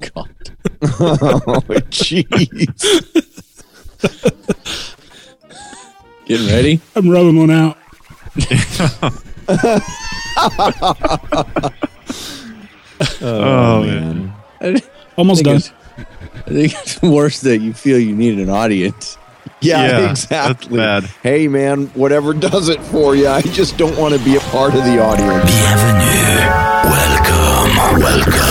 [0.00, 0.30] God.
[0.82, 2.86] oh, jeez.
[6.26, 6.80] Getting ready?
[6.96, 7.76] I'm rubbing one out.
[13.22, 14.32] Oh, oh, man.
[14.60, 14.82] I
[15.16, 15.56] Almost think, done.
[15.56, 15.72] it's,
[16.46, 19.16] I think it's worse that you feel you need an audience.
[19.62, 20.76] Yeah, Yeah, exactly.
[20.76, 21.04] bad.
[21.22, 23.28] Hey, man, whatever does it for you.
[23.28, 25.50] I just don't want to be a part of the audience.
[25.50, 26.40] Bienvenue.
[26.90, 28.00] Welcome.
[28.02, 28.49] Welcome.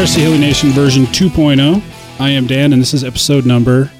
[0.00, 1.82] Hey, RC Heli Nation version 2.0.
[2.18, 3.90] I am Dan, and this is episode number,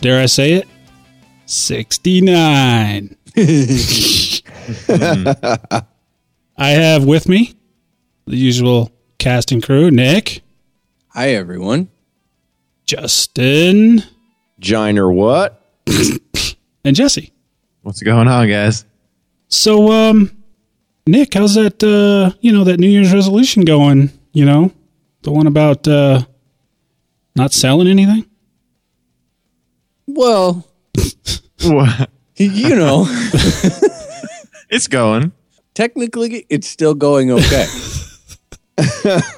[0.00, 0.68] dare I say it,
[1.46, 3.16] 69.
[6.56, 7.56] I have with me
[8.24, 10.42] the usual cast and crew Nick,
[11.08, 11.88] Hi, everyone.
[12.86, 14.04] Justin,
[14.60, 15.60] Giner what?
[16.84, 17.32] and Jesse.
[17.82, 18.84] What's going on, guys?
[19.48, 20.30] So, um,
[21.04, 24.12] Nick, how's that, uh, you know, that New Year's resolution going?
[24.32, 24.72] You know,
[25.22, 26.22] the one about, uh,
[27.36, 28.26] not selling anything?
[30.06, 30.66] Well,
[31.64, 32.10] What?
[32.36, 33.06] you know,
[34.70, 35.32] It's going.
[35.74, 37.66] technically it's still going okay.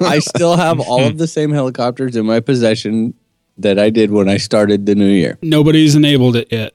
[0.00, 3.14] I still have all of the same helicopters in my possession
[3.58, 5.38] that I did when I started the new year.
[5.42, 6.72] Nobody's enabled it yet.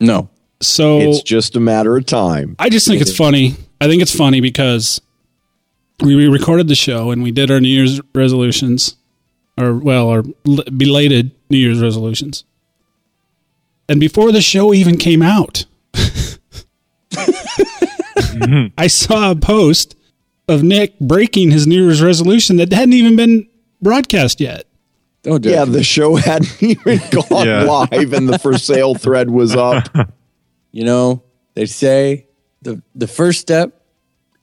[0.00, 0.28] No.
[0.60, 2.54] So, It's just a matter of time.
[2.58, 3.54] I just think it's funny.
[3.80, 5.00] I think it's funny because
[6.02, 8.96] we we recorded the show and we did our New Year's resolutions,
[9.58, 10.22] or well, our
[10.76, 12.44] belated New Year's resolutions.
[13.88, 15.64] And before the show even came out,
[18.78, 19.96] I saw a post
[20.48, 23.48] of Nick breaking his New Year's resolution that hadn't even been
[23.82, 24.64] broadcast yet.
[25.22, 27.62] Don't Yeah, the show hadn't even gone Yeah.
[27.64, 29.88] live and the for sale thread was up.
[30.72, 31.24] You know,
[31.54, 32.28] they say
[32.62, 33.79] the the first step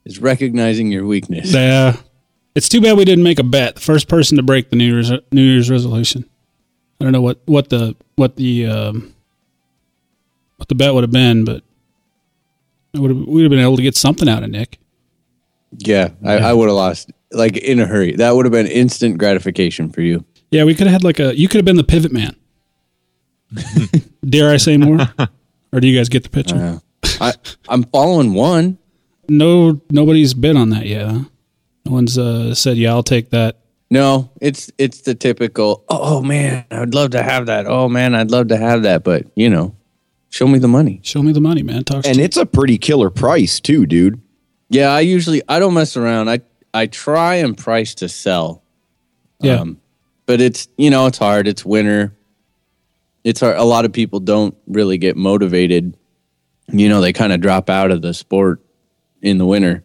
[0.07, 1.53] is recognizing your weakness.
[1.53, 1.97] Yeah,
[2.55, 3.75] it's too bad we didn't make a bet.
[3.75, 6.27] The first person to break the New Year's New Year's resolution.
[6.99, 9.13] I don't know what what the what the um,
[10.55, 11.63] what the bet would have been, but
[12.93, 14.79] it would have, we would have been able to get something out of Nick.
[15.77, 18.15] Yeah, I, I would have lost like in a hurry.
[18.15, 20.25] That would have been instant gratification for you.
[20.49, 21.37] Yeah, we could have had like a.
[21.37, 22.35] You could have been the pivot man.
[24.27, 24.99] Dare I say more?
[25.73, 26.81] or do you guys get the picture?
[27.19, 27.33] I
[27.67, 28.77] I'm following one.
[29.29, 31.07] No, nobody's bid on that yet.
[31.09, 31.19] Huh?
[31.85, 33.57] No one's uh, said, "Yeah, I'll take that."
[33.89, 35.83] No, it's it's the typical.
[35.87, 37.65] Oh, man, I'd love to have that.
[37.67, 39.03] Oh man, I'd love to have that.
[39.03, 39.75] But you know,
[40.29, 40.99] show me the money.
[41.03, 41.83] Show me the money, man.
[41.85, 42.05] Talk.
[42.05, 44.19] And it's a pretty killer price, too, dude.
[44.69, 46.29] Yeah, I usually I don't mess around.
[46.29, 46.41] I
[46.73, 48.61] I try and price to sell.
[49.39, 49.79] yeah, Um,
[50.25, 51.47] but it's you know it's hard.
[51.47, 52.13] It's winter.
[53.23, 53.55] It's hard.
[53.57, 55.95] A lot of people don't really get motivated.
[56.69, 58.59] You know, they kind of drop out of the sport
[59.21, 59.83] in the winter,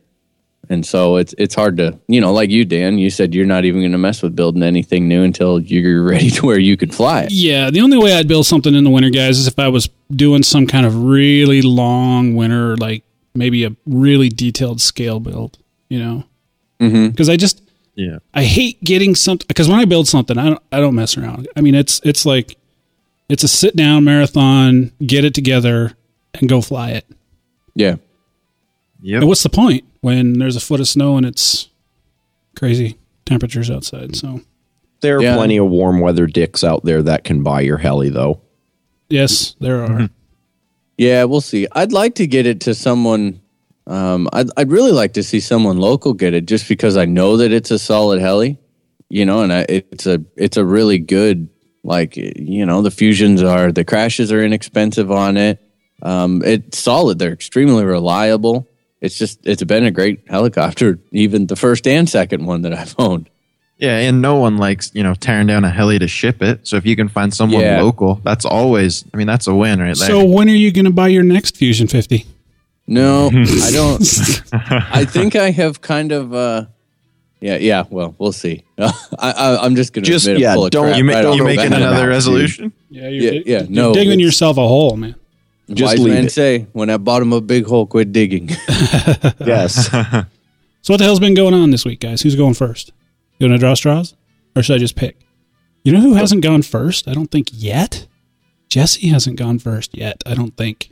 [0.69, 2.98] and so it's it's hard to you know, like you, Dan.
[2.98, 6.31] You said you're not even going to mess with building anything new until you're ready
[6.31, 7.32] to where you could fly it.
[7.32, 9.88] Yeah, the only way I'd build something in the winter, guys, is if I was
[10.10, 13.04] doing some kind of really long winter, like
[13.34, 16.25] maybe a really detailed scale build, you know?
[16.81, 17.09] Mm-hmm.
[17.09, 17.62] Because I just
[17.94, 18.19] Yeah.
[18.34, 19.47] I hate getting something.
[19.48, 21.48] Because when I build something, I don't I don't mess around.
[21.56, 22.56] I mean, it's it's like
[23.28, 25.97] it's a sit down marathon, get it together,
[26.34, 27.06] and go fly it.
[27.75, 27.97] Yeah,
[29.03, 29.21] Yep.
[29.23, 31.69] And what's the point when there's a foot of snow and it's
[32.57, 32.97] crazy
[33.27, 34.17] temperatures outside?
[34.17, 34.41] So
[35.01, 35.37] There are Yeah.
[35.37, 38.41] plenty of warm weather dicks out there that can buy your heli, though.
[39.11, 40.09] yes, there are.
[40.97, 41.25] yeah.
[41.25, 41.67] We'll see.
[41.73, 43.41] I'd like to get it to someone.
[43.87, 47.37] Um, I'd I'd really like to see someone local get it, just because I know
[47.39, 48.59] that it's a solid heli.
[49.11, 51.49] You know, and I, it's a it's a really good
[51.84, 55.59] like you know the fusions are the crashes are inexpensive on it.
[56.01, 57.19] Um, it's solid.
[57.19, 58.69] They're extremely reliable.
[59.03, 62.95] It's just it's been a great helicopter, even the first and second one that I've
[62.99, 63.28] owned.
[63.78, 66.69] Yeah, and no one likes, you know, tearing down a heli to ship it.
[66.69, 67.83] So if you can find someone Yeah.
[67.83, 70.09] local, that's always I mean, that's a win right there.
[70.09, 72.25] So when are you going to buy your next Fusion 50?
[72.87, 74.03] No, I don't.
[74.53, 76.33] I think I have kind of.
[76.33, 76.66] Uh,
[77.41, 77.84] yeah, yeah.
[77.91, 78.63] Well, we'll see.
[78.78, 81.33] I, I, I'm just gonna Just- admit yeah, I'm full don't- crap you, ma- right
[81.34, 82.72] you the making another resolution?
[82.89, 85.16] Yeah, Yeah, you're, yeah, you're no, digging yourself a hole, man.
[85.74, 86.33] Just Wise leave men it.
[86.33, 88.48] say, when at bottom of a big hole, quit digging.
[89.45, 89.89] Yes.
[90.84, 92.22] So what the hell's been going on this week, guys?
[92.22, 92.91] Who's going first?
[93.39, 94.16] You want to draw straws,
[94.57, 95.16] or should I just pick?
[95.84, 97.07] You know who hasn't gone first?
[97.07, 98.09] I don't think yet.
[98.69, 100.21] Jesse hasn't gone first yet.
[100.27, 100.91] I don't think.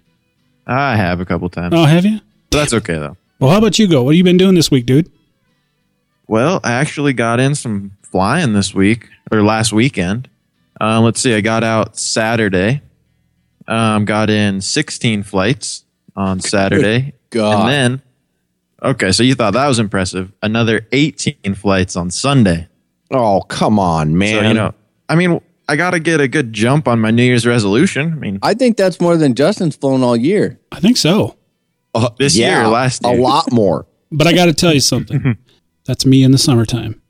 [0.64, 1.74] I have a couple times.
[1.76, 2.20] Oh, have you?
[2.52, 3.16] That's okay though.
[3.40, 4.04] Well, how about you go?
[4.04, 5.10] What have you been doing this week, dude?
[6.28, 10.28] Well, I actually got in some flying this week or last weekend.
[10.80, 12.82] Uh, let's see, I got out Saturday.
[13.70, 15.84] Um, got in 16 flights
[16.16, 17.14] on Saturday.
[17.30, 17.60] God.
[17.60, 18.02] And then,
[18.82, 20.32] okay, so you thought that was impressive.
[20.42, 22.68] Another 18 flights on Sunday.
[23.12, 24.42] Oh, come on, man.
[24.42, 24.74] So, you know,
[25.08, 28.12] I mean, I got to get a good jump on my New Year's resolution.
[28.12, 30.58] I mean, I think that's more than Justin's flown all year.
[30.72, 31.36] I think so.
[31.94, 33.16] Uh, this year, last year.
[33.16, 33.86] a lot more.
[34.12, 35.38] But I got to tell you something.
[35.84, 37.00] That's me in the summertime.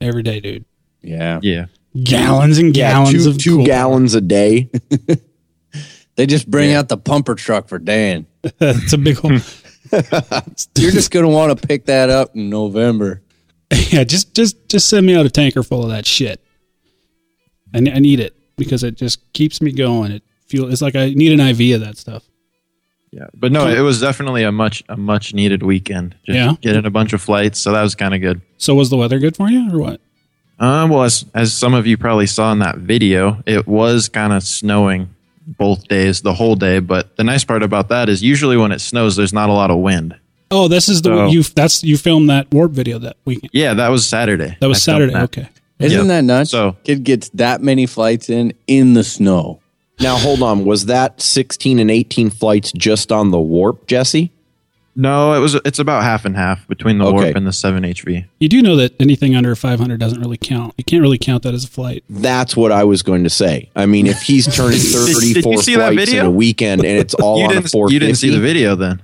[0.00, 0.64] Every day, dude.
[1.02, 1.40] Yeah.
[1.42, 1.66] yeah.
[2.00, 3.66] Gallons and Yeah, gallons two, of two cool.
[3.66, 4.70] gallons a day.
[6.16, 6.80] They just bring Yeah.
[6.80, 8.26] out the pumper truck for Dan.
[8.60, 9.30] it's a big hole.
[10.76, 13.22] You're just gonna want to pick that up in November.
[13.90, 16.40] yeah, just just just send me out a tanker full of that shit.
[17.74, 20.12] I, I need it because it just keeps me going.
[20.12, 22.24] It feel it's like I need an IV of that stuff.
[23.12, 26.14] Yeah, but no, it was definitely a much a much needed weekend.
[26.24, 26.54] Just Yeah?
[26.60, 28.40] getting a bunch of flights, so that was kind of good.
[28.58, 30.00] So was the weather good for you or what?
[30.58, 34.32] Uh, well, as, as some of you probably saw in that video, it was kind
[34.32, 35.10] of snowing
[35.46, 36.78] both days, the whole day.
[36.80, 39.70] But the nice part about that is usually when it snows, there's not a lot
[39.70, 40.16] of wind.
[40.50, 43.50] Oh, this is the So- you that's you filmed that warp video that weekend.
[43.52, 44.56] Yeah, that was Saturday.
[44.60, 45.12] That was I Saturday.
[45.12, 45.22] that.
[45.24, 45.48] Okay.
[45.78, 46.06] Isn't Yep.
[46.08, 46.50] that nuts?
[46.50, 49.60] So- kid gets that many flights in in the snow.
[49.98, 50.64] now, hold on.
[50.66, 54.30] Was that 16 and 18 flights just on the warp, Jesse?
[54.98, 55.54] No, it was.
[55.66, 57.12] It's about half and half between the Okay.
[57.24, 58.24] warp and the seven HV.
[58.40, 60.72] You do know that anything under 500 doesn't really count.
[60.78, 62.02] You can't really count that as a flight.
[62.08, 63.68] That's what I was going to say.
[63.76, 67.12] I mean, if he's turning 34 you see that flights in a weekend and it's
[67.22, 67.70] all you on a didn't.
[67.72, 69.02] 450, You didn't see the video then.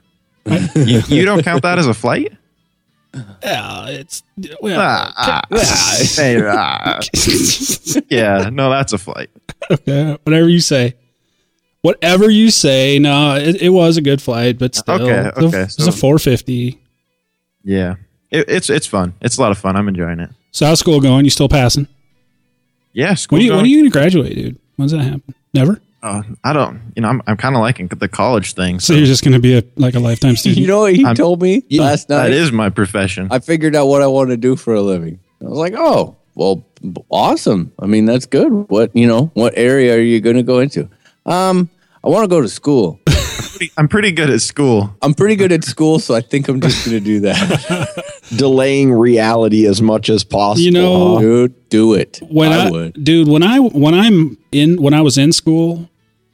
[0.86, 2.32] you, you don't count that as a flight.
[3.44, 4.22] Yeah, it's
[4.62, 6.98] well, Ah, ah, hey, ah.
[8.08, 9.28] yeah, no, that's a flight.
[9.70, 10.94] okay, whatever you say.
[11.82, 12.99] Whatever you say.
[12.99, 15.75] No, it, it was a good flight, but still, Okay, it was a- okay, it
[15.79, 16.79] was so- a 450.
[17.64, 17.94] Yeah,
[18.31, 19.14] it, it's it's fun.
[19.20, 19.76] It's a lot of fun.
[19.76, 20.31] I'm enjoying it.
[20.52, 21.25] So how's school going?
[21.25, 21.87] You still passing?
[22.93, 23.37] Yeah, school.
[23.38, 24.58] When are you, when are you going to graduate, dude?
[24.76, 25.34] When's that happen?
[25.55, 25.81] Never.
[26.02, 26.81] Uh, I don't.
[26.96, 28.81] You know, I'm I'm kind of liking the college thing.
[28.81, 30.58] So So you're just going to be a like a lifetime student.
[30.61, 32.29] You know what he I'm- told me last night?
[32.29, 33.29] that is my profession.
[33.31, 35.20] I figured out what I want to do for a living.
[35.40, 36.64] I was like, oh, well,
[37.11, 37.73] awesome.
[37.79, 38.50] I mean, that's good.
[38.69, 40.88] What you know, what area are you going to go into?
[41.26, 41.70] Um,
[42.04, 43.00] I want to go to school.
[43.76, 44.94] I'm pretty good at school.
[45.02, 48.04] I'm pretty good at school, so I think I'm just going to do that.
[48.36, 50.62] delaying reality as much as possible.
[50.64, 51.20] You know- huh?
[51.20, 52.20] Dude, do it.
[52.28, 53.04] when I, I, would.
[53.04, 55.88] dude, when I when I'm in when I was in school,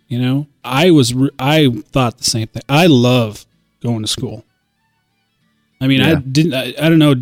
[0.06, 2.62] you know, I was re- I thought the same thing.
[2.68, 3.44] I love
[3.82, 4.44] going to school.
[5.80, 6.54] I mean, I didn't.
[6.54, 7.14] I, I don't know.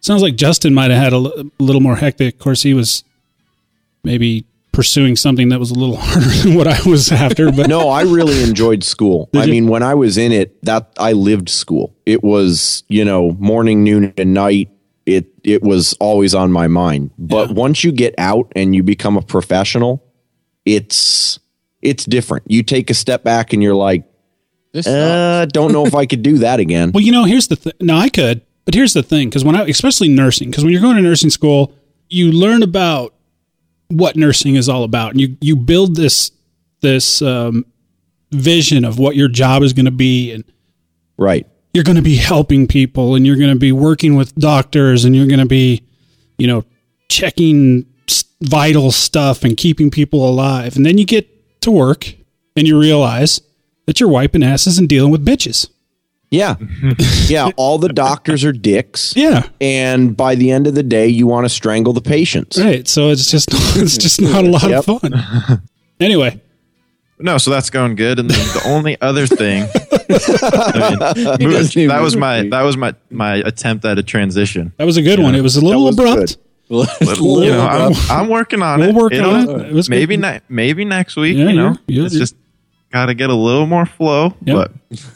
[0.00, 1.18] Sounds like Justin might have had a
[1.58, 2.34] little more hectic.
[2.34, 3.02] Of course, he was
[4.04, 4.44] maybe
[4.76, 7.50] pursuing something that was a little harder than what I was after.
[7.50, 9.30] But no, I really enjoyed school.
[9.32, 9.52] Did I you?
[9.52, 11.96] mean, when I was in it, that I lived school.
[12.04, 14.68] It was, you know, morning, noon, and night.
[15.06, 17.10] It it was always on my mind.
[17.16, 20.04] But once you get out and you become a professional,
[20.66, 21.38] it's
[21.80, 22.44] it's different.
[22.48, 24.04] You take a step back and you're like,
[24.86, 26.92] uh, don't know if I could do that again.
[26.92, 27.72] Well, you know, here's the thing.
[27.80, 29.28] No, I could, but here's the thing.
[29.30, 31.72] Because when I, especially nursing, because when you're going to nursing school,
[32.08, 33.14] you learn about
[33.88, 36.30] what nursing is all about, and you you build this
[36.80, 37.64] this um,
[38.32, 40.44] vision of what your job is going to be, and
[41.18, 41.46] Right.
[41.72, 45.16] you're going to be helping people, and you're going to be working with doctors, and
[45.16, 45.82] you're going to be,
[46.38, 46.64] you know,
[47.08, 47.86] checking
[48.42, 52.14] vital stuff and keeping people alive, and then you get to work,
[52.56, 53.40] and you realize
[53.86, 55.70] that you're wiping asses and dealing with bitches.
[56.30, 56.56] Yeah.
[57.26, 57.50] yeah.
[57.56, 59.14] All the doctors are dicks.
[59.16, 59.48] Yeah.
[59.60, 62.58] And by the end of the day, you want to strangle the patients.
[62.60, 62.86] Right.
[62.88, 64.88] So it's just it's just not a lot Yep.
[64.88, 65.62] of fun.
[66.00, 66.40] Anyway,
[67.18, 68.18] No, so that's going good.
[68.18, 69.62] And then the only other thing,
[70.10, 74.72] I mean, He that was my that was my my attempt at a transition.
[74.78, 75.34] that was a good one.
[75.34, 76.36] It was a little was abrupt.
[76.68, 78.94] Little, you know, I'm, I'm working on We'll it.
[78.96, 79.66] work It'll- on it.
[79.68, 80.22] It was maybe good.
[80.22, 81.36] ne- maybe next week.
[81.36, 82.34] Yeah, you know, you're- you're- it's just
[82.90, 84.34] got to get a little more flow.
[84.44, 84.72] Yep.
[84.90, 85.06] But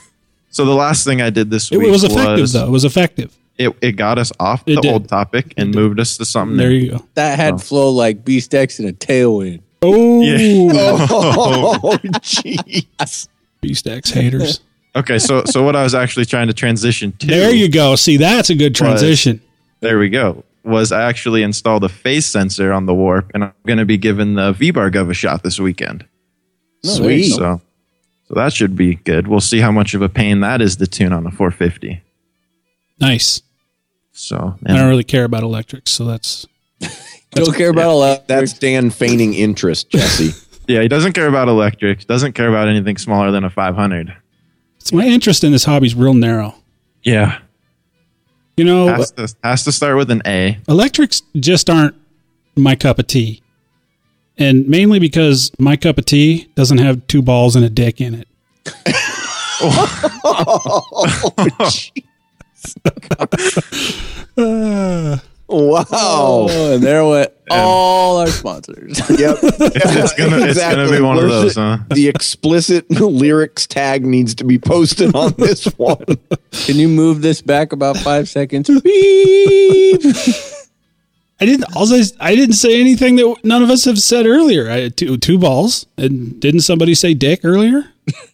[0.51, 2.67] so the last thing I did this It week was It was effective though.
[2.67, 3.37] It was effective.
[3.59, 4.93] It, it got us off It the did.
[4.93, 6.77] old topic and moved us to something There new.
[6.77, 7.05] you go.
[7.15, 9.63] that had flow like BeastX in a tailwind.
[9.83, 10.21] Oh,
[11.83, 13.29] Oh, jeez.
[13.63, 14.61] BeastX haters.
[14.97, 17.95] Okay, so so what I was actually trying to transition to There you go.
[17.97, 19.41] See, that's a good transition.
[19.81, 23.53] there we go was I actually installed a phase sensor on the warp and I'm
[23.67, 26.05] going to be giving the V-Bar Gov a shot this weekend.
[26.85, 27.31] Sweet.
[27.31, 27.63] So
[28.31, 29.27] so that should be good.
[29.27, 32.01] We'll see how much of a pain that is to tune on the 450.
[33.01, 33.43] Nice.
[34.13, 36.47] So I don't really care about electrics, so that's
[37.33, 38.29] Don't care about all that.
[38.29, 40.31] That's Dan feigning interest, Jesse.
[40.69, 42.05] yeah, he doesn't care about electrics.
[42.05, 44.15] doesn't care about anything smaller than a 500.
[44.79, 46.55] it's my interest in this hobby is real narrow.
[47.03, 47.41] Yeah.
[48.57, 50.59] You know, Has to, has to start with an A.
[50.69, 51.95] electrics just aren't
[52.57, 53.43] my cup of tea.
[54.41, 58.15] And mainly because my cup of tea doesn't have two balls and a dick in
[58.15, 58.27] it.
[65.51, 65.85] Wow.
[65.91, 69.01] Oh, and there went all our sponsors.
[69.11, 69.39] Yep.
[69.43, 71.79] It's gonna, it's gonna be one of Where's those, huh?
[71.89, 76.05] the, the explicit lyrics tag needs to be posted on this one.
[76.53, 78.69] Can you move this back about five seconds?
[78.81, 80.01] Beep.
[81.41, 81.75] I didn't.
[81.75, 84.71] Also, I didn't say anything that none of us have said earlier.
[84.71, 87.85] I two two balls, and didn't somebody say dick earlier?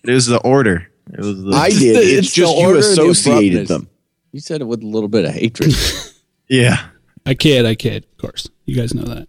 [0.02, 0.88] It was the order.
[1.12, 1.96] It was the, I did.
[1.96, 3.88] It's, It's just you order and the associated them.
[4.32, 5.72] You said it with a little bit of hatred.
[6.48, 6.88] yeah.
[7.24, 7.64] I kid.
[7.64, 8.04] I kid.
[8.04, 9.28] Of course, you guys know that.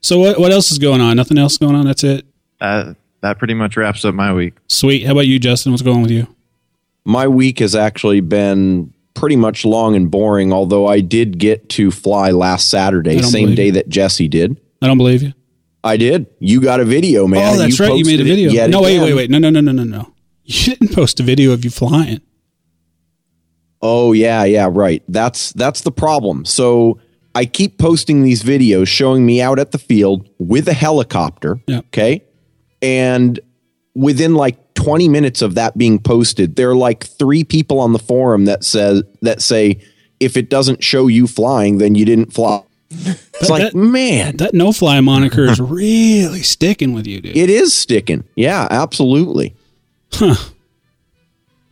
[0.00, 0.40] So what?
[0.40, 1.16] What else is going on?
[1.16, 1.84] Nothing else going on.
[1.84, 2.24] That's it.
[2.60, 4.54] That that pretty much wraps up my week.
[4.68, 5.04] Sweet.
[5.04, 5.72] How about you, Justin?
[5.72, 6.26] What's going on with you?
[7.04, 11.90] My week has actually been pretty much long and boring, although I did get to
[11.90, 13.72] fly last Saturday, same day you.
[13.72, 14.60] that Jesse did.
[14.82, 15.32] I don't believe you.
[15.82, 16.26] I did.
[16.40, 17.54] You got a video, man.
[17.54, 17.94] oh, that's right.
[17.94, 18.66] You made a video.
[18.66, 19.30] No, wait, wait, wait.
[19.30, 20.14] No, no, no, no, no, no.
[20.44, 22.20] You didn't post a video of you flying.
[23.80, 25.02] Oh yeah, yeah, right.
[25.08, 26.46] That's that's the problem.
[26.46, 27.00] So
[27.34, 31.60] I keep posting these videos showing me out at the field with a helicopter.
[31.66, 31.78] Yeah.
[31.78, 32.24] Okay.
[32.80, 33.38] And
[33.94, 37.98] within like 20 minutes of that being posted, there are like three people on the
[37.98, 39.80] forum that says that say
[40.20, 42.62] if it doesn't show you flying, then you didn't fly.
[42.90, 47.36] It's like, that- man, That no fly moniker is really sticking with you, dude.
[47.36, 48.24] it is sticking.
[48.36, 49.54] Yeah, absolutely.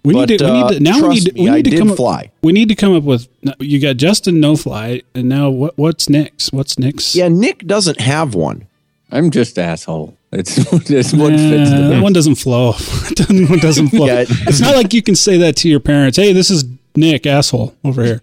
[0.04, 0.44] We But, need to.
[0.46, 1.00] We uh, need to now.
[1.00, 1.24] We need.
[1.26, 2.30] To, we I need to did come up, fly.
[2.42, 3.28] We need to come up with.
[3.60, 5.78] You got Justin no fly, and now what?
[5.78, 6.52] What's next?
[6.52, 7.14] What's next?
[7.14, 8.66] Yeah, Nick doesn't have one.
[9.12, 10.16] I'm just asshole.
[10.32, 10.56] It's,
[10.90, 12.02] it's what Uh, fits the best.
[12.02, 12.72] one doesn't flow.
[13.16, 14.06] That one doesn't flow.
[14.06, 14.24] Yeah.
[14.28, 16.16] it's not like you can say that to your parents.
[16.16, 16.64] Hey, this is
[16.96, 18.22] Nick asshole over here.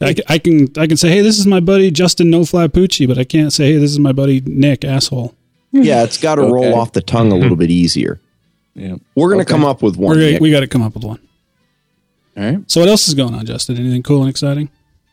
[0.00, 3.06] I, I can I can say, hey, this is my buddy Justin No Fly Poochie,
[3.08, 5.34] but I can't say, hey, this is my buddy Nick asshole.
[5.72, 6.52] Yeah, it's got to Okay.
[6.52, 8.20] roll off the tongue a little bit easier.
[8.74, 8.96] Yeah.
[9.14, 9.50] We're going to Okay.
[9.52, 10.16] come up with one.
[10.16, 11.18] We're gonna, we got to come up with one.
[12.36, 12.58] All right.
[12.70, 13.76] So what else is going on, Justin?
[13.76, 14.70] Anything cool and exciting?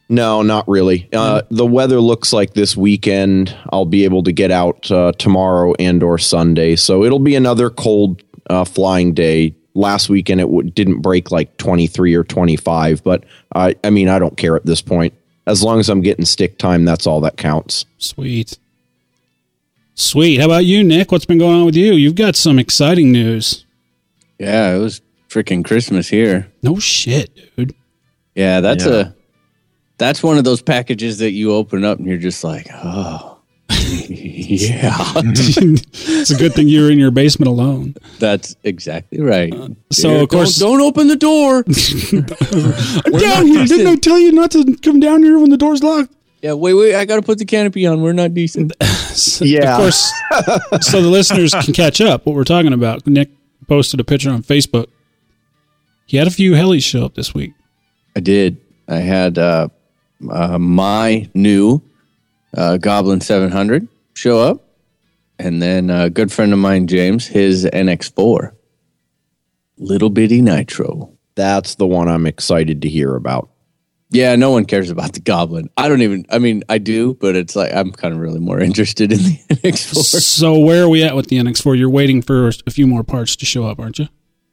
[0.09, 1.09] No, not really.
[1.11, 5.73] Uh, the weather looks like this weekend I'll be able to get out uh, tomorrow
[5.79, 9.53] and or Sunday, so it'll be another cold uh, flying day.
[9.73, 14.17] Last weekend it w- didn't break like 23 or 25, but I I mean I
[14.17, 15.13] don't care at this point.
[15.45, 17.85] As long as I'm getting stick time, that's all that counts.
[17.97, 18.57] Sweet.
[19.95, 20.39] Sweet.
[20.39, 21.11] How about you, Nick?
[21.11, 21.93] What's been going on with you?
[21.93, 23.65] You've got some exciting news.
[24.39, 26.51] Yeah, it was freaking Christmas here.
[26.63, 27.73] No shit, dude.
[28.35, 28.91] Yeah, that's Yeah.
[28.93, 29.13] a
[29.97, 33.39] that's one of those packages that you open up and you're just like, oh,
[33.69, 34.95] yeah.
[35.15, 37.95] it's a good thing you're in your basement alone.
[38.19, 39.53] That's exactly right.
[39.91, 41.63] so, Here, of course- don't, don't open the door.
[43.05, 43.65] I'm We're down not here.
[43.65, 46.13] Didn't I tell you not to come down here when the door's locked?
[46.41, 46.95] Yeah, wait, wait.
[46.95, 48.01] I got to put the canopy on.
[48.01, 48.71] We're not decent.
[49.41, 49.73] Yeah.
[49.73, 50.13] Of course,
[50.81, 53.07] so the listeners can catch up what we're talking about.
[53.07, 53.31] Nick
[53.67, 54.85] posted a picture on Facebook.
[56.05, 57.53] He had a few helis show up this week.
[58.15, 58.57] I did.
[58.87, 59.69] I had uh,
[60.29, 61.81] uh, my new
[62.55, 64.63] uh, Goblin 700 show up,
[65.39, 68.53] and then a good friend of mine, James, his NX4,
[69.77, 71.11] little bitty nitro.
[71.35, 73.49] That's the one I'm excited to hear about.
[74.09, 75.69] Yeah, no one cares about the Goblin.
[75.75, 76.25] I don't even.
[76.29, 79.37] I mean, I do, but it's like I'm kind of really more interested in the
[79.49, 80.21] NX4.
[80.21, 81.77] So where are we at with the NX4?
[81.77, 84.07] You're waiting for a few more parts to show up, aren't you?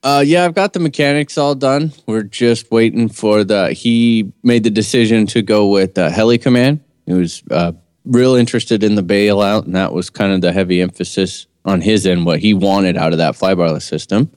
[0.04, 1.90] Uh, yeah, I've got the mechanics all done.
[2.06, 3.72] We're just waiting for the.
[3.72, 6.80] He made the decision to go with uh, Heli Command.
[7.06, 7.72] He was uh,
[8.04, 12.06] real interested in the bailout, and that was kind of the heavy emphasis on his
[12.06, 14.30] end, what he wanted out of that flybarless system.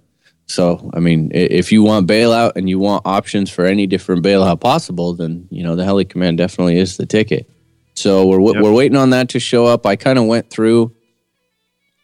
[0.45, 4.61] So, I mean, if you want bailout and you want options for any different bailout
[4.61, 7.49] possible, then you know the Heli Command definitely is the ticket.
[7.95, 8.63] So we're Yep.
[8.63, 9.85] we're waiting on that to show up.
[9.85, 10.95] I kind of went through,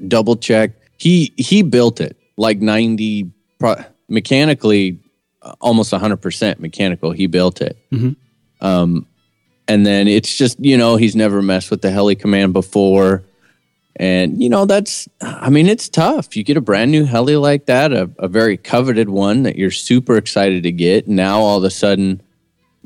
[0.06, 0.72] double check.
[0.98, 3.32] He he built it like ninety
[3.64, 5.00] pro- mechanically,
[5.42, 7.12] uh, almost hundred percent mechanical.
[7.12, 7.78] He built it.
[7.92, 8.16] Mhm.
[8.62, 9.08] Um,
[9.68, 13.24] and then it's just you know he's never messed with the heli command before,
[13.96, 16.36] and you know that's I mean it's tough.
[16.36, 19.72] You get a brand new heli like that, a, a very coveted one that you're
[19.72, 21.08] super excited to get.
[21.08, 22.22] Now all of a sudden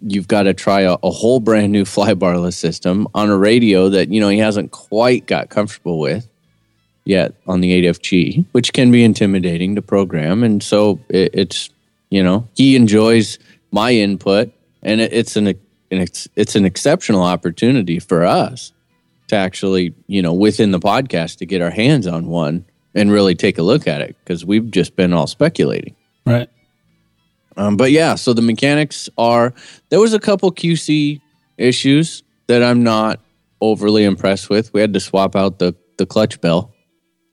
[0.06, 4.14] you've got to try a, a whole brand new flybarless system on a radio that
[4.14, 6.30] you know he hasn't quite got comfortable with
[7.08, 10.44] yet on the 8FG, which can be intimidating to program.
[10.44, 11.70] And so it, it's
[12.10, 13.40] you know he enjoys
[13.72, 14.52] my input,
[14.84, 15.58] and it, it's an, an
[15.90, 18.72] it's, it's an exceptional opportunity for us
[19.28, 23.36] to actually you know within the podcast to get our hands on one and really
[23.36, 25.96] take a look at it because we've just been all speculating.
[26.26, 26.50] Right.
[27.56, 29.54] Um, but yeah, so the mechanics are
[29.90, 31.22] there was a couple QC
[31.58, 33.20] issues that I'm not
[33.62, 34.74] overly impressed with.
[34.74, 36.74] We had to swap out the the clutch bell.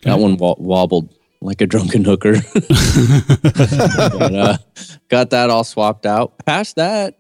[0.05, 2.35] That one wo- wobbled like a drunken hooker.
[2.55, 4.57] but, uh,
[5.09, 6.39] got that all swapped out.
[6.45, 7.19] Past that,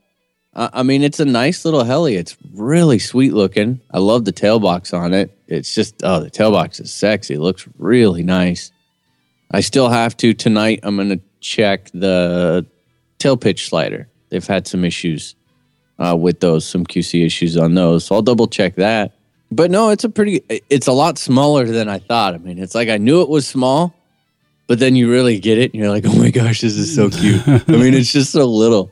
[0.54, 2.16] uh, I mean, it's a nice little heli.
[2.16, 3.80] It's really sweet looking.
[3.90, 5.36] I love the tailbox on it.
[5.48, 7.34] It's just oh, the tailbox is sexy.
[7.34, 8.70] It looks really nice.
[9.50, 10.80] I still have to tonight.
[10.82, 12.66] I'm going to check the
[13.18, 14.08] tail pitch slider.
[14.30, 15.34] They've had some issues
[15.98, 18.04] uh, with those, some QC issues on those.
[18.06, 19.12] So I'll double check that.
[19.54, 20.42] But no, it's a pretty.
[20.68, 22.34] It's a lot smaller than I thought.
[22.34, 23.94] I mean, it's like I knew it was small,
[24.66, 27.08] but then you really get it, and you're like, oh my gosh, this is so
[27.10, 27.46] cute.
[27.46, 28.90] I mean, it's just so little.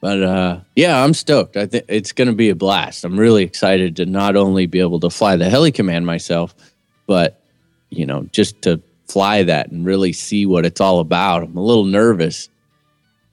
[0.00, 1.56] But uh, yeah, I'm stoked.
[1.56, 3.04] I think it's going to be a blast.
[3.04, 6.54] I'm really excited to not only be able to fly the heli command myself,
[7.06, 7.40] but
[7.90, 11.42] you know, just to fly that and really see what it's all about.
[11.42, 12.48] I'm a little nervous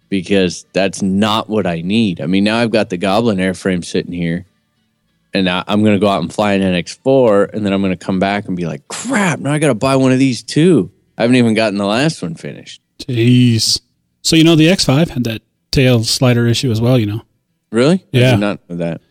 [0.09, 2.19] because that's not what I need.
[2.19, 4.45] I mean, now I've got the Goblin airframe sitting here,
[5.33, 7.97] and I, I'm going to go out and fly an NX4, and then I'm going
[7.97, 10.41] to come back and be like, crap, now I got to buy one of these
[10.43, 10.91] too.
[11.17, 12.81] I haven't even gotten the last one finished.
[12.99, 13.81] Jeez.
[14.21, 16.97] So you know the X5 had that tail slider issue as well.
[16.97, 17.21] You know.
[17.71, 18.05] Really?
[18.11, 18.35] Yeah.
[18.35, 19.01] not know that.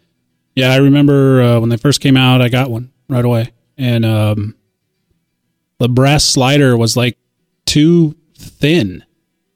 [0.55, 4.05] Yeah, I remember uh, when they first came out, I got one right away, and
[4.05, 4.57] um,
[5.79, 7.17] the brass slider was like
[7.65, 9.05] too thin,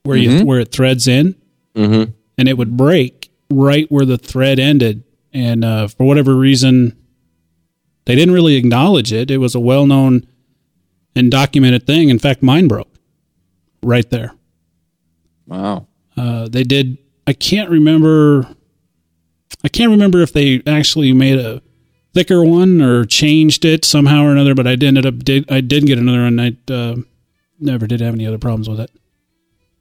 [0.04, 1.35] where you where it threads in,
[1.75, 2.12] Mm-hmm.
[2.38, 5.02] and it would break right where the thread ended.
[5.33, 6.97] And uh, for whatever reason,
[8.05, 9.31] they didn't really acknowledge it.
[9.31, 10.27] It was a well known
[11.15, 12.09] and documented thing.
[12.09, 12.89] In fact, mine broke
[13.83, 14.33] right there.
[15.47, 15.87] Wow.
[16.17, 16.99] Uh, they did.
[17.27, 18.49] I can't remember.
[19.65, 21.62] I can't remember if they actually made a
[22.15, 24.55] thicker one or changed it somehow or another.
[24.55, 26.41] But I did ended up did I did get another one.
[26.41, 26.97] I uh,
[27.59, 28.91] never did have any other problems with it.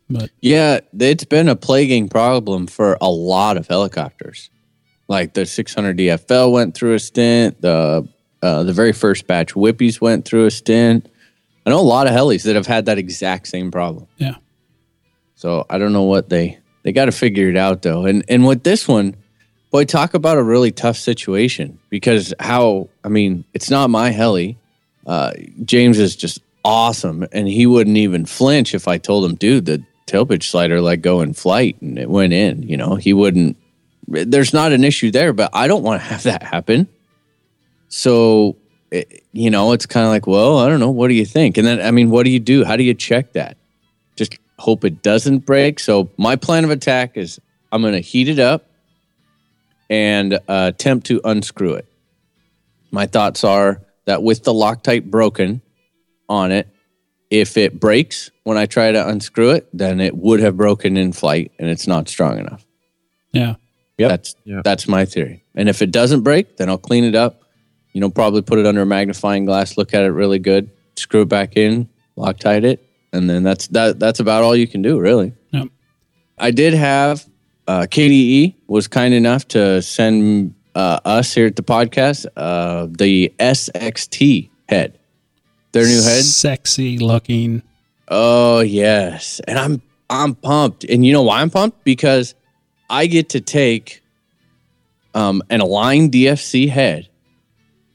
[0.09, 4.49] But Yeah, it's been a plaguing problem for a lot of helicopters.
[5.11, 7.61] Like the 600 DFL went through a stint.
[7.61, 8.07] The
[8.41, 11.07] uh, the very first batch Whippies went through a stint.
[11.65, 14.07] I know a lot of helis that have had that exact same problem.
[14.17, 14.35] yeah,
[15.35, 18.05] So I don't know what they they got to figure it out though.
[18.05, 19.15] And and with this one,
[19.69, 24.57] boy, talk about a really tough situation because how I mean, it's not my heli.
[25.05, 25.33] Uh,
[25.65, 29.83] James is just awesome, and he wouldn't even flinch if I told him, dude, the
[30.05, 32.63] tail pitch slider let go in flight and it went in.
[32.63, 33.57] You know, he wouldn't.
[34.11, 36.87] There's not an issue there, but I don't want to have that happen.
[37.87, 38.57] So,
[38.91, 40.91] it, you know, it's kind of like, well, I don't know.
[40.91, 41.57] What do you think?
[41.57, 42.63] And then, I mean, what do you do?
[42.63, 43.57] How do you check that?
[44.15, 45.79] Just hope it doesn't break.
[45.79, 47.39] So, my plan of attack is
[47.71, 48.65] I'm going to heat it up
[49.89, 51.85] and uh, attempt to unscrew it.
[52.91, 55.61] My thoughts are that with the Loctite broken
[56.27, 56.67] on it,
[57.29, 61.13] if it breaks when I try to unscrew it, then it would have broken in
[61.13, 62.65] flight and it's not strong enough.
[63.31, 63.55] yeah,
[64.01, 64.09] Yep.
[64.09, 64.63] That's Yep.
[64.63, 65.43] that's my theory.
[65.55, 67.41] And if it doesn't break, then I'll clean it up.
[67.93, 71.21] You know, probably put it under a magnifying glass, look at it really good, screw
[71.23, 73.99] it back in, Loctite it, and then that's that.
[73.99, 75.33] That's about all you can do, really.
[75.51, 75.67] Yep.
[76.37, 77.25] I did have
[77.67, 83.33] uh, KDE was kind enough to send uh, us here at the podcast uh, the
[83.39, 84.97] SXT head,
[85.73, 86.23] their new head.
[86.23, 87.61] sexy looking.
[88.07, 91.83] Oh yes, and I'm I'm pumped, and you know why I'm pumped?
[91.83, 92.35] Because
[92.91, 94.03] I get to take
[95.15, 97.07] um, an Align DFC head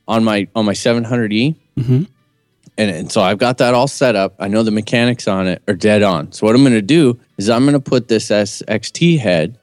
[0.09, 2.07] on my on my 700E, Mhm.
[2.79, 4.35] and and so I've got that all set up.
[4.39, 6.33] I know the mechanics on it are dead on.
[6.33, 9.59] So what I'm going to do is I'm going to put this SXT head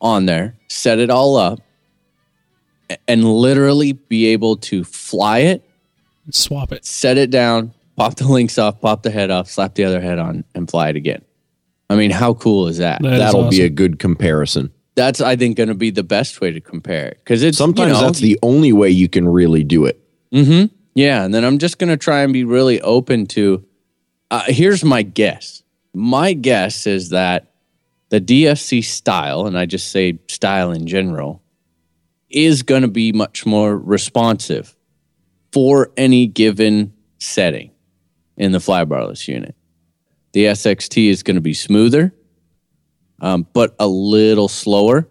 [0.00, 1.60] on there, set it all up,
[3.08, 5.62] and literally be able to fly it
[6.30, 6.84] Swap it.
[6.84, 10.18] set it down, pop the links off, pop the head off, slap the other head
[10.18, 11.22] on, and fly it again.
[11.88, 13.02] I mean, how cool is that?
[13.02, 13.66] That is That'll be awesome.
[13.66, 14.72] a good comparison.
[14.94, 17.88] That's I think going to be the best way to compare it because it's Sometimes
[17.88, 20.00] you know, that's the only way you can really do it.
[20.32, 20.74] Mm-hmm.
[20.94, 23.64] Yeah, and then I'm just going to try and be really open to.
[24.30, 25.62] Uh, here's my guess.
[25.92, 27.52] My guess is that
[28.08, 31.42] the DFC style, and I just say style in general,
[32.30, 34.76] is going to be much more responsive
[35.52, 37.70] for any given setting
[38.36, 39.54] in the flybarless unit.
[40.36, 42.12] The SXT is going to be smoother,
[43.22, 45.08] um, but a little slower,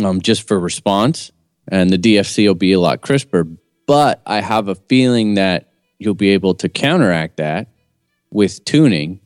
[0.00, 1.32] um, just for response
[1.66, 3.48] and the DFC will be a lot crisper.
[3.88, 7.66] But I have a feeling that you'll be able to counteract that
[8.30, 9.18] with tuning.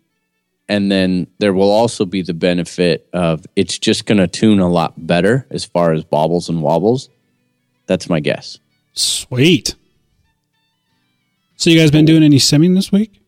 [0.67, 4.69] And then there will also be the benefit of it's just going to tune a
[4.71, 7.11] lot better as far as bobbles and wobbles.
[7.87, 8.59] That's my guess.
[8.95, 9.75] Sweet.
[11.57, 13.20] So you guys been doing any simming this week?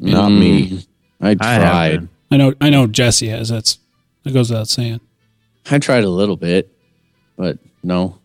[0.00, 0.86] Not me.
[1.20, 1.90] I I tried.
[2.00, 2.08] been.
[2.30, 2.54] I know.
[2.60, 3.48] I know Jesse has.
[3.50, 3.78] That's
[4.24, 5.00] that goes without saying.
[5.70, 6.70] I tried a little bit,
[7.36, 8.18] but no.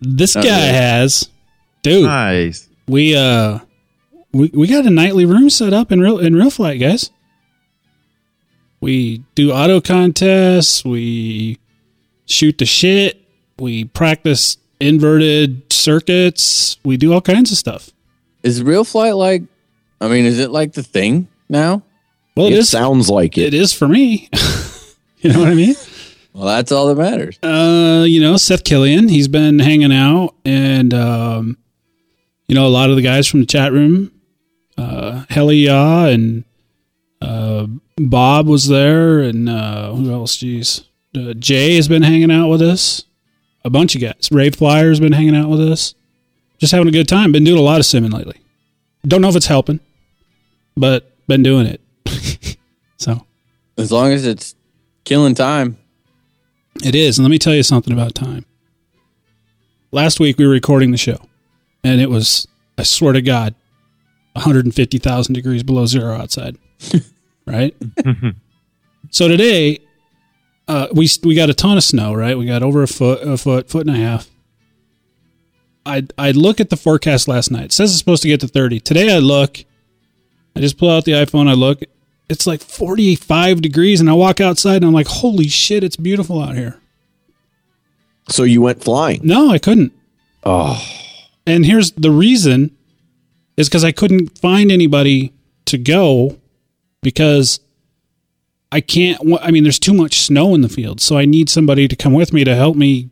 [0.00, 0.72] This Not guy really.
[0.72, 1.28] has,
[1.82, 2.04] dude.
[2.04, 2.68] Nice.
[2.88, 3.60] We uh,
[4.32, 7.10] we we got a nightly room set up in real in real flight, guys.
[8.80, 10.84] We do auto contests.
[10.84, 11.58] We
[12.26, 13.20] shoot the shit.
[13.58, 16.76] We practice inverted circuits.
[16.84, 17.90] We do all kinds of stuff.
[18.42, 19.42] Is real flight like?
[20.00, 21.82] I mean, is it like the thing now?
[22.36, 22.68] Well, It, it is.
[22.68, 23.54] sounds like It it.
[23.54, 24.28] is for me.
[25.18, 25.74] you know what I mean?
[26.32, 27.38] Well, that's all that matters.
[27.42, 31.58] Uh, you know, Seth Killian, he's been hanging out, and um,
[32.48, 34.10] you know, a lot of the guys from the chat room,
[34.76, 36.42] uh, Helly Ya and
[37.22, 40.36] uh, Bob was there, and uh, who else?
[40.38, 40.84] Jeez,
[41.16, 43.04] uh, Jay has been hanging out with us.
[43.64, 44.28] A bunch of guys.
[44.32, 45.94] Ray Flyer's been hanging out with us.
[46.58, 47.30] Just having a good time.
[47.32, 48.36] Been doing a lot of simming lately.
[49.06, 49.80] Don't know if it's helping,
[50.76, 52.58] but been doing it.
[52.96, 53.26] so
[53.76, 54.54] As long as it's
[55.04, 55.78] killing time.
[56.82, 57.18] It is.
[57.18, 58.44] And let me tell you something about time.
[59.92, 61.18] Last week we were recording the show,
[61.84, 63.54] and it was, I swear to God,
[64.32, 66.56] 150,000 degrees below zero outside.
[67.46, 67.76] right?
[69.10, 69.78] so today,
[70.66, 72.36] uh, we we got a ton of snow, right?
[72.36, 74.28] We got over a foot, a foot, foot and a half.
[75.86, 77.66] I I look at the forecast last night.
[77.66, 78.80] It says it's supposed to get to 30.
[78.80, 79.58] Today I look,
[80.56, 81.82] I just pull out the iPhone, I look,
[82.28, 86.40] it's like 45 degrees and I walk outside and I'm like, "Holy shit, it's beautiful
[86.40, 86.80] out here."
[88.28, 89.20] So you went flying.
[89.22, 89.92] No, I couldn't.
[90.44, 90.82] Oh,
[91.46, 92.70] And here's the reason
[93.56, 95.32] is because I couldn't find anybody
[95.66, 96.38] to go
[97.02, 97.60] because
[98.72, 99.20] I can't.
[99.40, 102.12] I mean, there's too much snow in the field, so I need somebody to come
[102.14, 103.10] with me to help me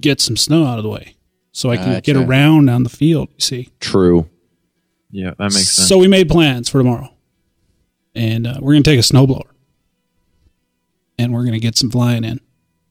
[0.00, 1.14] get some snow out of the way,
[1.52, 3.28] so I can get around on the field.
[3.36, 4.28] You see, true.
[5.10, 5.88] Yeah, that makes sense.
[5.88, 7.12] so we made plans for tomorrow,
[8.14, 9.48] and uh, we're gonna take a snowblower,
[11.18, 12.40] and we're gonna get some flying in.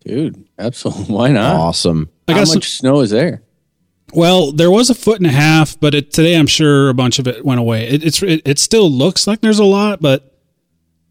[0.05, 1.05] Dude, absolutely.
[1.15, 1.55] Why not?
[1.55, 2.09] Awesome.
[2.27, 3.41] I How much some, snow is there?
[4.13, 7.19] Well, there was a foot and a half, but it, today I'm sure a bunch
[7.19, 7.87] of it went away.
[7.87, 10.35] It, it's it, it still looks like there's a lot, but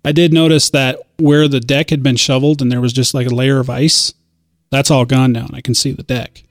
[0.04, 3.26] I did notice that where the deck had been shoveled and there was just like
[3.26, 4.14] a layer of ice,
[4.70, 6.42] that's all gone now, and I can see the deck.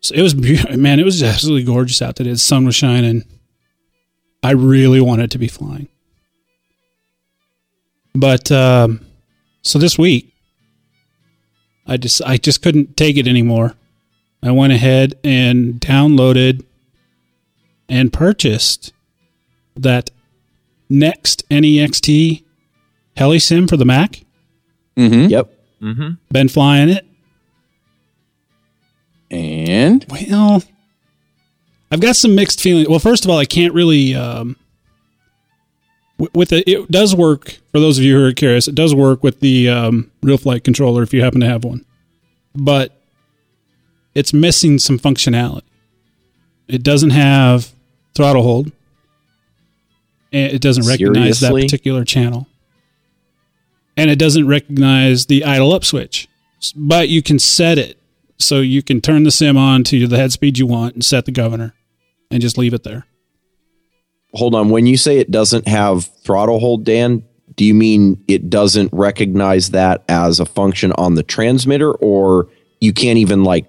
[0.00, 1.00] So it was beautiful, man.
[1.00, 2.30] It was absolutely gorgeous out today.
[2.30, 3.24] The sun was shining.
[4.42, 5.88] I really wanted to be flying,
[8.14, 9.04] but um,
[9.62, 10.32] so this week,
[11.86, 13.74] I just I just couldn't take it anymore.
[14.42, 16.64] I went ahead and downloaded
[17.90, 18.94] and purchased
[19.76, 20.10] that
[20.88, 22.42] Next NEXT
[23.16, 24.24] HeliSim for the Mac.
[24.96, 25.30] Mm-hmm.
[25.30, 25.54] Yep.
[25.80, 26.10] mm-hmm.
[26.32, 27.06] Been flying it.
[29.30, 30.62] And Well,
[31.90, 32.88] I've got some mixed feelings.
[32.88, 34.14] Well, first of all, I can't really.
[34.14, 34.56] Um,
[36.18, 38.68] wi- with it, it does work for those of you who are curious.
[38.68, 41.84] It does work with the um, real flight controller if you happen to have one,
[42.54, 42.96] but
[44.14, 45.62] it's missing some functionality.
[46.68, 47.72] It doesn't have
[48.14, 48.72] throttle hold.
[50.32, 51.62] And it doesn't recognize Seriously?
[51.62, 52.46] that particular channel,
[53.96, 56.28] and it doesn't recognize the idle up switch.
[56.76, 57.98] But you can set it
[58.40, 61.24] so you can turn the sim on to the head speed you want and set
[61.26, 61.74] the governor,
[62.30, 63.06] and just leave it there.
[64.34, 64.70] Hold on.
[64.70, 67.24] When you say it doesn't have throttle hold, Dan,
[67.56, 72.48] do you mean it doesn't recognize that as a function on the transmitter, or
[72.80, 73.66] you can't even like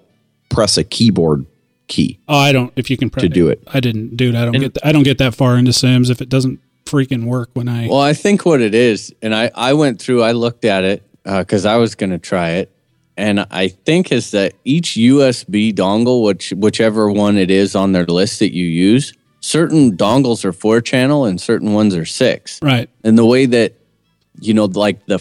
[0.48, 1.46] press a keyboard
[1.88, 2.20] key?
[2.28, 2.72] Oh, I don't.
[2.76, 3.62] If you can press To do it.
[3.66, 4.34] I didn't, dude.
[4.36, 4.74] I don't And- get.
[4.74, 7.88] th- I don't get that far into Sims if it doesn't freaking work when I.
[7.88, 11.02] well, I think what it is, and I I went through, I looked at it
[11.26, 12.71] uh, because I was going to try it,
[13.16, 18.06] and I think is that each USB dongle, which whichever one it is on their
[18.06, 22.60] list that you use, certain dongles are four channel and certain ones are six.
[22.62, 22.88] right.
[23.04, 23.74] and the way that
[24.40, 25.18] you know like the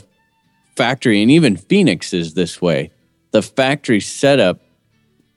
[0.75, 2.89] factory and even phoenix is this way
[3.31, 4.59] the factory setup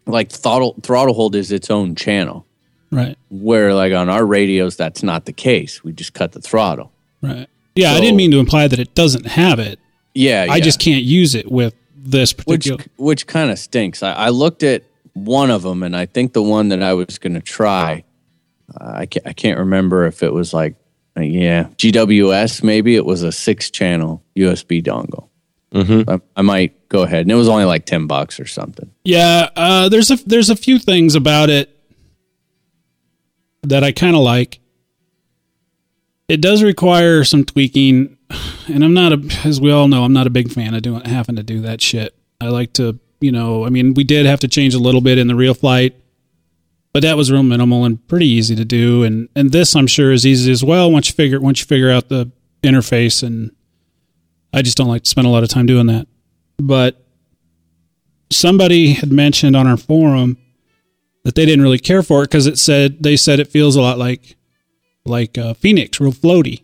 [0.06, 2.46] like throttle throttle hold is its own channel
[2.90, 3.16] Right.
[3.30, 7.48] where like on our radios that's not the case we just cut the throttle Right.
[7.74, 9.80] Yeah, I didn't mean to imply that it doesn't have it.
[10.14, 10.64] yeah, I yeah.
[10.64, 12.84] just can't use it with this which particular.
[12.96, 16.42] which kind of stinks I, I looked at one of them and i think the
[16.42, 18.04] one that i was going to try
[18.80, 20.76] uh, I, can't, I can't remember if it was like
[21.16, 25.28] uh, yeah gws maybe it was a six channel usb dongle
[25.72, 26.08] Mm-hmm.
[26.08, 29.48] I, I might go ahead and it was only like 10 bucks or something Yeah,
[29.56, 31.68] uh, there's a there's a few things about it
[33.64, 34.60] that I kind of like.
[36.28, 38.13] It does require some tweaking,
[38.68, 41.04] and I'm not a, as we all know, I'm not a big fan of doing
[41.04, 42.14] having to do that shit.
[42.40, 45.18] I like to, you know, I mean, we did have to change a little bit
[45.18, 45.94] in the real flight,
[46.92, 49.02] but that was real minimal and pretty easy to do.
[49.02, 51.90] And and this, I'm sure, is easy as well once you figure once you figure
[51.90, 52.30] out the
[52.62, 53.50] interface, and
[54.52, 56.06] I just don't like to spend a lot of time doing that.
[56.58, 57.04] But
[58.30, 60.38] somebody had mentioned on our forum
[61.24, 63.80] that they didn't really care for it because it said they said it feels a
[63.82, 64.36] lot like
[65.04, 66.62] like uh, Phoenix, real floaty.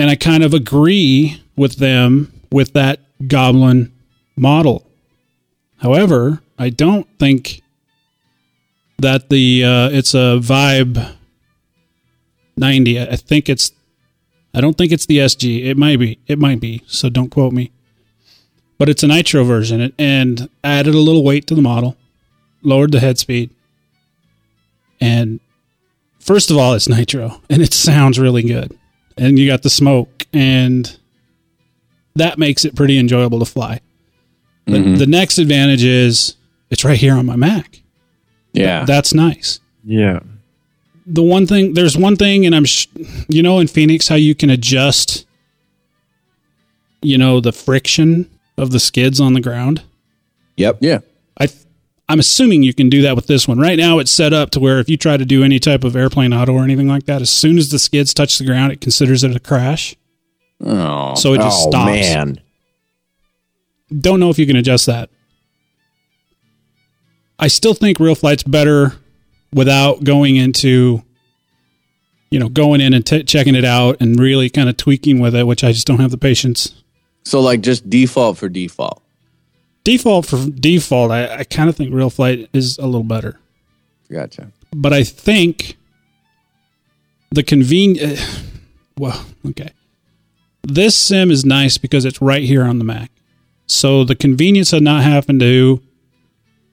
[0.00, 3.92] And I kind of agree with them with that Goblin
[4.34, 4.86] model.
[5.76, 7.60] However, I don't think
[8.98, 11.16] that the uh, it's a Vibe
[12.56, 12.98] 90.
[12.98, 13.72] I think it's
[14.54, 15.66] I don't think it's the SG.
[15.66, 16.18] It might be.
[16.26, 16.82] It might be.
[16.86, 17.70] So don't quote me.
[18.78, 21.98] But it's a nitro version and added a little weight to the model,
[22.62, 23.50] lowered the head speed.
[24.98, 25.40] And
[26.20, 28.79] first of all, it's nitro and it sounds really good.
[29.16, 30.96] And you got the smoke and
[32.16, 33.80] that makes it pretty enjoyable to fly.
[34.66, 34.96] But mm-hmm.
[34.96, 36.36] the next advantage is
[36.70, 37.80] it's right here on my Mac.
[38.52, 38.84] Yeah.
[38.84, 40.20] That's nice Yeah.
[41.06, 42.86] the one thing there's one thing and i'm sh-
[43.28, 45.24] you know in phoenix how you can adjust
[47.02, 49.82] you know the friction of the skids on the ground
[50.56, 50.78] Yep.
[50.80, 50.98] yeah.
[51.38, 51.64] i th-
[52.10, 54.60] i'm assuming you can do that with this one right now it's set up to
[54.60, 57.22] where if you try to do any type of airplane auto or anything like that
[57.22, 59.94] as soon as the skids touch the ground it considers it a crash
[60.62, 61.14] Oh.
[61.14, 62.40] so it just oh stops man.
[63.98, 65.08] don't know if you can adjust that
[67.38, 68.92] i still think real flight's better
[69.52, 71.02] without going into
[72.30, 75.34] you know going in and t- checking it out and really kind of tweaking with
[75.34, 76.74] it which i just don't have the patience
[77.24, 79.02] So like just default for default.
[79.84, 83.38] Default for default i, I kind of think real flight is a little better.
[84.10, 84.50] Gotcha.
[84.72, 85.76] but i think
[87.30, 88.18] the convenient
[88.98, 89.70] well okay.
[90.62, 93.10] This sim is nice because it's right here on the mac.
[93.66, 95.80] So the convenience of not having to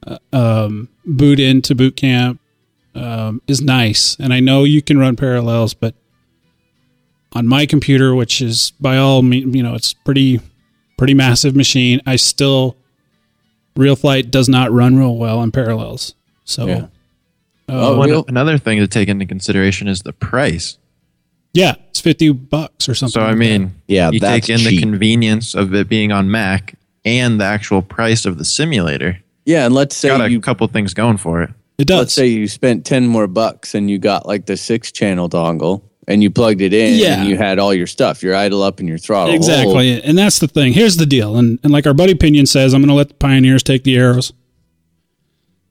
[0.05, 2.41] uh, um, boot into boot camp
[2.95, 4.17] um, is nice.
[4.19, 5.95] And i know you can run parallels but
[7.33, 10.39] on my computer which is by all means you know it's pretty
[10.97, 12.75] pretty massive machine i still
[13.77, 16.75] real flight does not run real well in parallels so Yeah.
[16.77, 16.87] uh,
[17.69, 20.77] Oh, One, real- another thing to take into consideration is the price.
[21.53, 23.11] Yeah, it's fifty bucks or something.
[23.19, 26.29] So I like mean, Yeah, you that's take in the convenience of it being on
[26.31, 29.19] Mac and the actual price of the simulator.
[29.45, 31.49] Yeah, and let's say you Got a you couple things going for it.
[31.77, 31.97] it does.
[31.99, 35.81] let's say you spent 10 more bucks and you got like the six channel dongle
[36.07, 37.19] and you plugged it in Yeah.
[37.19, 39.33] and you had all your stuff, your idle up and your throttle.
[39.35, 40.73] exactly, and that's the thing.
[40.73, 43.15] Here's the deal, and and like our buddy Pinion says, I'm going to let the
[43.15, 44.33] pioneers take the arrows.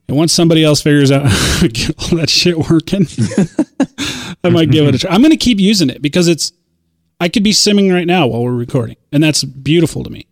[0.09, 3.07] And once somebody else figures out how to get all that shit working,
[4.44, 5.11] I might give it a try.
[5.11, 6.53] I'm going to keep using it because it's.
[7.18, 10.27] I could be simming right now while we're recording, and that's beautiful to me.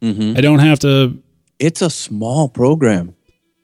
[0.00, 0.38] Mm-hmm.
[0.38, 1.22] I don't have to.
[1.58, 3.14] It's a small program.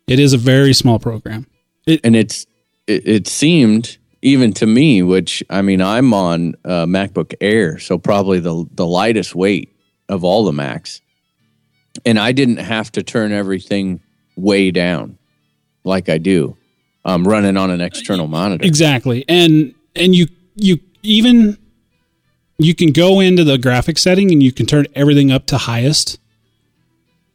[0.06, 1.46] It is a very small program.
[1.86, 2.46] And it's
[2.86, 7.98] it, it seemed even to me, which I mean, I'm on uh, MacBook Air, so
[7.98, 9.74] probably the the lightest weight
[10.08, 11.00] of all the Macs,
[12.04, 14.00] and I didn't have to turn everything
[14.36, 15.18] way down
[15.84, 16.56] like I do.
[17.04, 18.64] I'm running on an external monitor.
[18.64, 19.24] Exactly.
[19.28, 21.58] And and you you even
[22.58, 26.18] you can go into the graphic setting and you can turn everything up to highest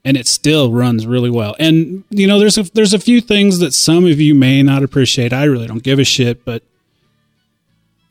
[0.03, 1.55] and it still runs really well.
[1.59, 4.83] And you know there's a there's a few things that some of you may not
[4.83, 5.33] appreciate.
[5.33, 6.63] I really don't give a shit, but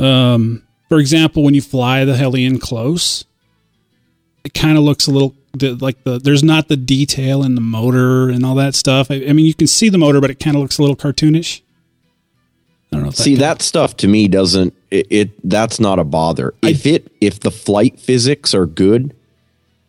[0.00, 3.24] um for example, when you fly the heli in close,
[4.44, 8.28] it kind of looks a little like the there's not the detail in the motor
[8.28, 9.10] and all that stuff.
[9.10, 10.96] I, I mean, you can see the motor, but it kind of looks a little
[10.96, 11.62] cartoonish.
[12.92, 13.10] I don't know.
[13.10, 16.54] See that stuff to me doesn't it, it that's not a bother.
[16.62, 19.14] If it if the flight physics are good,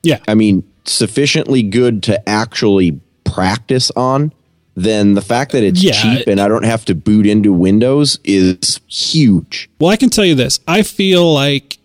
[0.01, 0.19] Yeah.
[0.27, 4.31] I mean sufficiently good to actually practice on,
[4.75, 5.93] then the fact that it's Yeah.
[5.93, 9.69] cheap and I don't have to boot into Windows is huge.
[9.79, 10.59] Well, I can tell you this.
[10.67, 11.77] I feel like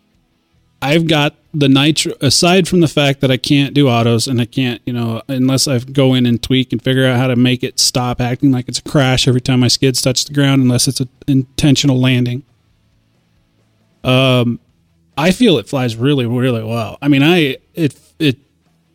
[0.82, 4.44] I've got the nitro aside from the fact that I can't do autos and I
[4.44, 7.62] can't, you know, unless I go in and tweak and figure out how to make
[7.62, 10.86] it stop acting like it's a crash every time my skids touch the ground unless
[10.88, 12.42] it's an intentional landing.
[14.04, 14.58] Um
[15.18, 16.98] I feel it flies really really well.
[17.02, 18.38] I mean, I it it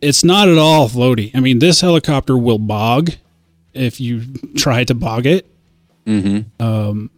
[0.00, 1.30] it's not at all floaty.
[1.34, 3.12] I mean, this helicopter will bog
[3.76, 4.22] if you
[4.56, 5.46] try to bog it.
[6.60, 7.10] Um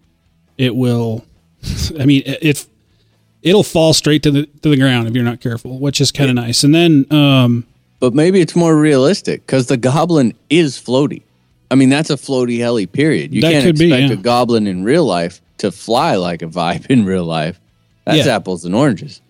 [0.56, 1.24] it will
[1.98, 2.66] I mean, it, it
[3.42, 6.30] it'll fall straight to the to the ground if you're not careful, which is kind
[6.30, 6.64] of nice.
[6.64, 7.66] And then um
[8.00, 11.22] But maybe it's more realistic because the goblin is floaty.
[11.70, 13.34] I mean, that's a floaty heli, period.
[13.34, 14.18] You can't could be, expect yeah.
[14.18, 17.60] a goblin in real life to fly like a vibe in real life.
[18.06, 18.36] That's Yeah.
[18.36, 19.20] apples and oranges.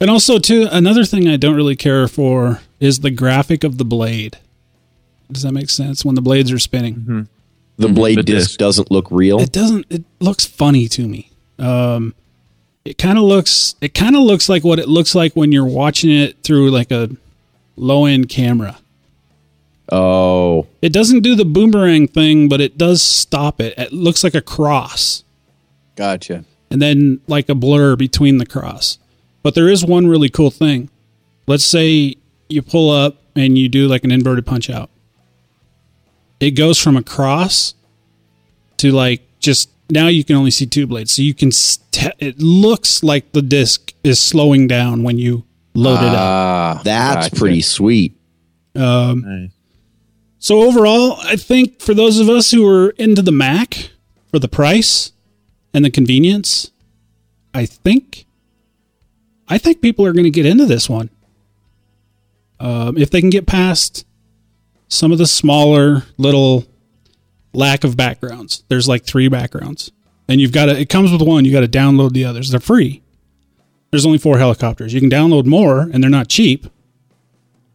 [0.00, 3.84] and also too another thing I don't really care for is the graphic of the
[3.84, 4.38] blade.
[5.30, 7.28] Does that make sense when the blades are spinning?
[7.76, 8.58] The blade The disc disc.
[8.58, 9.40] doesn't look real.
[9.40, 11.30] It doesn't it looks funny to me.
[11.58, 12.14] Um
[12.84, 15.66] it kind of looks it kind of looks like what it looks like when you're
[15.66, 17.10] watching it through like a
[17.76, 18.78] low end camera.
[19.90, 23.72] Oh, It doesn't do the boomerang thing, but it does stop it.
[23.78, 25.24] It looks like a cross
[25.96, 26.44] Gotcha.
[26.70, 28.98] and then like a blur between the cross.
[29.42, 30.90] But there is one really cool thing.
[31.46, 32.16] Let's say
[32.50, 34.90] you pull up and you do like an inverted punch out.
[36.40, 37.74] It goes from a cross
[38.78, 41.12] to like just now you can only see two blades.
[41.12, 46.00] So you can st- it looks like the disc is slowing down when you load
[46.00, 46.18] it up.
[46.18, 47.36] Ah, that's gotcha.
[47.36, 48.14] pretty sweet.
[48.74, 49.50] Um, Nice.
[50.40, 53.90] So overall, I think for those of us who are into the Mac
[54.30, 55.10] for the price
[55.74, 56.70] and the convenience,
[57.52, 58.26] I think
[59.48, 61.10] I think people are going to get into this one.
[62.60, 64.04] Um, if they can get past
[64.88, 66.66] some of the smaller little
[67.52, 68.64] lack of backgrounds.
[68.68, 69.90] There's like three backgrounds.
[70.28, 72.50] And you've got to it comes with one, you got to download the others.
[72.50, 73.02] They're free.
[73.90, 74.92] There's only four helicopters.
[74.92, 76.66] You can download more and they're not cheap.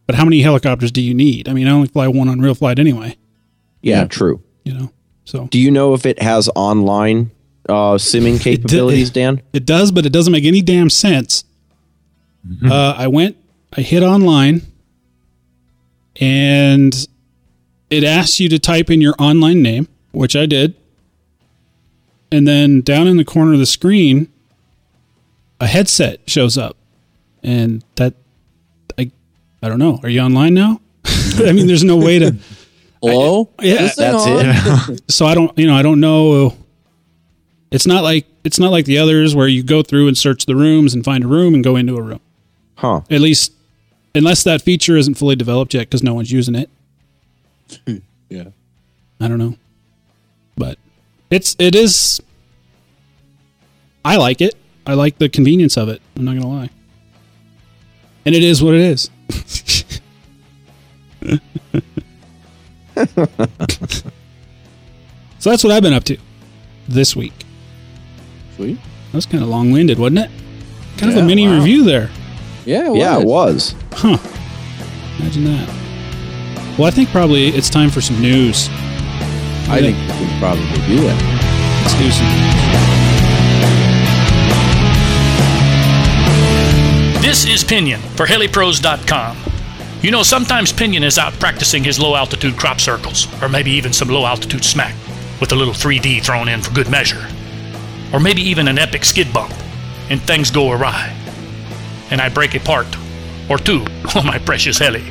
[0.06, 1.48] But how many helicopters do you need?
[1.48, 3.16] I mean, I only fly one on RealFlight anyway,
[3.80, 4.42] Yeah, true.
[4.64, 4.92] you know.
[5.24, 7.30] So Do you know if it has online
[7.68, 9.40] uh, simming capabilities, Dan?
[9.54, 11.44] it does, but it doesn't make any damn sense.
[12.64, 13.38] Uh, I went,
[13.74, 14.60] I hit online,
[16.20, 17.06] and
[17.90, 20.74] it asks you to type in your online name, which I did.
[22.32, 24.28] And then down in the corner of the screen,
[25.60, 26.76] a headset shows up,
[27.42, 28.14] and that
[28.98, 29.10] I,
[29.62, 30.00] I don't know.
[30.02, 30.80] Are you online now?
[31.04, 32.34] I mean, there's no way to.
[33.02, 33.50] Hello?
[33.60, 34.94] Yeah, This that's on?
[34.94, 35.02] it.
[35.10, 36.56] so I don't, you know, I don't know.
[37.70, 40.56] It's not like it's not like the others where you go through and search the
[40.56, 42.20] rooms and find a room and go into a room.
[42.76, 43.02] Huh.
[43.10, 43.52] At least,
[44.14, 46.70] unless that feature isn't fully developed yet because no one's using it.
[47.86, 47.96] Hmm.
[48.28, 48.48] Yeah.
[49.20, 49.56] I don't know,
[50.56, 50.78] but
[51.30, 52.20] it's it is.
[54.04, 54.54] I like it.
[54.86, 56.02] I like the convenience of it.
[56.16, 56.70] I'm not gonna lie.
[58.26, 59.10] And it is what it is.
[65.38, 66.18] so that's what I've been up to
[66.88, 67.32] this week.
[68.56, 68.78] Sweet.
[69.12, 70.30] That was kind of long winded, wasn't it?
[70.98, 71.58] Kind of a mini wow.
[71.58, 72.10] review there.
[72.64, 73.74] Yeah, it Yeah, it was.
[73.74, 73.74] was.
[73.92, 74.18] Huh.
[75.20, 75.68] Imagine that.
[76.78, 78.68] Well, I think probably it's time for some news.
[79.68, 81.22] I think we can probably do it.
[81.82, 83.64] Let's do some news.
[87.22, 89.36] This is Pinion for HeliPros.com.
[90.02, 93.92] You know, sometimes Pinion is out practicing his low altitude crop circles, or maybe even
[93.92, 94.94] some low altitude smack,
[95.40, 97.26] with a little 3D thrown in for good measure.
[98.12, 99.52] Or maybe even an epic skid bump,
[100.10, 101.12] and things go awry.
[102.10, 102.86] And I break a part,
[103.48, 103.80] or two,
[104.14, 105.04] on oh, my precious heli.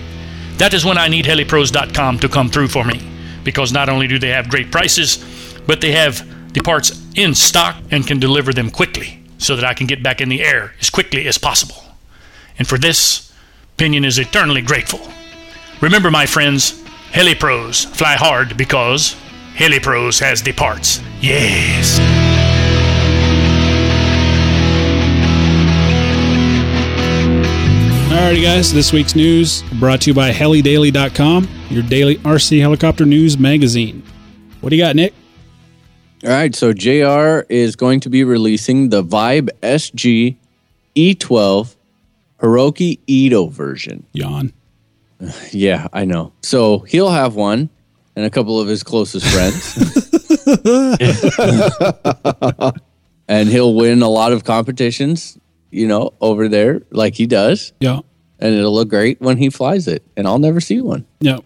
[0.58, 3.02] That is when I need HeliPros.com to come through for me,
[3.44, 5.24] because not only do they have great prices,
[5.66, 9.74] but they have the parts in stock and can deliver them quickly, so that I
[9.74, 11.84] can get back in the air as quickly as possible.
[12.60, 13.34] And for this,
[13.78, 15.02] Pinion is eternally grateful.
[15.82, 19.16] Remember, my friends, HeliPros fly hard because
[19.56, 21.02] HeliPros has the parts.
[21.22, 22.00] Yes.
[28.24, 28.72] Alrighty, guys.
[28.72, 34.02] This week's news brought to you by HeliDaily.com, your daily RC helicopter news magazine.
[34.62, 35.14] What do you got, Nick?
[36.24, 40.38] All right, so JR is going to be releasing the Vibe SG
[40.96, 41.76] E12
[42.42, 44.06] Hiroki Ito version.
[44.14, 44.54] Yawn.
[45.52, 46.32] Yeah, I know.
[46.44, 47.70] So he'll have one
[48.16, 50.48] and a couple of his closest friends.
[53.28, 55.38] and he'll win a lot of competitions,
[55.72, 57.74] you know, over there like he does.
[57.82, 58.00] Yeah.
[58.44, 60.04] And it'll look great when he flies it.
[60.18, 61.06] And I'll never see one.
[61.22, 61.40] Yeah.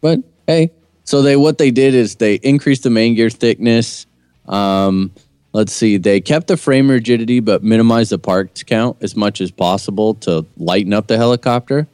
[0.00, 0.72] But hey,
[1.04, 4.04] so they what they did is they increased the main gear thickness.
[4.46, 5.12] Um,
[5.52, 9.52] let's see, they kept the frame rigidity but minimized the parts count as much as
[9.52, 11.86] possible to lighten up the helicopter.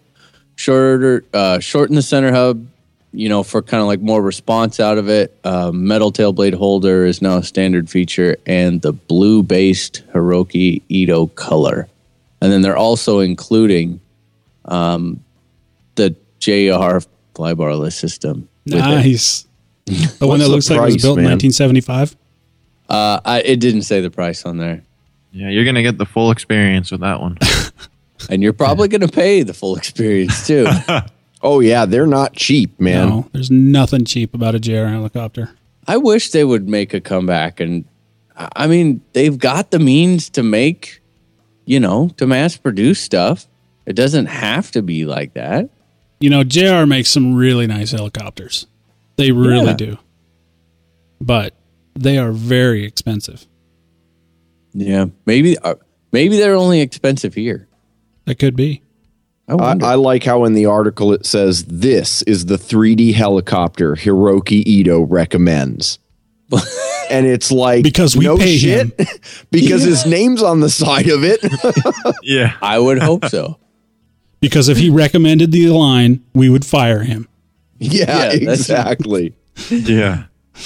[0.54, 2.66] Shorter, uh, shorten the center hub,
[3.12, 5.38] you know, for kind of like more response out of it.
[5.44, 10.80] Uh, metal tail blade holder is now a standard feature, and the blue based Hiroki
[10.88, 11.88] Ito color.
[12.40, 14.00] And then they're also including
[14.66, 15.24] um,
[15.94, 17.00] the JR
[17.34, 18.48] flybarless system.
[18.64, 18.78] with it.
[18.78, 19.46] Nice.
[19.86, 22.16] The one that the looks like it was price, built in 1975.
[22.88, 24.82] Uh, I, it didn't say the price on there,
[25.30, 27.38] Yeah, you're gonna get the full experience with that one.
[28.30, 30.66] and you're probably going to pay the full experience too.
[31.42, 33.08] Oh yeah, they're not cheap, man.
[33.08, 35.50] No, there's nothing cheap about a JR helicopter.
[35.86, 37.84] I wish they would make a comeback, and
[38.36, 41.02] I I mean, they've got the means to make,
[41.66, 43.46] you know, to mass produce stuff.
[43.86, 45.70] It doesn't have to be like that.
[46.20, 48.66] You know, JR makes some really nice helicopters.
[49.16, 49.72] They really Yeah.
[49.74, 49.98] do.
[51.20, 51.54] But
[51.94, 53.46] they are very expensive.
[54.74, 55.76] Yeah, maybe uh,
[56.12, 57.68] Maybe they're only expensive here.
[58.26, 58.82] That could be.
[59.48, 59.76] I I.
[59.82, 65.02] I like how in the article it says this is the 3D helicopter Hiroki Ito
[65.02, 65.98] recommends.
[67.10, 68.96] and it's like Because we no pay shit
[69.50, 71.40] because his name's on the side of it.
[72.22, 72.54] Yeah.
[72.62, 73.58] I would hope so.
[74.40, 77.28] Because if he recommended the line, we would fire him.
[77.78, 79.34] yeah, Yeah, that's- exactly.
[79.70, 80.24] Yeah.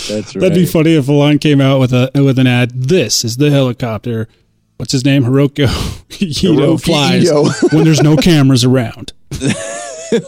[0.08, 0.40] That's right.
[0.42, 2.70] That'd be funny if Align came out with a with an ad.
[2.72, 4.28] This is the helicopter.
[4.76, 5.24] What's his name?
[5.24, 5.64] Hiroko
[6.22, 7.44] Ito Hiroki flies Ito.
[7.72, 9.12] when there's no cameras around.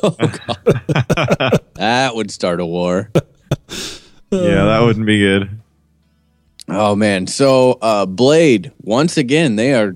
[0.03, 1.61] Oh, god.
[1.74, 3.11] that would start a war.
[4.30, 5.51] Yeah, that wouldn't be good.
[6.68, 7.26] Oh man.
[7.28, 9.95] So uh Blade, once again, they are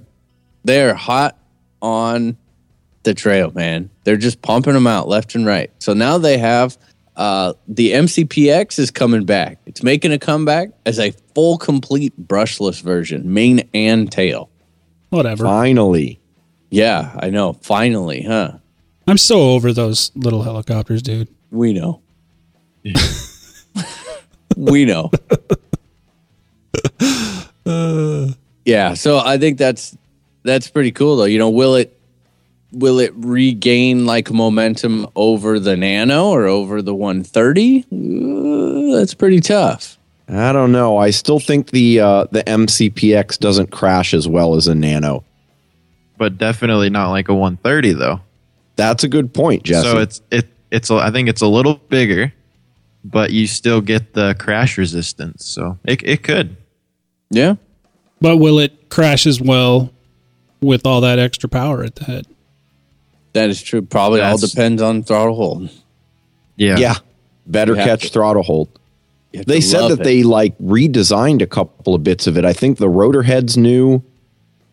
[0.64, 1.38] they are hot
[1.82, 2.36] on
[3.06, 3.88] the trail, man.
[4.04, 5.70] They're just pumping them out left and right.
[5.78, 6.76] So now they have
[7.16, 9.58] uh the MCPX is coming back.
[9.64, 14.50] It's making a comeback as a full complete brushless version, main and tail.
[15.08, 15.44] Whatever.
[15.44, 16.20] Finally.
[16.68, 17.54] Yeah, I know.
[17.54, 18.58] Finally, huh?
[19.06, 21.28] I'm so over those little helicopters, dude.
[21.50, 22.02] We know.
[24.56, 25.10] we know.
[28.64, 29.96] yeah, so I think that's
[30.42, 31.24] that's pretty cool though.
[31.24, 31.95] You know, will it
[32.76, 37.86] will it regain like momentum over the Nano or over the 130?
[37.90, 39.98] Uh, that's pretty tough.
[40.28, 40.98] I don't know.
[40.98, 45.24] I still think the uh, the MCPX doesn't crash as well as a Nano.
[46.18, 48.20] But definitely not like a 130 though.
[48.74, 49.88] That's a good point, Jesse.
[49.88, 52.32] So it's it it's a, I think it's a little bigger,
[53.04, 55.46] but you still get the crash resistance.
[55.46, 56.56] So it it could.
[57.30, 57.56] Yeah.
[58.20, 59.92] But will it crash as well
[60.60, 62.26] with all that extra power at the head?
[63.36, 63.82] That is true.
[63.82, 65.70] Probably all depends on throttle hold.
[66.56, 66.78] Yeah.
[66.78, 66.94] yeah,
[67.46, 68.68] better catch to- throttle hold.
[69.32, 70.04] They said that it.
[70.04, 72.46] they like redesigned a couple of bits of it.
[72.46, 74.02] I think the rotor head's new.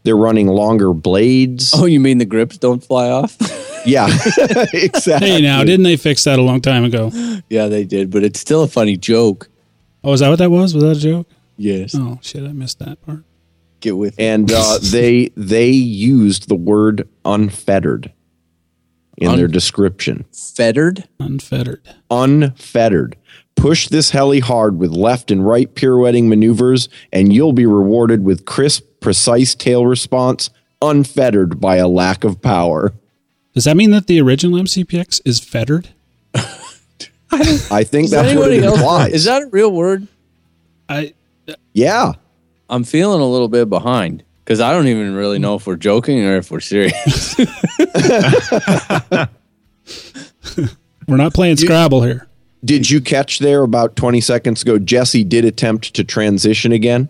[0.04, 1.74] They're running longer blades.
[1.76, 3.38] Oh, you mean the grips don't fly off?
[3.86, 4.08] Yeah,
[4.74, 5.28] exactly.
[5.30, 7.12] Hey, now, didn't they fix that a long time ago?
[7.50, 9.50] yeah, they did, but it's still a funny joke.
[10.06, 10.74] Oh, is that what that was?
[10.74, 11.28] Was that a joke?
[11.58, 11.94] Yes.
[11.94, 13.26] Oh shit, I missed that part.
[13.82, 14.24] Get with it.
[14.24, 18.14] and uh, they they used the word unfettered
[19.18, 20.26] in Un- their description.
[20.32, 21.08] Fettered?
[21.20, 21.82] Unfettered.
[22.10, 23.16] Unfettered.
[23.56, 28.46] Push this heli hard with left and right pirouetting maneuvers, and you'll be rewarded with
[28.46, 30.50] crisp, precise tail response,
[30.82, 32.94] unfettered by a lack of power.
[33.54, 35.90] Does that mean that the original MCPX is fettered?
[37.32, 39.14] I think that's what anybody it else- implies.
[39.14, 40.08] Is that a real word?
[40.90, 41.14] I
[41.48, 42.14] uh, yeah.
[42.70, 46.24] I'm feeling a little bit behind because I don't even really know if we're joking
[46.26, 47.36] or if we're serious.
[51.08, 52.28] we're not playing Scrabble here.
[52.64, 54.80] Did you catch there about 20 seconds ago?
[54.80, 57.10] Jesse did attempt to transition again.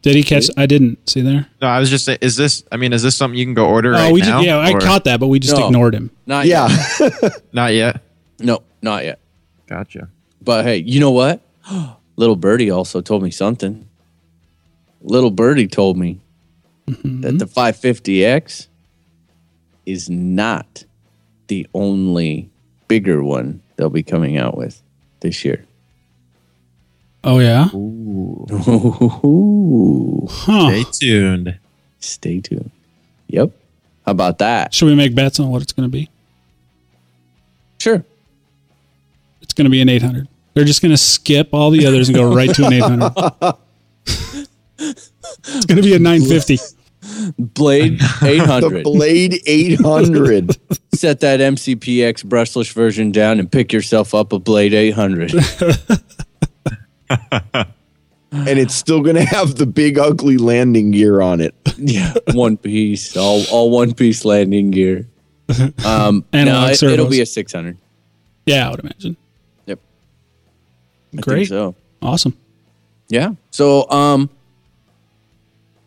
[0.00, 0.46] Did he catch?
[0.56, 1.46] I didn't see there.
[1.60, 2.64] No, I was just saying, is this?
[2.72, 4.38] I mean, is this something you can go order Oh, right we now?
[4.40, 4.46] did.
[4.46, 5.66] Yeah, I caught that, but we just No.
[5.66, 6.10] ignored him.
[6.24, 6.68] not Yeah.
[7.00, 7.42] yet.
[7.52, 8.00] Not yet.
[8.38, 9.18] No, not yet.
[9.66, 10.08] Gotcha.
[10.40, 11.40] But hey, you know what?
[12.16, 13.87] Little Birdie also told me something.
[15.00, 16.20] Little Birdie told me
[16.86, 17.20] mm-hmm.
[17.22, 18.68] that the 550X
[19.86, 20.84] is not
[21.48, 22.50] the only
[22.88, 24.82] bigger one they'll be coming out with
[25.20, 25.64] this year.
[27.24, 27.68] Oh yeah.
[27.74, 28.46] Ooh.
[30.30, 30.68] Huh.
[30.68, 31.58] Stay tuned.
[32.00, 32.70] Stay tuned.
[33.28, 33.50] Yep.
[34.04, 34.74] How about that?
[34.74, 36.10] Should we make bets on what it's going to be?
[37.78, 38.04] Sure.
[39.40, 40.28] It's going to be an 800.
[40.52, 43.54] They're just going to skip all the others and go right to an 800.
[44.78, 46.58] it's going to be a 950.
[47.38, 48.84] Blade The 800.
[48.84, 50.56] Blade 800.
[50.94, 55.32] Set that MCPX brushless version down and pick yourself up a Blade 800.
[58.30, 61.54] and it's still going to have the big ugly landing gear on it.
[61.76, 65.06] yeah, one piece, all all one piece landing gear.
[65.84, 67.78] Um, no, Analog it, will be a 600.
[68.44, 69.16] Yeah, I would imagine.
[69.66, 69.78] Yep.
[71.16, 71.36] I Great.
[71.36, 71.74] think so.
[72.02, 72.36] Awesome.
[73.08, 73.32] Yeah.
[73.50, 74.28] So, um,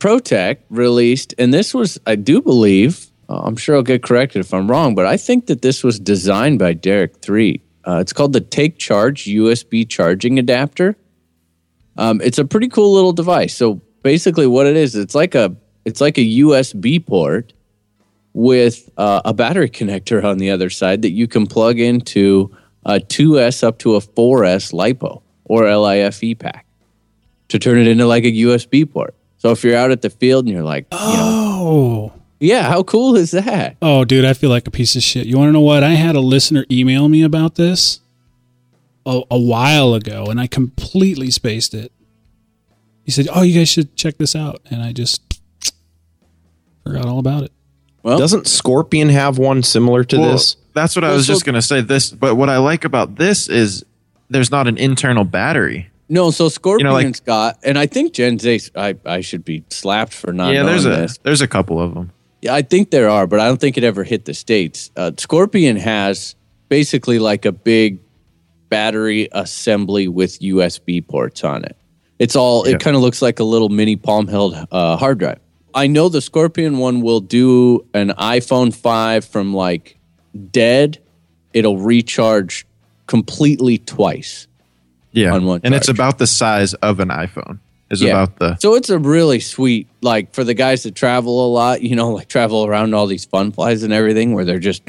[0.02, 4.52] ProTech released, and this was, I do believe, uh, I'm sure I'll get corrected if
[4.52, 7.62] I'm wrong, but I think that this was designed by Derek Three.
[7.88, 10.98] Uh, it's called the Take Charge USB charging adapter.
[11.98, 13.56] Um, it's a pretty cool little device.
[13.56, 17.54] So basically, what it is, it's like a it's like a USB port
[18.34, 22.50] with uh, a battery connector on the other side that you can plug into
[22.86, 26.66] a 2S up to a 4S LiPo or LiFe pack
[27.50, 29.14] to turn it into like a USB port.
[29.42, 32.14] So if you're out at the field and you're like, you know, Oh.
[32.40, 33.76] yeah, how cool is that?
[33.82, 35.26] Oh, dude, I feel like a piece of shit.
[35.26, 35.84] You want to know what?
[35.84, 38.02] I had a listener email me about this
[39.06, 41.92] a, a while ago, and I completely spaced it.
[43.04, 45.42] He said, "Oh, you guys should check this out," and I just
[46.84, 47.52] forgot all about it.
[48.04, 50.56] Well, Doesn't Scorpion have one similar to Well, this?
[50.74, 51.82] That's what I was so- just going to say.
[51.82, 53.84] This, but what I like about this is
[54.30, 55.90] there's not an internal battery.
[56.12, 56.30] No.
[56.32, 58.62] So Scorpion's like- got, and I think Gen Z.
[58.76, 61.18] I I should be slapped for not yeah, knowing there's a this.
[61.24, 62.12] there's a couple of them.
[62.42, 64.92] Yeah, I think there are, but I don't think it ever hit the states.
[64.96, 66.36] Uh, Scorpion has
[66.70, 68.00] basically like a big
[68.70, 71.78] battery assembly with USB ports on it.
[72.20, 72.68] It's all.
[72.68, 72.76] Yeah.
[72.76, 75.40] It kind of looks like a little mini palm held uh, hard drive.
[75.74, 79.98] I know the Scorpion one will do an iPhone five from like
[80.52, 81.00] dead.
[81.54, 82.66] It'll recharge
[83.08, 84.48] completely twice.
[85.14, 87.60] Yeah, On one and it's about the size of an iPhone.
[87.90, 88.12] Is Yeah.
[88.12, 91.82] about the So it's a really sweet, like for the guys that travel a lot,
[91.82, 94.82] you know, like travel around all these fun flies and everything, where they're just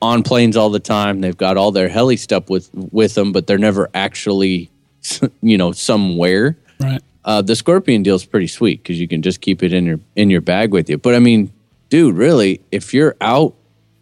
[0.00, 1.20] on planes all the time.
[1.20, 4.70] They've got all their heli stuff with with them, but they're never actually,
[5.42, 6.56] you know, somewhere.
[6.78, 7.02] Right.
[7.24, 10.30] Uh, the Scorpion deal's pretty sweet because you can just keep it in your in
[10.30, 10.98] your bag with you.
[10.98, 11.52] But I mean,
[11.88, 13.54] dude, really, if you're out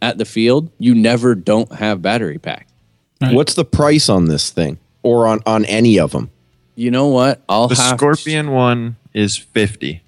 [0.03, 2.66] at the field, you never don't have battery pack.
[3.23, 3.35] Right.
[3.35, 6.30] What's the price on this thing or on, on any of them?
[6.74, 7.42] You know what?
[7.48, 10.03] I'll the have Scorpion one is fifty.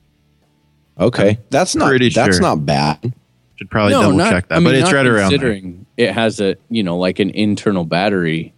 [0.98, 1.38] Okay.
[1.50, 2.42] That's not pretty that's sure.
[2.42, 3.12] not bad.
[3.56, 5.38] Should probably double check that, I mean, but it's right around there.
[5.38, 8.52] considering It has a you know like an internal battery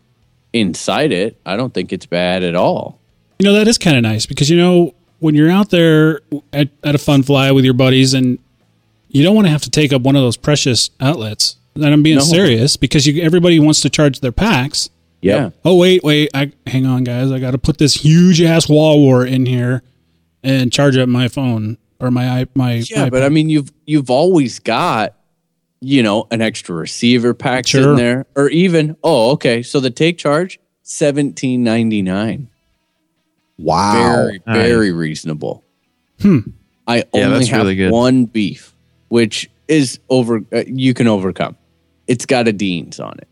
[0.53, 1.39] inside it.
[1.45, 2.99] I don't think it's bad at all.
[3.39, 6.21] You know, that is kind of nice because, you know, when you're out there
[6.53, 8.39] at, at a fun fly with your buddies and
[9.09, 11.57] you don't want to have to take up one of those precious outlets.
[11.75, 12.23] And I'm being No.
[12.25, 14.89] serious because you, everybody wants to charge their packs.
[15.27, 15.51] Yeah.
[15.65, 16.31] Oh, wait, wait.
[16.35, 17.31] I Hang on, guys.
[17.33, 19.83] I got to put this huge ass wall war in here
[20.43, 23.73] and charge up my phone or my i- my Yeah, my but I mean, you've
[23.87, 25.15] you've always got
[25.81, 27.83] you know an extra receiver pack Sure.
[27.83, 29.63] sitting there, or even oh, okay.
[29.63, 32.49] So the take charge seventeen ninety nine,
[33.59, 33.93] Wow.
[34.27, 35.65] very very reasonable.
[36.21, 36.39] Hmm.
[36.87, 38.75] I Yeah, only that's have really one beef,
[39.09, 40.43] which is over.
[40.53, 41.57] Uh, you can overcome.
[42.07, 43.29] It's got a Dean's on it.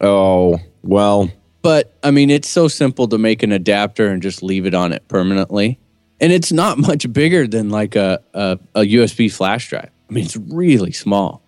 [0.00, 1.30] Oh, well,
[1.62, 4.92] But I mean, it's so simple to make an adapter and just leave it on
[4.92, 5.78] it permanently.
[6.20, 9.90] And it's not much bigger than like a, a, a USB flash drive.
[10.08, 11.42] I mean, it's really small.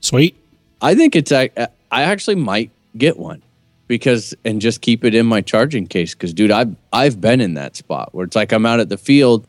[0.00, 0.36] Sweet.
[0.82, 1.48] I think it's, I,
[1.90, 3.42] I actually might get one
[3.88, 6.14] because, and just keep it in my charging case.
[6.14, 8.98] Cause dude, I've, I've been in that spot where it's like I'm out at the
[8.98, 9.46] field.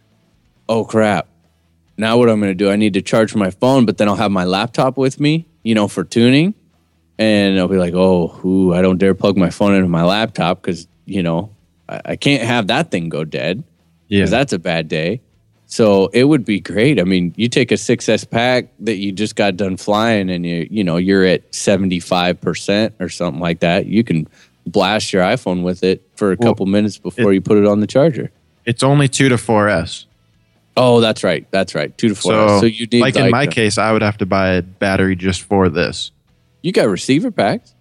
[0.70, 1.28] Oh crap.
[1.98, 4.16] Now what I'm going to do, I need to charge my phone, but then I'll
[4.16, 6.54] have my laptop with me, you know, for tuning
[7.18, 10.62] and I'll be like, oh, ooh, I don't dare plug my phone into my laptop
[10.62, 11.52] because you know
[11.88, 13.64] I, I can't have that thing go dead
[14.08, 15.22] Yeah, because that's a bad day.
[15.68, 17.00] So it would be great.
[17.00, 20.68] I mean, you take a 6S pack that you just got done flying, and you
[20.70, 23.86] you know you're at seventy five percent or something like that.
[23.88, 24.28] You can
[24.68, 27.66] blast your iPhone with it for a Well, couple minutes before it- you put it
[27.66, 28.32] on the charger.
[28.66, 30.06] it's only two to four S.
[30.78, 31.48] Oh, that's right.
[31.52, 31.96] That's right.
[31.98, 32.32] Two to four.
[32.34, 35.16] So, So, you need like in my case, I would have to buy a battery
[35.16, 36.12] just for this.
[36.66, 37.76] You got receiver packs.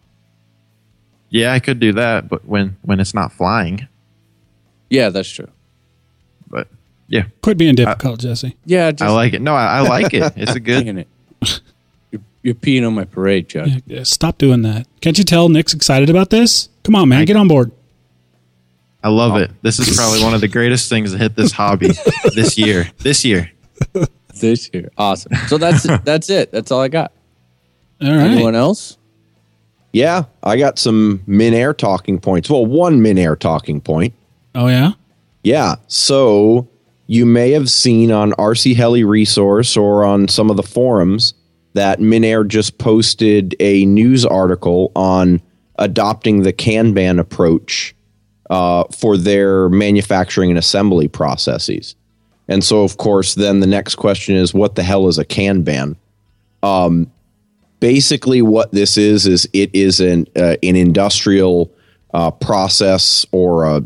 [1.30, 3.89] Yeah, I could do that, but when when it's not flying,
[4.91, 5.49] Yeah, that's true.
[6.49, 6.68] but
[7.09, 8.57] yeah, Quit being difficult, Jesse.
[8.66, 9.41] Yeah, just I like it.
[9.41, 10.35] No, I, I like it.
[10.37, 10.87] It's a good.
[10.87, 11.09] It.
[12.11, 13.66] You're, you're peeing on my parade, Chuck.
[13.66, 14.87] Yeah, yeah, stop doing that.
[15.01, 16.68] Can't you tell Nick's excited about this?
[16.85, 17.24] Come on, man.
[17.24, 17.72] Get on board.
[19.03, 19.39] I love oh.
[19.39, 19.51] it.
[19.62, 21.89] This is probably one of the greatest things to hit this hobby
[22.35, 22.89] this year.
[22.99, 23.51] This year.
[24.39, 24.91] This year.
[24.99, 25.35] Awesome.
[25.49, 26.53] So that's that's it.
[26.53, 27.14] That's all I got.
[28.05, 28.30] All right.
[28.30, 28.98] Anyone else?
[29.94, 32.50] yeah, I got some Minair talking points.
[32.50, 34.12] Well, one Minair talking point.
[34.55, 34.92] Oh, yeah?
[35.44, 35.76] Yeah.
[35.86, 36.68] So
[37.07, 41.34] you may have seen on RC Heli Resource or on some of the forums
[41.74, 45.40] that Minair just posted a news article on
[45.78, 47.94] adopting the Kanban approach
[48.50, 51.94] uh, for their manufacturing and assembly processes.
[52.48, 55.96] And so, of course, then the next question is what the hell is a Kanban?
[56.64, 57.11] Um,
[57.81, 61.72] basically, what this is is it is an uh, an industrial
[62.12, 63.85] uh, process or a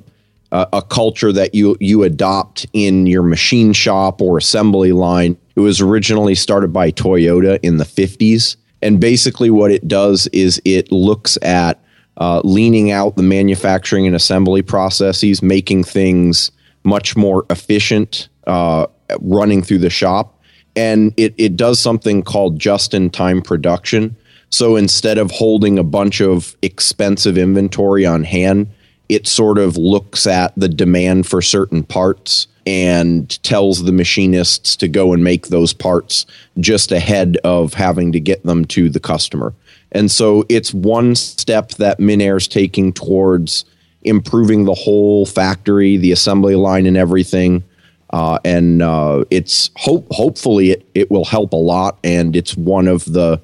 [0.50, 5.36] a, culture that you you adopt in your machine shop or assembly line.
[5.56, 10.60] It was originally started by Toyota in the 50s, and basically what it does is
[10.64, 11.82] it looks at
[12.16, 16.50] uh, leaning out the manufacturing and assembly processes, making things
[16.84, 18.86] much more efficient, uh,
[19.20, 20.37] running through the shop,
[20.78, 24.14] and it it does something called just in time production.
[24.50, 28.68] So instead of holding a bunch of expensive inventory on hand,
[29.08, 34.86] it sort of looks at the demand for certain parts and tells the machinists to
[34.86, 36.26] go and make those parts
[36.60, 39.52] just ahead of having to get them to the customer.
[39.90, 43.64] And so it's one step that Minair's taking towards
[44.02, 47.64] improving the whole factory, the assembly line, and everything.
[48.10, 52.88] Uh, and uh, it's hope hopefully it, it will help a lot, and it's one
[52.88, 53.40] of the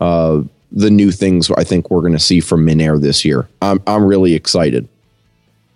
[0.00, 0.42] uh,
[0.72, 3.48] the new things I think we're going to see from Minair this year.
[3.60, 4.88] I'm I'm really excited.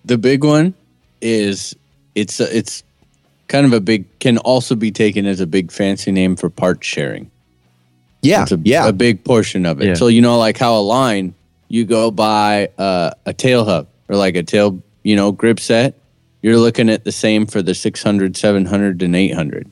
[0.05, 0.74] The big one
[1.20, 1.76] is
[2.14, 2.83] it's a, it's
[3.49, 6.83] kind of a big can also be taken as a big fancy name for part
[6.83, 7.30] sharing.
[8.22, 9.89] Yeah, It's a, yeah, a big portion of it.
[9.89, 9.95] Yeah.
[9.95, 11.35] So you know, like how Align
[11.72, 15.95] you go buy uh, a tail hub or like a tail, you know, grip set.
[16.43, 19.70] You're looking at the same for the 600, 700, and 800.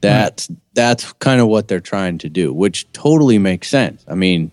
[0.00, 4.02] That's that's kind of what they're trying to do, which totally makes sense.
[4.08, 4.50] I mean,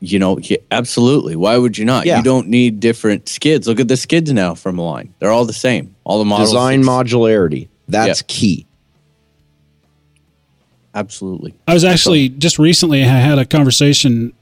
[0.00, 1.34] you know, yeah, absolutely.
[1.34, 2.06] Why would you not?
[2.06, 2.18] Yeah.
[2.18, 3.66] You don't need different skids.
[3.66, 5.96] Look at the skids now from Align; they're all the same.
[6.04, 6.50] All the models.
[6.50, 7.68] design it's- modularity.
[7.88, 8.26] That's Yeah.
[8.28, 8.66] key.
[10.94, 11.54] Absolutely.
[11.66, 14.32] I was actually just recently I had a conversation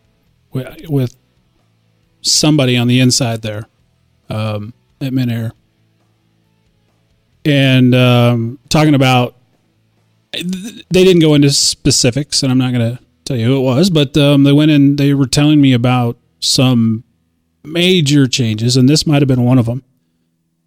[0.52, 1.16] with, with
[2.22, 3.66] somebody on the inside there
[4.28, 5.50] um, at Minair,
[7.44, 9.36] and um, talking about.
[10.32, 13.88] They didn't go into specifics, and I'm not going to tell you who it was,
[13.88, 17.04] but um, they went and They were telling me about some
[17.62, 19.82] major changes, and this might have been one of them.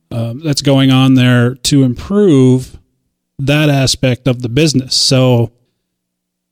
[0.10, 2.80] Um, that's going on there to improve
[3.40, 4.96] that aspect of the business.
[4.96, 5.52] So,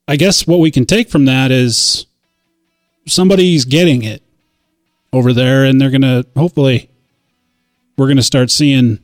[0.10, 2.06] I guess what we can take from that is
[3.08, 4.22] somebody's getting it
[5.14, 6.90] over there, and they're going to hopefully
[7.98, 9.00] we're going to start seeing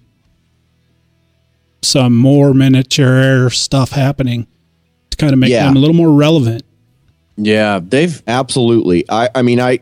[1.82, 4.48] some more miniature stuff happening
[5.10, 5.66] to kind of make Yeah.
[5.66, 6.64] them a little more relevant.
[7.38, 9.06] Yeah, they've Absolutely.
[9.10, 9.80] I, I mean, I,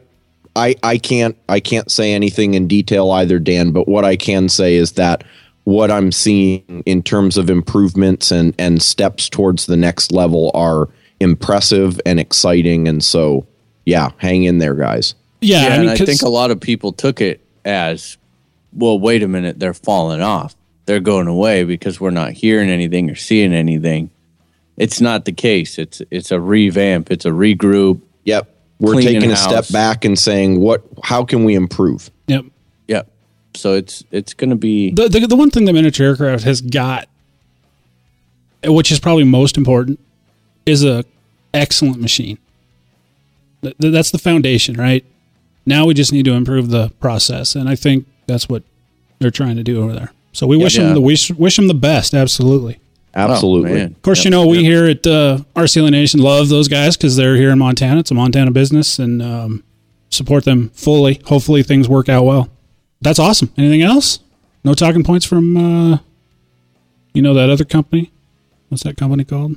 [0.56, 3.72] I, I can't, I can't say anything in detail either, Dan.
[3.72, 5.24] But what I can say is that
[5.66, 10.90] what I'm seeing in terms of improvements and and steps towards the next level are
[11.20, 12.88] impressive and exciting.
[12.88, 13.46] And so,
[13.86, 15.16] yeah, hang in there, guys.
[15.42, 18.18] Yeah, Yeah, I mean, and I 'cause- think a lot of people took it as,
[18.74, 20.56] well, wait a minute, they're falling off.
[20.90, 24.10] They're going away because we're not hearing anything or seeing anything.
[24.76, 25.78] It's not the case.
[25.78, 27.12] It's it's a revamp.
[27.12, 28.02] It's a regroup.
[28.24, 28.50] Yep.
[28.80, 29.44] We're Cleaning taking a house.
[29.68, 30.84] step back and saying, what?
[31.04, 32.10] How can we improve?
[32.26, 32.44] yep.
[32.88, 33.08] Yep.
[33.54, 36.60] So it's it's going to be The, the the one thing the miniature aircraft has
[36.60, 37.08] got,
[38.66, 40.00] which is probably most important,
[40.66, 41.06] is a
[41.54, 42.40] excellent machine.
[43.62, 45.06] Th- th- That's the foundation, right?
[45.68, 48.64] Now we just need to improve the process, and I think that's what
[49.20, 50.12] they're trying to do over there.
[50.32, 50.84] So we wish Yeah.
[50.86, 52.14] them the wish wish them the best.
[52.14, 52.80] Absolutely.
[53.16, 53.82] Absolutely.
[53.82, 53.86] Oh.
[53.86, 57.16] Of course, you know we here at uh, RC Heli Nation love those guys because
[57.16, 58.00] they're here in Montana.
[58.02, 59.64] It's a Montana business, and um,
[60.10, 61.20] support them fully.
[61.26, 62.50] Hopefully, things work out well.
[63.02, 63.52] That's awesome.
[63.58, 64.20] Anything else?
[64.64, 65.98] No talking points from uh,
[67.14, 68.12] you know that other company.
[68.70, 69.56] What's that company called?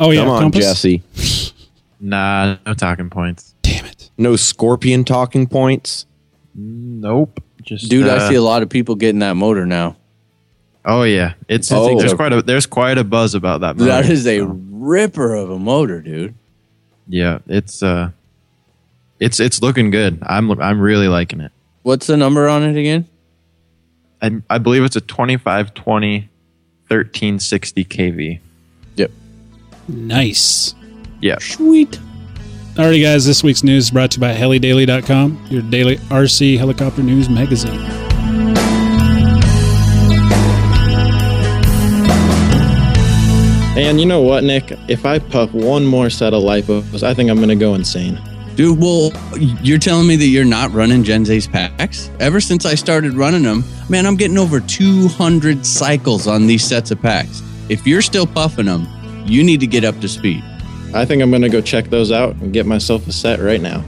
[0.00, 0.64] Oh yeah, Come on, Compass.
[0.64, 1.02] Jesse.
[2.00, 3.54] Nah, no talking points.
[3.62, 4.10] Damn it!
[4.16, 6.06] No scorpion talking points.
[6.54, 7.42] Nope.
[7.68, 8.06] Just dude.
[8.08, 9.96] uh, I see a lot of people getting that motor now.
[10.84, 11.98] Oh yeah, it's Oh.
[11.98, 13.76] there's quite a there's quite a buzz about that.
[13.76, 16.34] Motor, That is a so, ripper of a motor, dude.
[17.08, 17.38] yeah.
[17.46, 18.10] It's uh,
[19.20, 20.18] it's it's looking good.
[20.22, 21.52] I'm I'm really liking it.
[21.82, 23.06] What's the number on it again?
[24.22, 26.28] I I believe it's a 2520
[26.88, 28.40] 1360 kV.
[28.96, 29.10] Yep.
[29.88, 30.74] Nice.
[31.20, 31.36] Yeah.
[31.38, 31.98] Sweet.
[32.78, 33.26] Alrighty, guys.
[33.26, 37.80] This week's news is brought to you by HeliDaily.com, your daily RC helicopter news magazine.
[43.76, 44.78] And you know what, Nick?
[44.86, 48.16] If I puff one more set of lipos, I think I'm going to go insane.
[48.54, 52.12] Dude, well, you're telling me that you're not running Gen Z's packs?
[52.20, 56.92] Ever since I started running them, man, I'm getting over 200 cycles on these sets
[56.92, 57.42] of packs.
[57.68, 58.86] If you're still puffing them,
[59.26, 60.44] you need to get up to speed.
[60.94, 63.60] I think I'm going to go check those out and get myself a set right
[63.60, 63.84] now.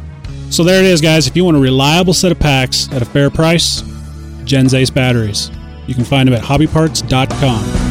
[0.51, 1.27] So there it is, guys.
[1.27, 3.83] If you want a reliable set of packs at a fair price,
[4.45, 5.51] Gens Ace batteries.
[5.87, 7.91] You can find them at hobbyparts.com.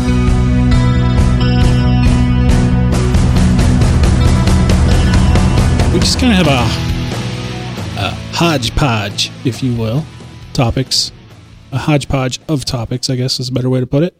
[5.93, 10.05] We just kind of have a, a hodgepodge, if you will,
[10.53, 11.11] topics.
[11.71, 14.15] A hodgepodge of topics, I guess is a better way to put it.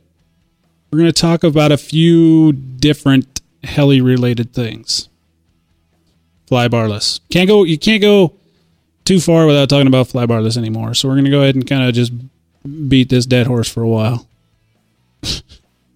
[0.91, 5.09] We're going to talk about a few different heli related things.
[6.47, 7.19] Fly barless.
[7.29, 7.63] Can't go.
[7.63, 8.33] You can't go
[9.05, 10.93] too far without talking about fly barless anymore.
[10.93, 12.11] So we're going to go ahead and kind of just
[12.89, 14.27] beat this dead horse for a while.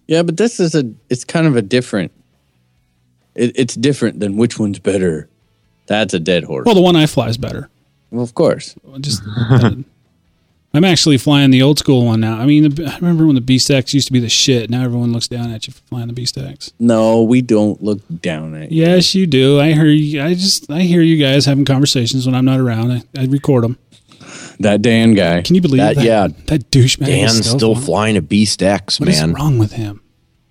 [0.06, 2.12] Yeah, but this is a, it's kind of a different,
[3.34, 5.28] it, it's different than which one's better.
[5.86, 6.66] That's a dead horse.
[6.66, 7.70] Well, the one I fly is better.
[8.10, 8.74] Well, of course.
[9.00, 9.22] Just,
[10.74, 12.36] I'm actually flying the old school one now.
[12.36, 14.70] I mean, the, I remember when the BeastX used to be the shit.
[14.70, 16.72] Now everyone looks down at you for flying the BeastX.
[16.80, 18.82] No, we don't look down at you.
[18.84, 19.60] Yes, you do.
[19.60, 20.20] I hear you.
[20.22, 22.90] I just I hear you guys having conversations when I'm not around.
[22.90, 23.78] I, I record them.
[24.60, 25.42] that Dan guy.
[25.42, 26.04] Can you believe That- that?
[26.04, 26.28] yeah.
[26.46, 27.06] that douchebag.
[27.06, 27.84] Dan's still flying.
[27.86, 29.32] flying a BeastX, What is man.
[29.34, 30.00] wrong with him?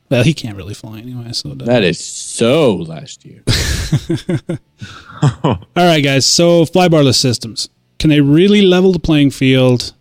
[0.09, 1.31] Well, he can't really fly anyway.
[1.33, 3.41] So it That is so last year.
[5.43, 6.25] All right, guys.
[6.25, 7.69] So flybarless systems
[7.99, 9.93] can they really level the playing field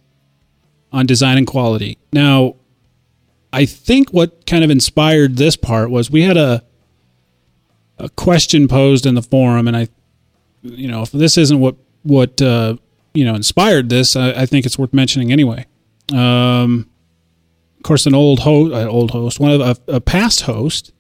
[0.93, 1.99] on design and quality?
[2.13, 2.57] Now,
[3.53, 6.63] I think what kind of inspired this part was we had a
[7.99, 9.89] a question posed in the forum, and I,
[10.63, 12.77] you know, if this isn't what what uh,
[13.15, 15.67] you know inspired this, I, I think it's worth mentioning anyway.
[16.13, 16.89] Um,
[17.77, 20.93] of course, an old host, uh, old host, one of a, a past host,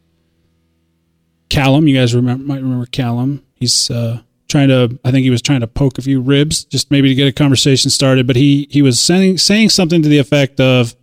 [1.49, 1.89] Callum.
[1.89, 3.45] You guys remember might remember Callum.
[3.55, 4.23] He's uh,
[4.53, 4.99] trying to.
[5.05, 7.33] I think he was trying to poke a few ribs, just maybe to get a
[7.33, 8.27] conversation started.
[8.27, 10.95] But he he was saying saying something to the effect of,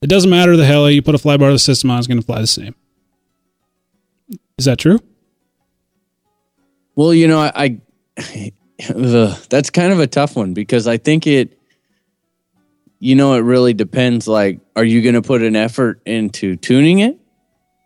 [0.00, 2.40] "It doesn't matter the hell you put a flybarless system on; it's going to fly
[2.40, 2.74] the same."
[4.56, 5.00] Is that true?
[6.94, 7.80] Well, you know, I,
[8.16, 8.52] I
[9.50, 11.58] that's kind of a tough one because I think it,
[12.98, 14.28] you know, it really depends.
[14.28, 17.18] Like, are you going to put an effort into tuning it?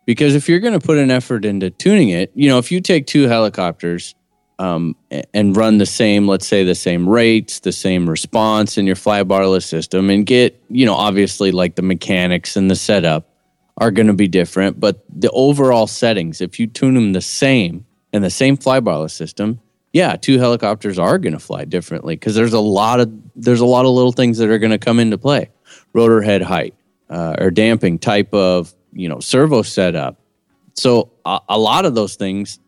[0.05, 2.79] Because if you're going to put an effort into tuning it, you know, if you
[2.79, 4.15] take two helicopters
[4.59, 4.95] um,
[5.33, 9.63] and run the same, let's say the same rates, the same response in your flybarless
[9.63, 13.29] system, and get, you know, obviously like the mechanics and the setup
[13.77, 17.85] are going to be different, but the overall settings, if you tune them the same
[18.11, 19.59] in the same flybarless system,
[19.93, 23.65] yeah, two helicopters are going to fly differently because there's a lot of there's a
[23.65, 25.49] lot of little things that are going to come into play.
[25.93, 26.75] Rotor head height
[27.09, 30.19] uh, or damping type of you know servo setup.
[30.73, 32.59] So a, a lot of those things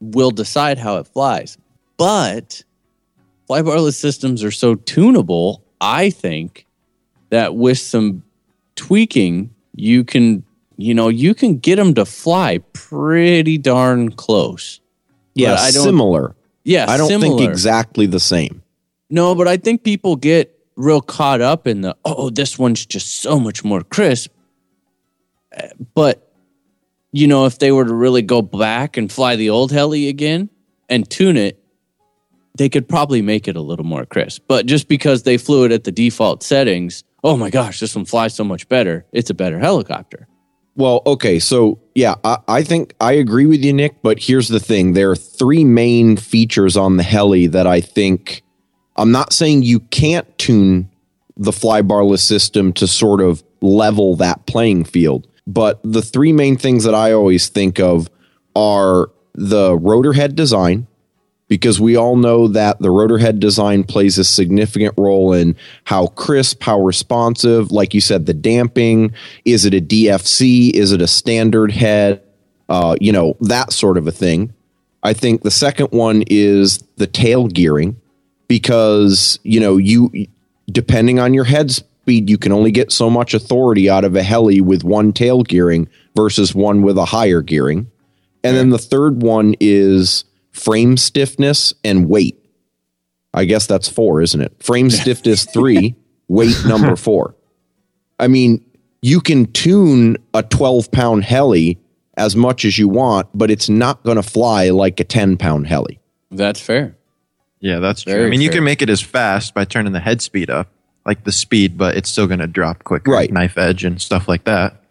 [0.00, 1.56] will decide how it flies.
[1.96, 2.62] But
[3.48, 6.66] flybarless systems are so tunable, I think
[7.30, 8.22] that with some
[8.74, 10.44] tweaking, you can
[10.76, 14.80] you know you can get them to fly pretty darn close.
[15.34, 16.34] yeah, I don't- similar.
[16.64, 17.38] Yeah, I don't similar.
[17.38, 18.62] think exactly the same.
[19.08, 23.20] No, but I think people get real caught up in the oh, this one's just
[23.22, 24.32] so much more crisp.
[25.56, 26.25] Uh, But
[27.16, 30.50] you know, if they were to really go back and fly the old heli again
[30.90, 31.58] and tune it,
[32.58, 34.42] they could probably make it a little more crisp.
[34.46, 38.04] But just because they flew it at the default settings, oh my gosh, this one
[38.04, 39.06] flies so much better.
[39.12, 40.28] It's a better helicopter.
[40.74, 44.02] Well, okay, so yeah, I, I think I agree with you, Nick.
[44.02, 48.42] But here's the thing: there are three main features on the heli that I think.
[48.96, 50.90] I'm not saying you can't tune
[51.38, 56.84] the flybarless system to sort of level that playing field, but the three main things
[56.84, 58.10] that I always think of
[58.54, 60.86] are the rotor head design,
[61.48, 66.08] because we all know that the rotor head design plays a significant role in how
[66.08, 69.14] crisp, how responsive, like you said, the damping.
[69.44, 70.72] Is it a DFC?
[70.72, 72.22] Is it a standard head?
[72.68, 74.52] Uh, you know, that sort of a thing.
[75.04, 78.00] I think the second one is the tail gearing
[78.48, 80.10] because, you know, you,
[80.68, 81.70] depending on your head
[82.06, 85.42] speed, you can only get so much authority out of a heli with one tail
[85.42, 87.90] gearing versus one with a higher gearing.
[88.44, 92.38] And then the third one is frame stiffness and weight.
[93.34, 94.54] I guess that's four, isn't it?
[94.62, 95.96] Frame stiffness three,
[96.28, 97.34] weight number four.
[98.20, 98.64] I mean,
[99.02, 101.80] you can tune a 12 pound heli
[102.16, 105.66] as much as you want, but it's not going to fly like a 10 pound
[105.66, 105.98] heli.
[106.30, 106.96] That's fair.
[107.58, 108.26] Yeah, that's true.
[108.26, 110.70] I mean, you can make it as fast by turning the head speed up,
[111.06, 113.32] like the speed, but it's still going to drop quicker, Right.
[113.32, 114.82] Knife edge and stuff like that.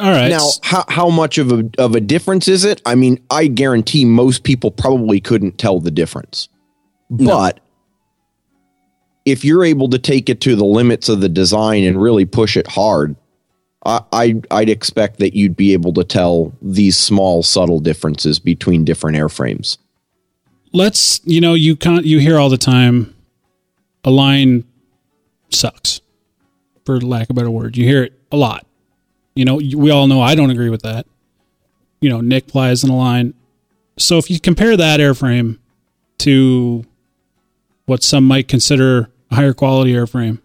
[0.00, 0.28] All right.
[0.28, 2.80] Now, how, how much of a, of a difference is it?
[2.86, 6.48] I mean, I guarantee most people probably couldn't tell the difference.
[7.10, 7.60] But
[9.24, 12.56] if you're able to take it to the limits of the design and really push
[12.56, 13.16] it hard,
[13.84, 18.84] I, I, I'd expect that you'd be able to tell these small, subtle differences between
[18.84, 19.78] different airframes.
[20.72, 23.14] let's you know you can't you hear all the time
[24.04, 24.64] Align
[25.50, 26.00] sucks
[26.84, 28.66] for lack of a better word you hear it a lot
[29.34, 31.06] you know we all know i don't agree with that
[32.00, 33.34] you know nick flies in Align
[33.98, 35.58] so if you compare that airframe
[36.18, 36.84] to
[37.86, 40.40] what some might consider a higher quality airframe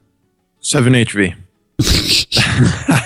[0.62, 1.36] 7HV.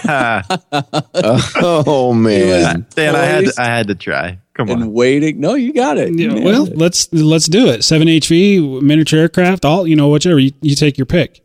[1.60, 2.86] Oh, man.
[2.96, 4.40] Dan, I had, to, I had to try.
[4.54, 4.94] Come And on.
[4.94, 5.40] waiting.
[5.40, 6.18] No, you got it.
[6.18, 6.78] Yeah, well, it.
[6.78, 7.84] let's let's do it.
[7.84, 11.42] Seven HV miniature aircraft, all you know, whichever you, you take your pick.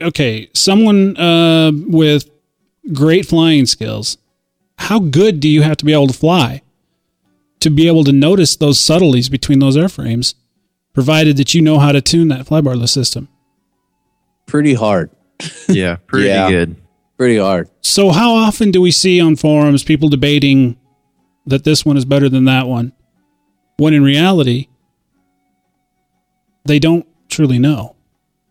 [0.00, 2.28] Okay, someone uh, with
[2.92, 4.18] great flying skills.
[4.78, 6.62] How good do you have to be able to fly
[7.60, 10.34] to be able to notice those subtleties between those airframes?
[10.92, 13.28] Provided that you know how to tune that flybarless system.
[14.46, 15.10] pretty hard.
[15.68, 16.48] Yeah, pretty Yeah.
[16.50, 16.76] good.
[17.18, 17.68] Pretty hard.
[17.80, 20.76] So, how often do we see on forums people debating
[21.46, 22.92] that this one is better than that one,
[23.78, 24.68] when in reality,
[26.66, 27.95] they don't truly know?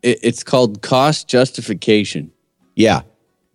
[0.06, 2.32] It, it's called cost justification.
[2.76, 3.02] Yeah,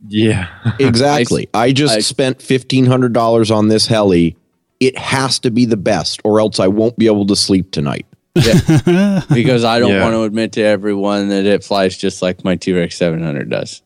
[0.06, 0.48] Yeah.
[0.78, 1.48] exactly.
[1.54, 4.36] I, just I- spent fifteen hundred dollars on this heli.
[4.80, 8.06] It has to be the best, or else I won't be able to sleep tonight.
[8.34, 10.02] because I don't Yeah.
[10.02, 13.82] want to admit to everyone that it flies just like my T Rex 700 does.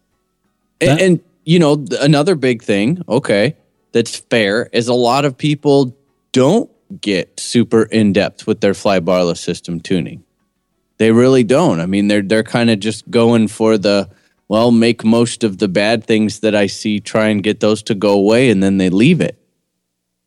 [0.81, 3.57] And, and, you know, another big thing, okay,
[3.93, 5.97] that's fair is a lot of people
[6.33, 10.23] don't get super in depth with their fly barless system tuning.
[10.99, 11.81] They really don't.
[11.81, 14.09] I mean, they're they're kind of just going for the
[14.49, 17.95] well, make most of the bad things that I see, try and get those to
[17.95, 19.39] go away, and then they leave it.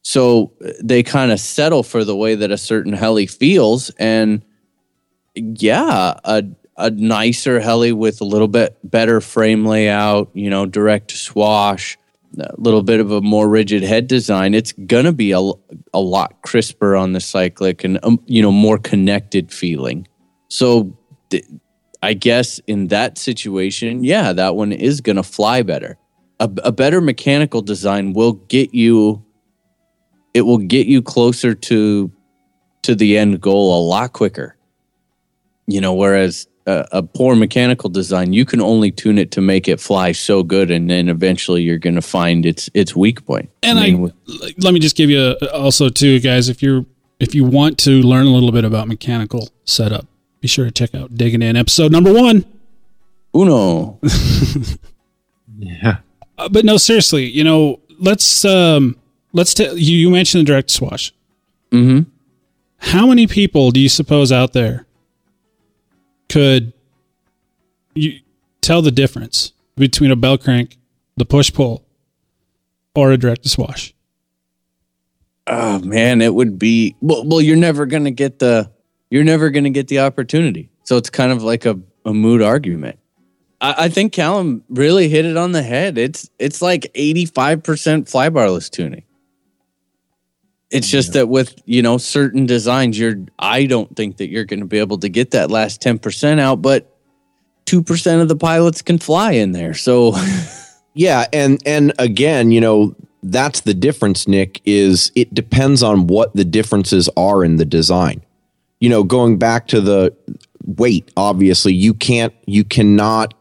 [0.02, 4.44] So they kind of settle for the way that a certain heli feels, and
[5.36, 6.44] yeah, a
[6.78, 11.98] a nicer heli with a little bit better frame layout, you know, direct swash,
[12.40, 14.54] a little bit of a more rigid head design.
[14.54, 15.52] It's gonna be a,
[15.94, 20.08] a lot crisper on the cyclic and um, you know more connected feeling.
[20.48, 20.98] So
[21.30, 21.46] th-
[22.02, 25.98] I guess in that situation, yeah, that one is gonna fly better.
[26.40, 29.24] A, a better mechanical design will get you.
[30.34, 32.12] It will get you closer to
[32.84, 34.56] to the end goal a lot quicker
[35.68, 39.68] you know whereas a, a poor mechanical design you can only tune it to make
[39.68, 43.50] it fly so good and then eventually you're going to find its its weak point.
[43.64, 44.14] And I, mean, with-
[44.60, 46.50] let me just give you a, also too, guys.
[46.50, 46.86] If you're
[47.20, 50.08] if you want to learn a little bit about mechanical setup,
[50.42, 52.46] be sure to check out digging in episode number one.
[53.36, 54.00] uno
[55.60, 55.98] Yeah.
[56.38, 58.96] Uh, but no, seriously, you know, let's um
[59.34, 61.12] let's t- you you mentioned the direct swash.
[61.72, 62.10] Mm-hmm.
[62.78, 64.86] How many people do you suppose out there
[66.30, 66.74] could
[67.96, 68.20] you
[68.62, 70.78] tell the difference between a bell crank,
[71.16, 71.84] the push pull,
[72.94, 73.94] or a direct swash?
[75.50, 78.70] oh man it would be well, well you're never going to get the
[79.10, 80.70] you're never going to get the opportunity.
[80.84, 83.00] So it's kind of like a, a mood argument.
[83.60, 85.98] I, I think callum really hit it on the head.
[85.98, 89.04] It's it's like 85% fly barless tuning.
[90.70, 94.60] It's just that with you know certain designs you're i don't think that you're going
[94.60, 96.94] to be able to get that last 10% out but
[97.68, 100.14] 2% of the pilots can fly in there so
[100.98, 106.36] Yeah, and and again, you know, that's the difference, Nick, is it depends on what
[106.36, 108.24] the differences are in the design.
[108.80, 110.16] You know, going back to the
[110.66, 113.34] weight, obviously, you can't you cannot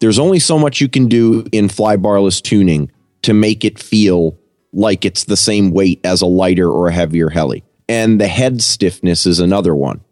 [0.00, 2.90] there's only so much you can do in fly barless tuning
[3.22, 4.36] to make it feel
[4.74, 7.64] like it's the same weight as a lighter or a heavier heli.
[7.88, 10.02] And the head stiffness is another one.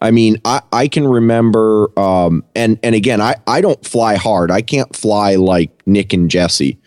[0.00, 4.50] I mean, I, I can remember, um, and and again, I, I don't fly hard.
[4.50, 6.78] I can't fly like Nick and Jesse.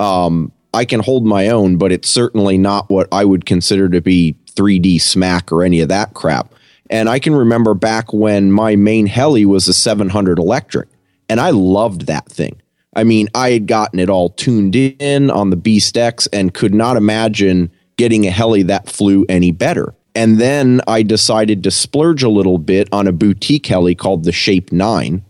[0.00, 4.00] Um, I can hold my own, but it's certainly not what I would consider to
[4.00, 6.54] be 3D smack or any of that crap.
[6.92, 10.90] And I can remember back when my main heli was a 700 electric,
[11.26, 12.60] and I loved that thing.
[12.94, 16.98] I mean, I had gotten it all tuned in on the BeastX and could not
[16.98, 19.94] imagine getting a heli that flew any better.
[20.14, 24.32] And then I decided to splurge a little bit on a boutique heli called the
[24.32, 25.24] Shape 9.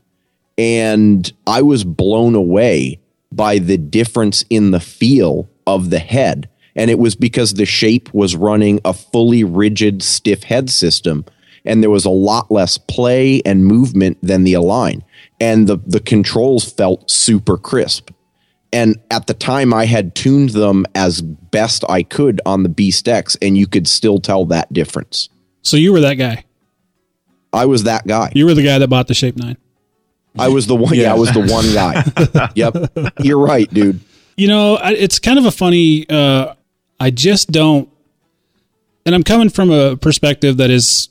[0.59, 2.99] And I was blown away
[3.31, 6.49] by the difference in the feel of the head.
[6.75, 11.25] And it was because the Shape was running a fully rigid, stiff head system.
[11.65, 15.05] And there was a lot less play and movement than the Align.
[15.41, 18.11] And the, the controls felt super crisp.
[18.73, 23.37] And at the time, I had tuned them as best I could on the BeastX,
[23.43, 25.29] and you could still tell that difference.
[25.61, 26.45] So you were that guy.
[27.53, 28.33] I was that guy.
[28.35, 29.59] You were the guy that bought the Shape Nine.
[30.39, 30.95] I was the one.
[30.95, 32.51] Yeah, I was the one guy.
[32.55, 32.75] yep,
[33.21, 34.01] you're right, dude.
[34.39, 36.09] You know, it's kind of a funny.
[36.09, 36.55] Uh,
[36.99, 37.91] I just don't,
[39.05, 41.11] and I'm coming from a perspective that is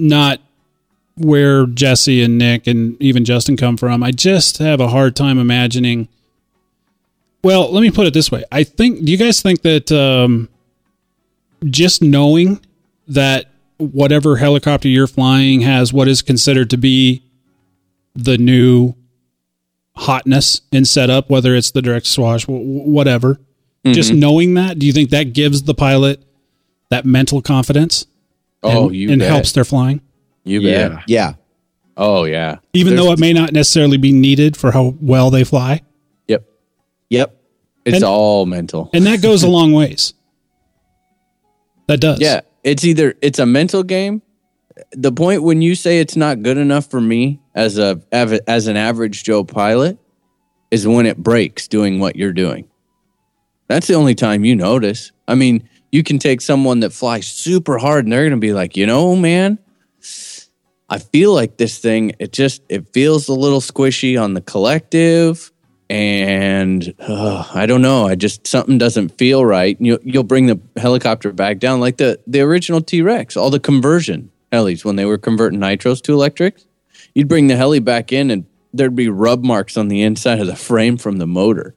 [0.00, 0.40] not
[1.16, 4.02] where Jesse and Nick and even Justin come from.
[4.02, 6.08] I just have a hard time imagining.
[7.42, 8.44] Well, let me put it this way.
[8.50, 9.04] I think.
[9.04, 10.48] Do you guys think that um,
[11.64, 12.60] just knowing
[13.08, 13.46] that
[13.78, 17.22] whatever helicopter you're flying has what is considered to be
[18.14, 18.94] the new
[19.96, 23.40] hotness in setup, whether it's the direct swash, wh- wh- whatever.
[23.94, 26.22] Just knowing that, do you think that gives the pilot
[26.90, 28.06] that mental confidence?
[28.62, 29.30] Oh and, you and bet.
[29.30, 30.00] helps their flying,
[30.44, 31.02] you bet Yeah.
[31.06, 31.32] Yeah,
[31.96, 35.44] oh yeah even There's- though it may not necessarily be needed for how well they
[35.44, 35.82] fly,
[36.28, 36.44] yep
[37.08, 37.36] yep.
[37.84, 40.14] it's And- all mental and that goes a long ways.
[41.88, 44.22] That does, Yeah, it's either it's a mental game.
[44.92, 48.76] The point when you say it's not good enough for me as a as an
[48.76, 49.98] average Joe pilot
[50.70, 52.68] is when it breaks doing what you're doing.
[53.66, 55.10] That's the only time you notice.
[55.26, 58.52] I mean, you can take someone that flies super hard and they're going to be
[58.52, 59.58] like, "You know, man,
[60.88, 65.52] I feel like this thing it just it feels a little squishy on the collective
[65.90, 68.06] and uh, I don't know.
[68.06, 69.76] I just something doesn't feel right.
[69.80, 73.60] You you'll bring the helicopter back down like the the original T Rex, all the
[73.60, 76.66] conversion helis when they were converting nitros to electrics.
[77.14, 80.46] You'd bring the heli back in, and there'd be rub marks on the inside of
[80.46, 81.74] the frame from the motor.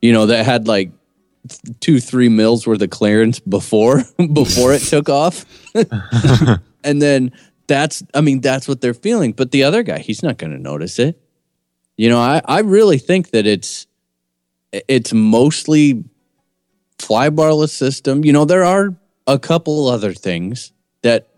[0.00, 0.90] You know that had like
[1.80, 5.44] two three mils worth of clearance before before it took off,
[6.84, 7.32] and then
[7.66, 9.32] that's I mean that's what they're feeling.
[9.32, 11.20] But the other guy, he's not going to notice it.
[11.96, 13.86] You know, I, I really think that it's
[14.72, 16.04] it's mostly
[16.98, 18.24] flybarless system.
[18.24, 20.72] You know, there are a couple other things
[21.02, 21.28] that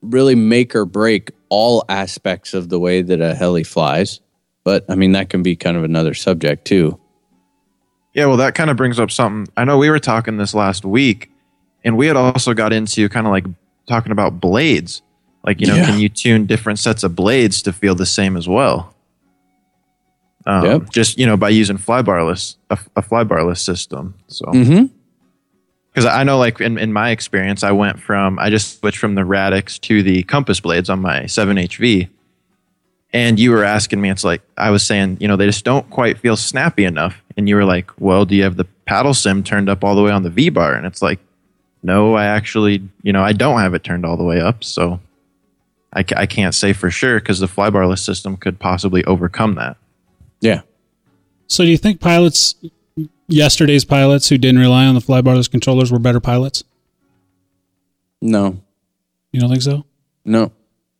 [0.00, 4.20] really make or break all aspects of the way that a heli flies.
[4.64, 6.98] But I mean, that can be kind of another subject too.
[8.14, 9.52] Yeah, well, that kind of brings up something.
[9.56, 11.30] I know we were talking this last week,
[11.84, 13.46] and we had also got into kind of like
[13.88, 15.02] talking about blades.
[15.44, 15.86] Like, you know, Yeah.
[15.86, 18.94] can you tune different sets of blades to feel the same as well?
[20.46, 20.90] Um, Yep.
[20.90, 24.14] Just you know, by using flybarless a, a flybarless system.
[24.26, 24.86] So Mm-hmm.
[25.90, 29.14] because I know, like in, in my experience, I went from I just switched from
[29.14, 32.08] the Radix to the Compass blades on my 7HV,
[33.12, 35.88] and you were asking me, it's like I was saying, you know, they just don't
[35.90, 39.42] quite feel snappy enough, and you were like, well, do you have the paddle sim
[39.42, 40.74] turned up all the way on the V bar?
[40.74, 41.18] And it's like,
[41.82, 45.00] no, I actually, you know, I don't have it turned all the way up, so
[45.92, 49.76] I, I can't say for sure because the flybarless system could possibly overcome that.
[50.40, 50.62] Yeah.
[51.48, 52.54] So do you think pilots,
[53.28, 56.64] yesterday's pilots who didn't rely on the flybarless controllers, were better pilots?
[58.20, 58.60] No.
[59.32, 59.84] You don't think so?
[60.24, 60.52] No.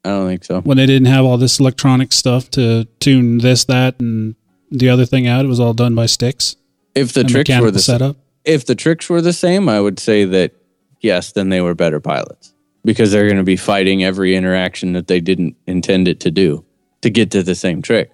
[0.04, 0.60] I don't think so.
[0.62, 4.34] When they didn't have all this electronic stuff to tune this, that, and
[4.72, 6.56] the other thing out, it was all done by sticks.
[6.94, 8.16] If the tricks were the setup.
[8.44, 10.52] if the tricks were the same, I would say that
[11.00, 12.52] yes, then they were better pilots
[12.84, 16.64] because they're going to be fighting every interaction that they didn't intend it to do
[17.02, 18.10] to get to the same trick.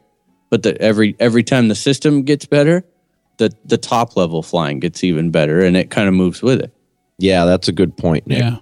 [0.51, 2.85] But the, every every time the system gets better,
[3.39, 6.73] the the top level flying gets even better, and it kind of moves with it.
[7.19, 8.39] Yeah, that's a good point, Nick.
[8.39, 8.59] Yeah.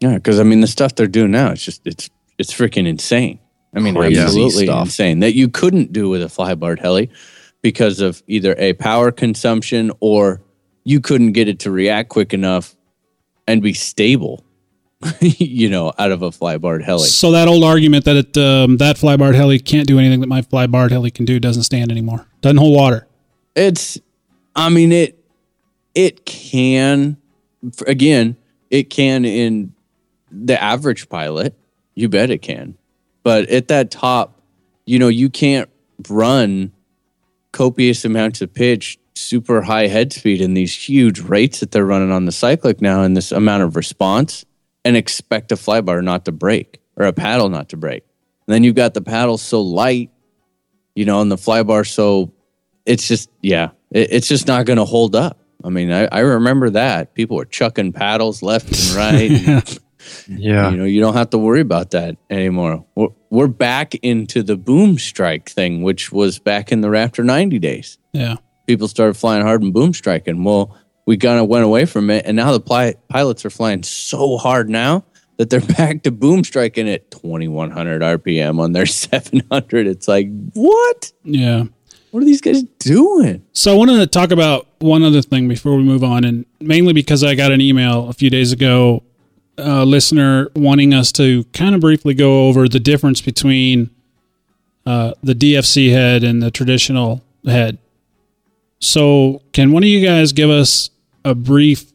[0.00, 2.08] Yeah, because I mean the stuff they're doing now, it's just it's
[2.38, 3.39] it's freaking insane.
[3.74, 4.86] I mean, Crazy absolutely stuff.
[4.86, 7.10] insane that you couldn't do with a flybarred heli
[7.62, 10.40] because of either a power consumption or
[10.84, 12.74] you couldn't get it to react quick enough
[13.46, 14.44] and be stable.
[15.20, 17.06] you know, out of a flybarred heli.
[17.06, 20.42] So that old argument that it, um, that flybarred heli can't do anything that my
[20.42, 22.26] flybarred heli can do doesn't stand anymore.
[22.42, 23.06] Doesn't hold water.
[23.54, 23.98] It's,
[24.54, 25.18] I mean, it,
[25.94, 27.16] it can,
[27.86, 28.36] again,
[28.68, 29.72] it can in
[30.30, 31.54] the average pilot.
[31.94, 32.76] You bet it can.
[33.22, 34.40] But at that top,
[34.86, 35.68] you know, you can't
[36.08, 36.72] run
[37.52, 42.12] copious amounts of pitch, super high head speed, and these huge rates that they're running
[42.12, 44.44] on the cyclic now, and this amount of response,
[44.84, 48.04] and expect a flybar not to break or a paddle not to break.
[48.46, 50.10] And then you've got the paddle so light,
[50.94, 52.32] you know, and the flybar so
[52.86, 55.38] it's just yeah, it, it's just not going to hold up.
[55.62, 59.30] I mean, I, I remember that people were chucking paddles left and right.
[59.46, 59.78] and,
[60.28, 60.70] Yeah.
[60.70, 62.84] you know, you don't have to worry about that anymore.
[62.94, 67.58] We're, we're back into the boom strike thing, which was back in the Raptor 90
[67.58, 67.98] days.
[68.12, 68.36] Yeah.
[68.66, 70.44] People started flying hard and boom striking.
[70.44, 73.82] Well, we kind of went away from it, and now the pli- pilots are flying
[73.82, 75.04] so hard now
[75.38, 79.86] that they're back to boom striking at 2100 RPM on their 700.
[79.86, 81.12] It's like, what?
[81.24, 81.64] Yeah.
[82.10, 83.44] What are these guys doing?
[83.52, 86.92] So I wanted to talk about one other thing before we move on, and mainly
[86.92, 89.04] because I got an email a few days ago,
[89.62, 93.90] a listener wanting us to kind of briefly go over the difference between
[94.86, 97.78] uh, the DFC head and the traditional head.
[98.80, 100.90] So, can one of you guys give us
[101.24, 101.92] a brief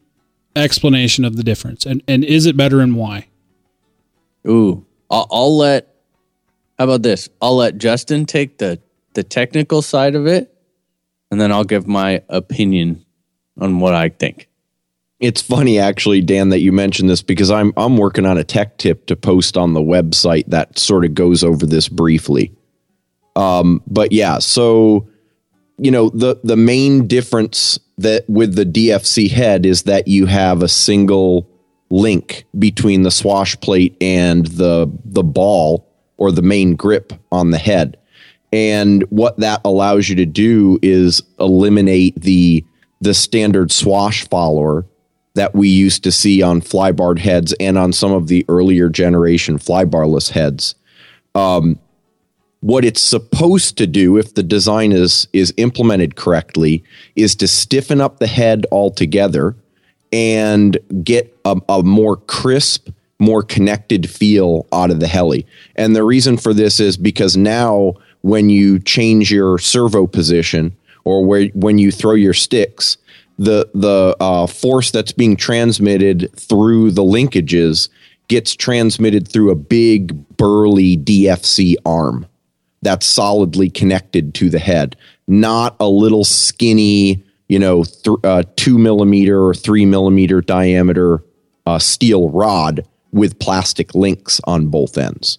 [0.54, 3.26] explanation of the difference, and and is it better and why?
[4.46, 5.94] Ooh, I'll, I'll let.
[6.78, 7.28] How about this?
[7.42, 8.80] I'll let Justin take the
[9.14, 10.54] the technical side of it,
[11.30, 13.04] and then I'll give my opinion
[13.60, 14.48] on what I think.
[15.18, 18.76] It's funny actually, Dan, that you mentioned this because I'm I'm working on a tech
[18.76, 22.52] tip to post on the website that sort of goes over this briefly.
[23.34, 25.08] Um, but yeah, so
[25.78, 30.62] you know the the main difference that with the DFC head is that you have
[30.62, 31.48] a single
[31.88, 35.88] link between the swash plate and the the ball
[36.18, 37.96] or the main grip on the head.
[38.52, 42.64] And what that allows you to do is eliminate the
[43.00, 44.86] the standard swash follower
[45.36, 49.58] that we used to see on flybarred heads and on some of the earlier generation
[49.58, 50.74] flybarless heads.
[51.34, 51.78] Um,
[52.60, 56.82] what it's supposed to do, if the design is is implemented correctly,
[57.14, 59.54] is to stiffen up the head altogether
[60.12, 65.46] and get a, a more crisp more connected feel out of the heli.
[65.76, 71.24] And the reason for this is because now when you change your servo position or
[71.24, 72.98] where when you throw your sticks,
[73.38, 77.88] the the uh, force that's being transmitted through the linkages
[78.28, 82.26] gets transmitted through a big burly DFC arm
[82.82, 88.78] that's solidly connected to the head, not a little skinny, you know, th- uh, two
[88.78, 91.22] millimeter or three millimeter diameter
[91.66, 95.38] uh, steel rod with plastic links on both ends.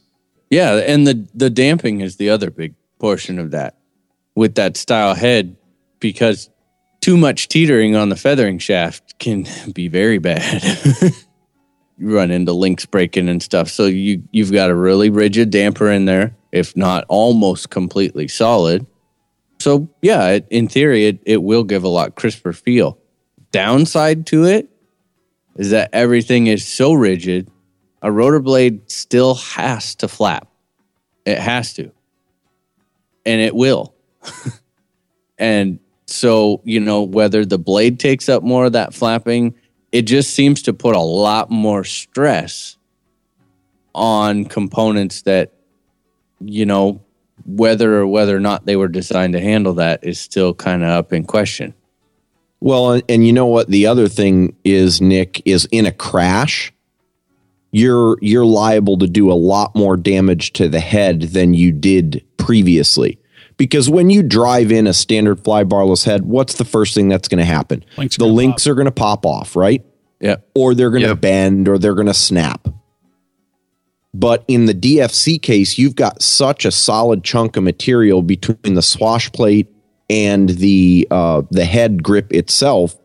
[0.50, 3.78] Yeah, and the the damping is the other big portion of that
[4.36, 5.56] with that style head
[6.00, 6.50] because
[7.02, 10.64] too much teetering on the feathering shaft can be very bad.
[11.98, 13.70] you run into links breaking and stuff.
[13.70, 18.86] So you you've got a really rigid damper in there, if not almost completely solid.
[19.60, 23.00] So yeah, it, in theory, it, it will give a lot crisper feel.
[23.52, 24.70] Downside to it
[25.56, 27.50] is that everything is so rigid,
[28.02, 30.48] a rotor blade still has to flap.
[31.26, 31.92] It has to,
[33.26, 33.96] and it will.
[35.38, 39.54] and so you know whether the blade takes up more of that flapping
[39.92, 42.78] it just seems to put a lot more stress
[43.94, 45.54] on components that
[46.40, 47.02] you know
[47.46, 50.90] whether or whether or not they were designed to handle that is still kind of
[50.90, 51.74] up in question
[52.60, 56.74] Well, and- you know what the other thing is, Nick, is in a crash,
[57.72, 62.24] you're you're liable to do a lot more damage to the head than you did
[62.38, 63.20] previously.
[63.58, 67.28] Because when you drive in a standard fly barless head, what's the first thing that's
[67.28, 67.84] going to happen?
[67.98, 69.84] Links the gonna links are going to pop off, right?
[70.20, 71.22] yeah Or they're going to Yep.
[71.22, 72.68] bend or they're going to snap.
[74.14, 78.82] But in the DFC case, you've got such a solid chunk of material between the
[78.82, 79.68] swash plate
[80.10, 82.96] and the uh, the head grip itself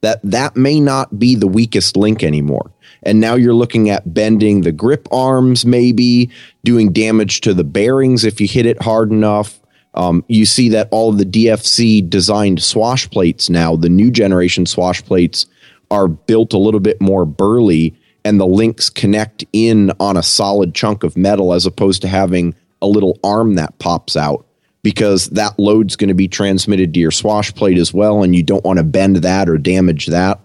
[0.00, 2.72] that that may not be the weakest link anymore.
[3.02, 6.30] And now you're looking at bending the grip arms, maybe
[6.64, 9.60] doing damage to the bearings if you hit it hard enough.
[9.94, 14.66] Um, you see that all of the DFC designed swash plates now, the new generation
[14.66, 15.46] swash plates,
[15.90, 20.74] are built a little bit more burly and the links connect in on a solid
[20.74, 24.44] chunk of metal as opposed to having a little arm that pops out
[24.82, 28.42] because that load's going to be transmitted to your swash plate as well and you
[28.42, 30.38] don't want to bend that or damage that.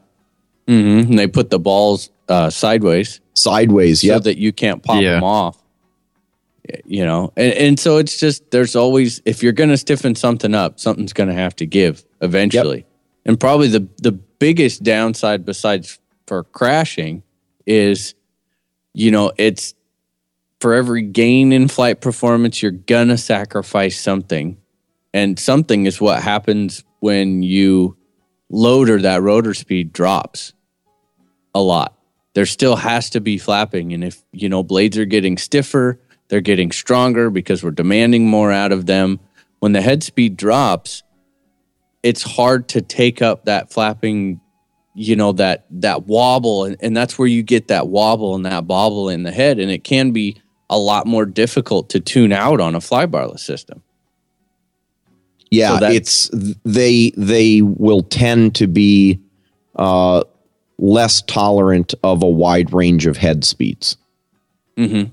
[0.68, 3.20] Hmm and they put the balls uh, sideways.
[3.34, 5.16] Sideways so that you can't pop Yeah.
[5.16, 5.58] them off
[6.86, 7.34] you know?
[7.36, 11.14] And, and so it's just there's always if you're going to stiffen something up something's
[11.14, 12.86] going to have to give eventually.
[13.26, 17.24] And probably the the biggest downside besides for crashing
[17.66, 18.16] is
[18.94, 19.74] you know it's
[20.60, 24.58] for every gain in flight performance you're going to sacrifice something.
[25.14, 27.98] And something is what happens when you
[28.50, 30.54] load or that rotor speed drops
[31.54, 31.98] a lot.
[32.34, 33.94] There still has to be flapping.
[33.94, 38.52] And if you know blades are getting stiffer they're getting stronger because we're demanding more
[38.52, 39.20] out of them.
[39.60, 41.04] When the head speed drops
[42.04, 44.42] it's hard to take up that flapping
[44.94, 46.66] you know that that wobble.
[46.66, 49.58] And, and that's where you get that wobble and that bobble in the head.
[49.58, 50.38] And it can be
[50.70, 53.82] a lot more difficult to tune out on a fly barless system.
[55.50, 56.30] Yeah So it's
[56.64, 59.20] they they will tend to be
[59.76, 60.24] uh
[60.78, 63.98] less tolerant of a wide range of head speeds.
[64.78, 65.12] Mm-hmm.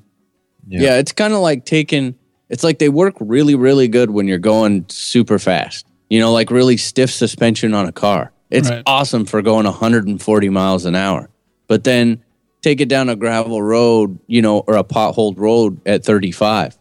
[0.69, 0.81] Yeah.
[0.83, 2.15] Yeah, it's kind of like taking.
[2.49, 5.87] It's like they work really, really good when you're going super fast.
[6.09, 8.33] You know, like really stiff suspension on a car.
[8.51, 8.83] It's Right.
[8.87, 11.31] awesome for going 140 miles an hour.
[11.69, 12.23] But then
[12.63, 16.77] take it down a gravel road, you know, or a potholed road at 35,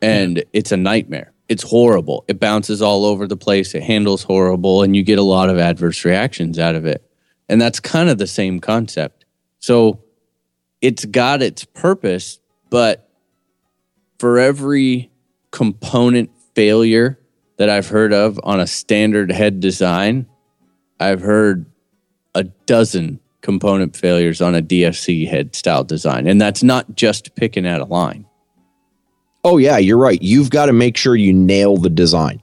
[0.00, 1.32] and it's a nightmare.
[1.48, 2.24] It's horrible.
[2.28, 3.74] It bounces all over the place.
[3.74, 7.02] It handles horrible, and you get a lot of adverse reactions out of it.
[7.48, 9.24] And that's kind of the same concept.
[9.58, 10.00] So
[10.80, 12.38] it's got its purpose,
[12.70, 13.08] but
[14.18, 15.10] for every
[15.50, 17.18] component failure
[17.56, 20.26] that I've heard of on a standard head design,
[20.98, 21.66] I've heard
[22.34, 26.26] a dozen component failures on a DFC head style design.
[26.26, 28.26] And that's not just picking at Align.
[29.44, 32.42] oh yeah you're right you've got to make sure you nail the design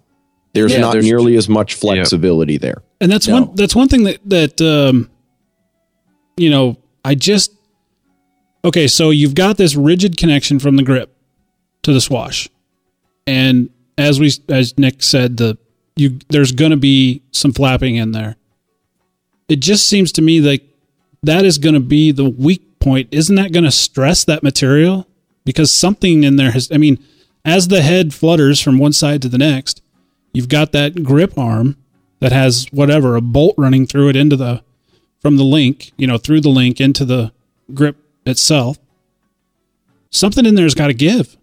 [0.54, 3.34] there's Yeah, not there's- nearly as much flexibility there And that's No.
[3.42, 5.10] one that's one thing that that um
[6.38, 6.76] you know,
[7.06, 7.52] I just
[8.68, 11.16] Okay, so you've got this rigid connection from the grip
[11.84, 12.50] to the swash.
[13.26, 15.58] And as we as Nick said, the
[15.96, 18.36] you there's going to be some flapping in there.
[19.48, 20.64] It just seems to me like
[21.24, 23.08] that is going to be the weak point.
[23.10, 25.08] Isn't that going to stress that material?
[25.46, 27.02] Because something in there has I mean,
[27.46, 29.82] as the head flutters from one side to the next,
[30.34, 31.78] you've got that grip arm
[32.20, 34.62] that has whatever a bolt running through it into the
[35.22, 37.32] from the link, you know, through the link into the
[37.74, 37.96] grip
[38.28, 38.78] itself,
[40.10, 41.38] something in there's got to give.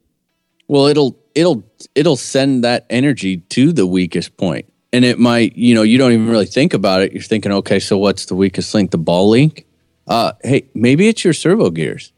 [0.69, 4.67] Well, it'll it'll it'll send that energy to the weakest point.
[4.93, 7.13] And it might, you know, you don't even really think about it.
[7.13, 8.93] You're thinking, okay, so what's the weakest link?
[8.93, 9.67] The ball link?
[10.07, 12.13] Uh, hey, maybe it's your servo gears.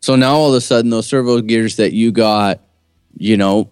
[0.00, 2.60] So now all of a sudden, those servo gears that you got,
[3.16, 3.70] you know,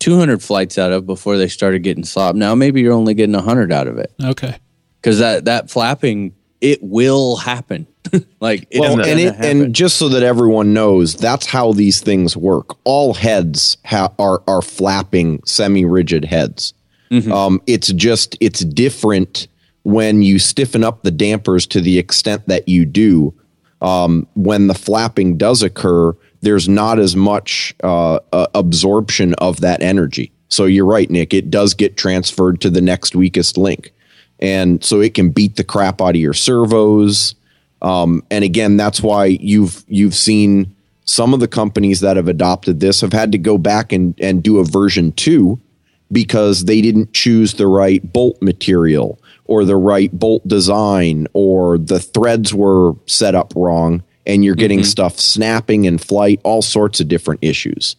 [0.00, 2.36] 200 flights out of before they started getting slopped.
[2.36, 4.56] Now maybe you're only getting 100 out of it Okay.
[5.00, 6.34] because that that flapping
[6.64, 7.86] it will happen.
[8.40, 12.36] like it's Well, and it, and just so that everyone knows, that's how these things
[12.36, 12.76] work.
[12.84, 16.72] All heads ha- are are flapping semi-rigid heads.
[17.30, 19.46] Um, it's just it's different
[19.84, 23.32] when you stiffen up the dampers to the extent that you do.
[23.80, 29.82] Um, when the flapping does occur, there's not as much uh, uh, absorption of that
[29.82, 30.32] energy.
[30.48, 31.34] So you're right, Nick.
[31.34, 33.92] It does get transferred to the next weakest link,
[34.44, 37.34] and so it can beat the crap out of your servos.
[37.80, 40.74] Um, and again, that's why you've you've seen
[41.06, 44.42] some of the companies that have adopted this have had to go back and and
[44.42, 45.58] do a version two
[46.12, 51.98] because they didn't choose the right bolt material or the right bolt design or the
[51.98, 57.08] threads were set up wrong and you're getting stuff snapping in flight all sorts of
[57.08, 57.96] different issues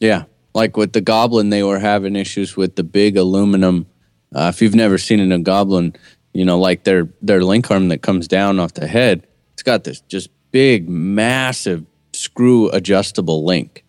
[0.00, 3.86] Yeah, like with the Goblin, they were having issues with the big aluminum.
[4.34, 5.94] Uh, if you've never seen it in a Goblin,
[6.32, 9.84] you know, like their their link arm that comes down off the head, it's got
[9.84, 13.84] this just big, massive screw adjustable link.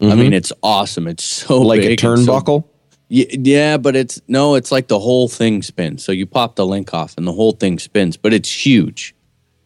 [0.00, 0.18] I mm-hmm.
[0.18, 1.06] mean, it's awesome.
[1.06, 2.64] It's so like a big so- turnbuckle
[3.08, 6.04] yeah, yeah, but it's no, it's like the whole thing spins.
[6.04, 9.14] So you pop the link off and the whole thing spins, but it's huge.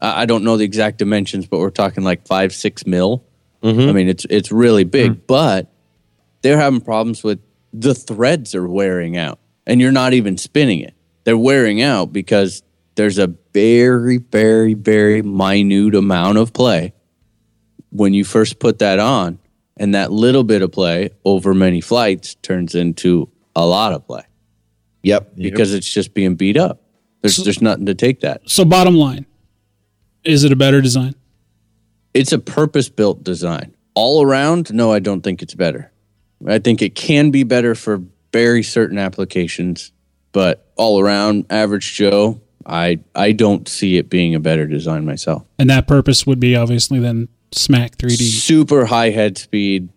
[0.00, 3.24] I I don't know the exact dimensions, but we're talking like five, six mil.
[3.62, 3.88] Mm-hmm.
[3.88, 5.20] I mean, it's it's really big, hmm.
[5.26, 5.72] but
[6.42, 7.40] they're having problems with
[7.72, 10.94] the threads are wearing out, and you're not even spinning it.
[11.24, 12.62] They're wearing out because
[12.94, 16.94] there's a very, very, very minute amount of play
[17.90, 19.38] when you first put that on,
[19.76, 24.22] and that little bit of play over many flights turns into a lot of play
[25.02, 26.82] yep because it's just being beat up.
[27.22, 28.48] There's there's nothing to take that.
[28.48, 29.26] So, bottom line,
[30.24, 31.14] is it a better design?
[32.14, 33.74] It's a purpose built design.
[33.94, 35.92] All around, no, I don't think it's better.
[36.46, 39.92] I think it can be better for very certain applications,
[40.32, 45.44] but all around, average Joe, I I don't see it being a better design myself.
[45.58, 48.16] And that purpose would be obviously then Smack 3D.
[48.16, 49.88] Super high head speed,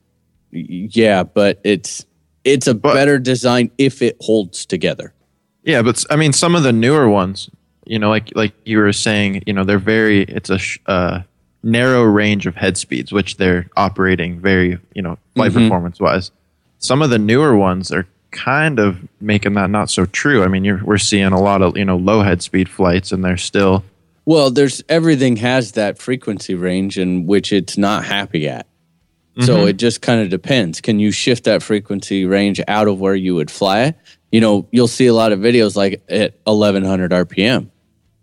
[0.51, 2.05] yeah, but it's
[2.43, 5.13] it's a But- better design if it holds together.
[5.63, 7.49] Yeah, but I mean, some of the newer ones,
[7.85, 10.23] you know, like like you were saying, you know, they're very.
[10.23, 11.21] It's a sh- uh,
[11.63, 16.31] narrow range of head speeds, which they're operating very, you know, flight performance wise.
[16.79, 20.43] Some of the newer ones are kind of making that not so true.
[20.43, 23.23] I mean, you're, we're seeing a lot of you know low head speed flights, and
[23.23, 23.83] they're still
[24.25, 28.67] Well, there's everything has that frequency range in which it's not happy at.
[29.39, 29.69] So mm-hmm.
[29.69, 30.79] it just kind of depends.
[30.79, 33.95] Can you shift that frequency range out of where you would fly it?
[34.31, 37.71] You know, you'll see a lot of videos like at 1100 RPM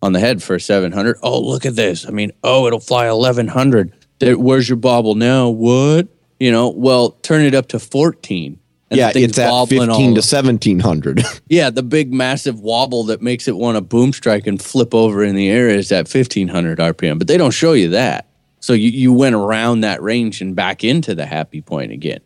[0.03, 1.17] on the head for 700.
[1.21, 2.07] Oh, look at this.
[2.07, 3.93] I mean, oh, it'll fly 1100.
[4.21, 5.49] Where's your bobble now?
[5.49, 6.07] What?
[6.39, 8.60] You know, well, turn it up to 14.
[8.91, 13.57] And yeah it's at 15 to 1700 Yeah, the big massive wobble that makes it
[13.57, 17.29] want to boom strike and flip over in the air is at 1500 RPM, but
[17.29, 18.27] they don't show you that.
[18.61, 22.21] So you, you went around that range and back into the happy point again.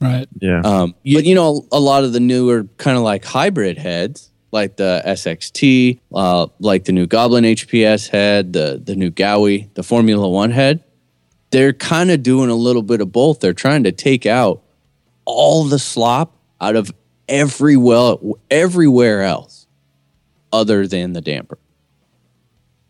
[0.00, 0.28] Right.
[0.40, 0.60] yeah.
[0.60, 4.76] Um, but you know, a lot of the newer kind of like hybrid heads, like
[4.76, 10.28] the SXT, uh, like the new Goblin HPS head, the the new Gaui, the Formula
[10.28, 10.84] One head,
[11.50, 13.40] they're kind of doing a little bit of both.
[13.40, 14.62] They're trying to take out
[15.28, 16.90] all the slop out of
[17.28, 19.66] every well everywhere else,
[20.52, 21.58] other than the damper.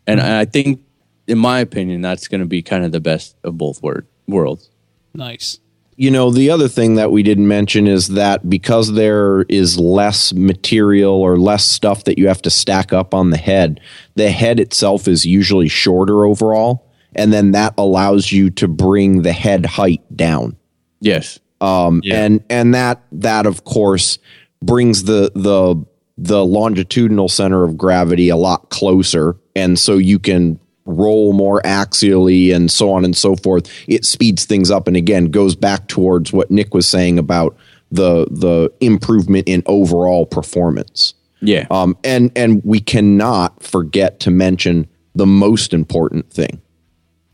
[0.07, 0.25] And hmm.
[0.25, 0.81] I think,
[1.27, 4.69] in my opinion, that's going to be kind of the best of both word, worlds.
[5.13, 5.59] Nice.
[5.99, 10.31] you know, the other thing that we didn't mention is that because there is less
[10.31, 13.81] material or less stuff that you have to stack up on the head,
[14.15, 16.89] the head itself is usually shorter overall.
[17.17, 20.55] And then that allows you to bring the head height down.
[21.01, 21.37] Yes.
[21.61, 22.23] Um, Yeah.
[22.23, 24.17] and and that that of course
[24.61, 25.83] brings the the
[26.17, 32.53] the longitudinal center of gravity a lot closer, and so you can roll more axially
[32.53, 33.69] and so on and so forth.
[33.87, 37.55] It speeds things up, and again goes back towards what Nick was saying about
[37.91, 41.13] the the improvement in overall performance.
[41.41, 41.67] Yeah.
[41.71, 46.61] Um, and and we cannot forget to mention the most important thing.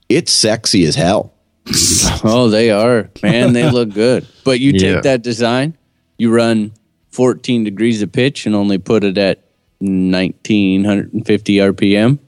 [0.10, 1.34] It's sexy as hell.
[2.24, 3.10] Oh, they are.
[3.22, 4.26] Man, they look good.
[4.44, 4.96] But you Yeah.
[4.96, 5.76] take that design,
[6.18, 6.72] you run
[7.10, 9.44] 14 degrees of pitch and only put it at
[9.80, 12.20] 1950 RPM,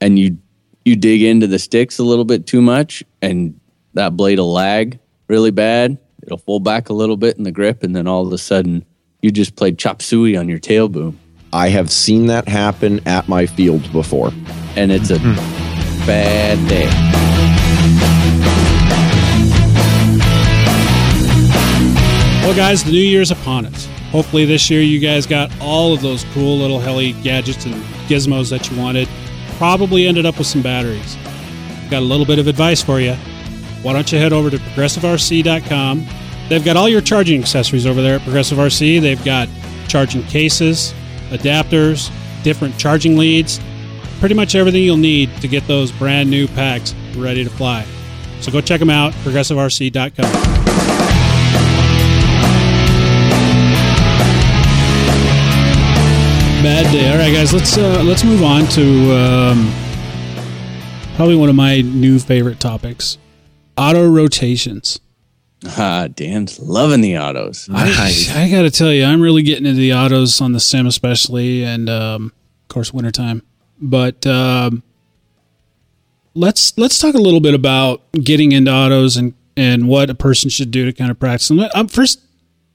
[0.00, 0.38] and you
[0.84, 3.54] you dig into the sticks a little bit too much and
[3.94, 4.98] that blade will lag
[5.28, 5.98] really bad.
[6.22, 8.84] It'll fold back a little bit in the grip, and then all of a sudden,
[9.22, 11.18] you just played chop suey on your tail boom.
[11.52, 14.32] I have seen that happen at my field before.
[14.76, 16.06] And it's a mm-hmm.
[16.06, 17.57] bad day.
[22.48, 23.84] Well, guys, the new year's upon us.
[24.10, 27.74] Hopefully, this year you guys got all of those cool little heli gadgets and
[28.08, 29.06] gizmos that you wanted.
[29.58, 31.18] Probably ended up with some batteries.
[31.90, 33.12] Got a little bit of advice for you.
[33.82, 36.06] Why don't you head over to progressiverc.com?
[36.48, 39.02] They've got all your charging accessories over there at Progressive RC.
[39.02, 39.46] They've got
[39.86, 40.94] charging cases,
[41.28, 42.10] adapters,
[42.44, 43.60] different charging leads,
[44.20, 47.84] pretty much everything you'll need to get those brand new packs ready to fly.
[48.40, 50.57] So go check them out, progressiverc.com.
[56.62, 57.08] Bad day.
[57.12, 59.72] All right, guys, let's uh, let's move on to um,
[61.14, 63.16] probably one of my new favorite topics:
[63.76, 65.00] auto rotations.
[65.76, 67.68] Ah, Dan's loving the autos.
[67.72, 70.86] I, I got to tell you, I'm really getting into the autos on the sim,
[70.86, 72.32] especially, and um,
[72.62, 73.42] of course, wintertime.
[73.80, 74.84] But um,
[76.34, 80.48] let's let's talk a little bit about getting into autos and and what a person
[80.48, 81.60] should do to kind of practice them.
[81.74, 82.20] I'm first.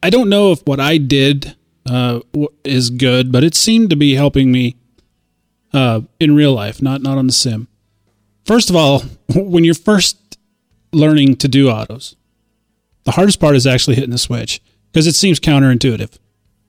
[0.02, 1.56] I don't know if what I did
[1.90, 2.22] uh,
[2.64, 4.76] is good, but it seemed to be helping me
[5.74, 7.68] uh, in real life, not not on the sim.
[8.46, 9.02] First of all,
[9.36, 10.38] when you're first
[10.92, 12.16] learning to do autos,
[13.04, 14.62] the hardest part is actually hitting the switch
[14.92, 16.18] because it seems counterintuitive.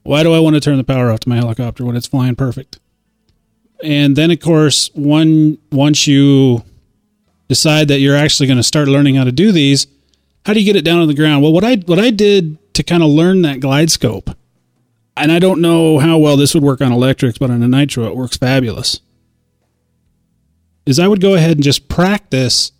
[0.02, 2.36] Why do I want to turn the power off to my helicopter when it's flying
[2.36, 2.78] perfect?
[3.82, 6.64] And then, of course, one once you
[7.48, 9.86] decide that you're actually going to start learning how to do these,
[10.46, 11.42] how do you get it down on the ground?
[11.42, 14.30] Well, what I what I did to kind of learn that glide slope,
[15.16, 18.04] and I don't know how well this would work on electrics, but on a nitro
[18.04, 19.00] it works fabulous.
[20.86, 22.72] Is I would go ahead and just practice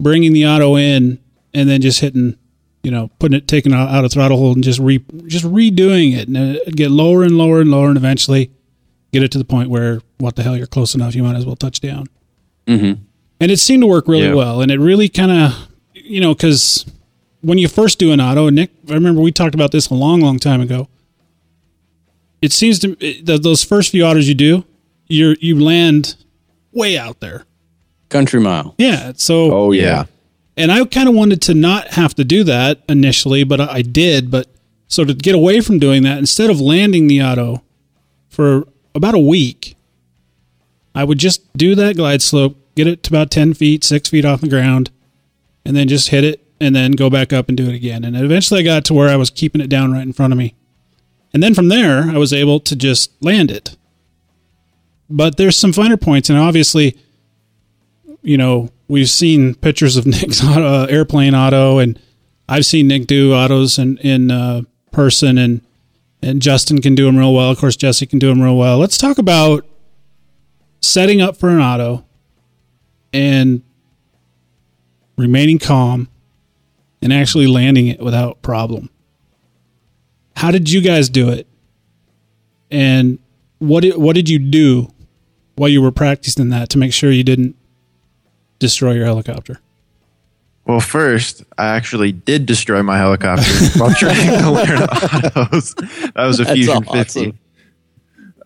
[0.00, 1.18] bringing the auto in
[1.52, 2.36] and then just hitting
[2.84, 6.16] you know, putting it, taking it out of throttle hold and just re, just redoing
[6.16, 8.50] it and it'd get lower and lower and lower and eventually
[9.12, 11.44] get it to the point where what the hell you're close enough you might as
[11.44, 12.06] well touch down.
[12.68, 13.02] Mm-hmm.
[13.40, 14.34] And it seemed to work really Yeah.
[14.34, 16.86] well and it really kind of you know because
[17.40, 19.94] when you first do an auto, and Nick, I remember we talked about this a
[19.94, 20.88] long, long time ago.
[22.40, 24.64] It seems to it, th- those first few autos you do,
[25.08, 26.16] you you land
[26.72, 27.44] way out there.
[28.08, 28.74] Country mile.
[28.78, 30.04] Yeah, so Oh yeah.
[30.56, 33.82] and I kind of wanted to not have to do that initially, but I I
[33.82, 34.30] did.
[34.30, 34.46] But
[34.86, 37.62] so to get away from doing that, instead of landing the auto
[38.28, 39.76] for about a week,
[40.94, 44.24] I would just do that glide slope, get it to about 10 feet, six feet
[44.24, 44.90] off the ground,
[45.64, 48.04] and then just hit it and then go back up and do it again.
[48.04, 50.38] And eventually I got to where I was keeping it down right in front of
[50.38, 50.54] me.
[51.32, 53.76] And then from there, I was able to just land it.
[55.10, 56.98] But there's some finer points, and obviously,
[58.22, 61.98] you know, we've seen pictures of Nick's auto, airplane auto, and
[62.48, 65.60] I've seen Nick do autos in in uh, person, and
[66.22, 67.50] and Justin can do them real well.
[67.50, 68.78] Of course, Jesse can do them real well.
[68.78, 69.66] Let's talk about
[70.80, 72.04] setting up for an auto
[73.12, 73.62] and
[75.16, 76.08] remaining calm
[77.02, 78.90] and actually landing it without problem.
[80.38, 81.48] How did you guys do it?
[82.70, 83.18] And
[83.58, 84.88] what did, what did you do
[85.56, 87.56] while you were practicing that to make sure you didn't
[88.60, 89.58] destroy your helicopter?
[90.64, 93.50] Well, first, I actually did destroy my helicopter
[93.80, 95.74] while trying to learn autos.
[95.74, 97.32] That was a That's Fusion awesome.
[97.32, 97.38] 50.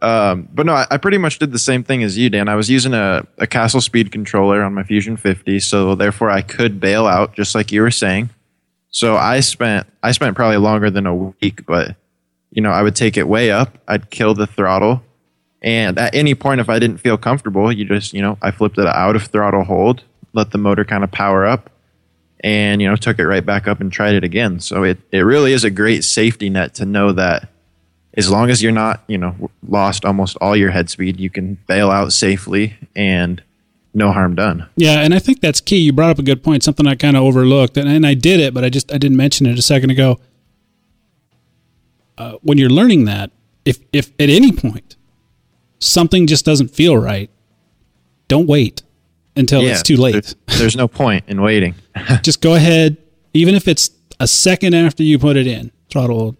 [0.00, 2.48] Um, but no, I, I pretty much did the same thing as you, Dan.
[2.48, 6.40] I was using a, a Castle Speed controller on my Fusion 50, so therefore I
[6.40, 8.30] could bail out, just like you were saying.
[8.92, 11.96] So I spent I spent probably longer than a week, but
[12.50, 13.78] you know I would take it way up.
[13.88, 15.02] I'd kill the throttle,
[15.62, 18.78] and at any point if I didn't feel comfortable, you just you know I flipped
[18.78, 20.04] it out of throttle hold,
[20.34, 21.70] let the motor kind of power up,
[22.40, 24.60] and you know took it right back up and tried it again.
[24.60, 27.48] So it it really is a great safety net to know that
[28.14, 31.54] as long as you're not you know lost almost all your head speed, you can
[31.66, 33.42] bail out safely and
[33.94, 34.68] no harm done.
[34.76, 35.78] Yeah, and I think that's key.
[35.78, 38.40] You brought up a good point, something I kind of overlooked, and, and I did
[38.40, 40.18] it, but I just I didn't mention it a second ago.
[42.18, 43.30] Uh, when you're learning that,
[43.64, 44.96] if if at any point
[45.78, 47.30] something just doesn't feel right,
[48.28, 48.82] don't wait
[49.36, 50.12] until it's too late.
[50.12, 51.74] there- there's no point in waiting.
[52.22, 52.96] just go ahead,
[53.34, 53.90] even if it's
[54.20, 56.36] a second after you put it in throttle.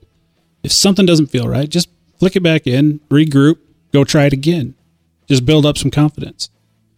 [0.62, 1.89] If something doesn't feel right, just
[2.20, 3.57] flick it back in, regroup,
[3.93, 4.74] go try it again.
[5.27, 6.51] Just build up some confidence.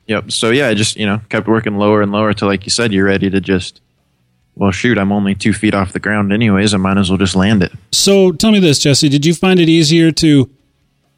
[0.07, 0.33] Yep.
[0.33, 2.93] So yeah, I just you know kept working lower and lower till like you said,
[2.93, 3.81] you're ready to just.
[4.57, 6.75] Well, shoot, I'm only two feet off the ground anyways.
[6.75, 7.73] I might as well just land it.
[7.91, 9.09] So tell me this, Jesse.
[9.09, 10.49] Did you find it easier to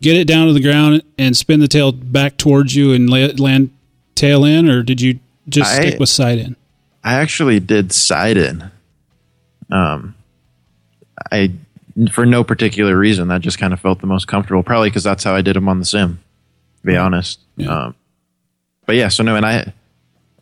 [0.00, 3.34] get it down to the ground and spin the tail back towards you and la-
[3.36, 3.70] land
[4.14, 5.18] tail in, or did you
[5.50, 6.56] just I- stick with side in?
[7.04, 8.70] I actually did side in.
[9.70, 10.14] Um,
[11.30, 11.52] I
[12.10, 13.28] for no particular reason.
[13.28, 14.62] That just kind of felt the most comfortable.
[14.62, 16.20] Probably because that's how I did them on the sim.
[16.80, 17.38] To be honest.
[17.56, 17.68] Yeah.
[17.68, 17.94] Um,
[18.86, 19.08] but yeah.
[19.08, 19.72] So no, and I.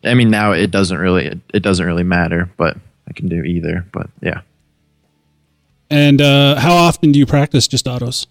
[0.03, 2.77] I mean, now it doesn't really it, it doesn't really matter, but
[3.09, 3.85] I can do either.
[3.91, 4.41] But yeah.
[5.89, 8.27] And uh, how often do you practice just autos?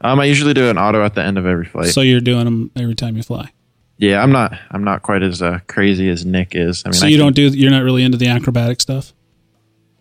[0.00, 1.88] Um, I usually do an auto at the end of every flight.
[1.88, 3.50] So you're doing them every time you fly.
[3.96, 6.82] yeah, I'm not I'm not quite as uh, crazy as Nick is.
[6.84, 9.12] I mean, so you can- don't do you're not really into the acrobatic stuff.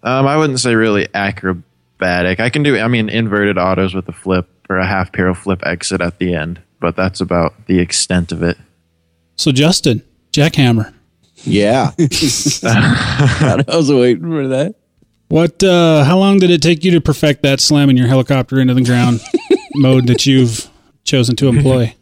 [0.04, 2.42] Um, I wouldn't say really acrobatic.
[2.42, 5.62] I can do, I mean, inverted autos with a flip or a half parallel flip
[5.66, 8.58] exit at the end, but that's about the extent of it.
[9.36, 10.94] So Justin, jackhammer.
[11.44, 11.92] Yeah.
[11.98, 14.76] I was waiting for that.
[15.30, 15.64] What?
[15.64, 18.84] Uh, how long did it take you to perfect that slamming your helicopter into the
[18.84, 19.20] ground
[19.76, 20.70] mode that you've
[21.04, 21.94] chosen to employ?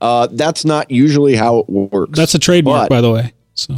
[0.00, 2.16] Uh, that's not usually how it works.
[2.16, 3.32] That's a trademark, But- by the way.
[3.54, 3.74] So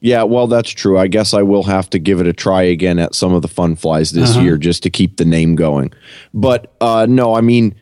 [0.00, 0.98] Yeah, well, that's true.
[0.98, 3.48] I guess I will have to give it a try again at some of the
[3.48, 4.40] fun flies this Uh-huh.
[4.42, 5.92] year just to keep the name going.
[6.34, 7.74] But uh, no, I mean,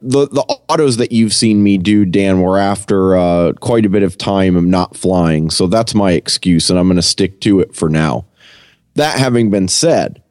[0.00, 4.02] the the autos that you've seen me do, Dan, were after uh, quite a bit
[4.02, 5.50] of time of not flying.
[5.50, 8.24] So that's my excuse, and I'm going to stick to it for now.
[8.94, 10.22] That having been said,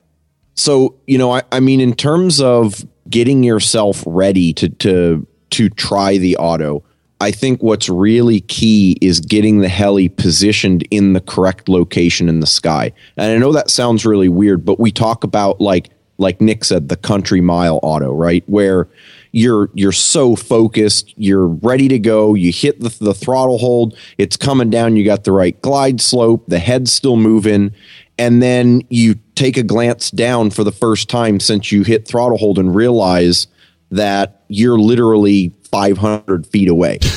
[0.55, 5.69] so you know, I, I mean, in terms of getting yourself ready to to to
[5.69, 6.83] try the auto,
[7.21, 12.39] I think what's really key is getting the heli positioned in the correct location in
[12.39, 12.91] the sky.
[13.17, 16.89] And I know that sounds really weird, but we talk about like like Nick said,
[16.89, 18.43] the country mile auto, right?
[18.47, 18.87] Where
[19.31, 24.37] you're you're so focused, you're ready to go, you hit the, the throttle hold, it's
[24.37, 27.73] coming down, you got the right glide slope, the head's still moving,
[28.17, 32.37] and then you take a glance down for the first time since you hit throttle
[32.37, 33.47] hold and realize
[33.91, 36.99] that you're literally 500 feet away.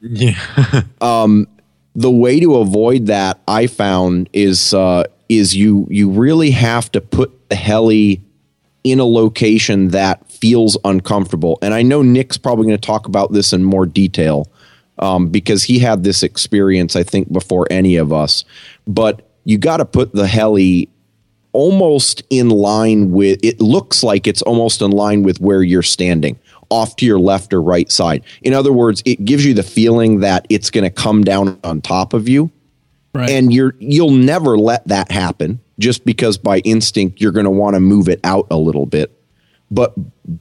[0.00, 0.38] Yeah.
[1.00, 1.48] um,
[1.94, 7.00] the way to avoid that I found is uh, is you you really have to
[7.00, 8.22] put the heli
[8.84, 11.58] in a location that feels uncomfortable.
[11.62, 14.50] And I know Nick's probably going to talk about this in more detail
[14.98, 18.44] um, because he had this experience I think before any of us.
[18.86, 20.88] But you got to put the heli
[21.52, 26.38] almost in line with it looks like it's almost in line with where you're standing
[26.70, 30.20] off to your left or right side in other words it gives you the feeling
[30.20, 32.50] that it's going to come down on top of you
[33.18, 33.30] right.
[33.30, 37.74] and you're you'll never let that happen just because by instinct you're going to want
[37.74, 39.12] to move it out a little bit.
[39.70, 39.94] But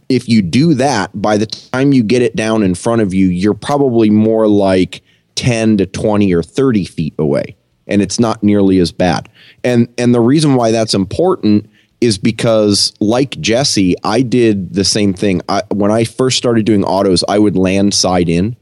[0.08, 3.28] if you do that by the time you get it down in front of you
[3.28, 5.02] you're probably more like
[5.36, 7.56] 10 to 20 or 30 feet away
[7.88, 9.30] and it's not nearly as bad.
[9.64, 15.14] And and the reason why that's important is because like jesse i did the same
[15.14, 15.42] thing.
[15.50, 18.56] I, when i first started doing autos i would land side in.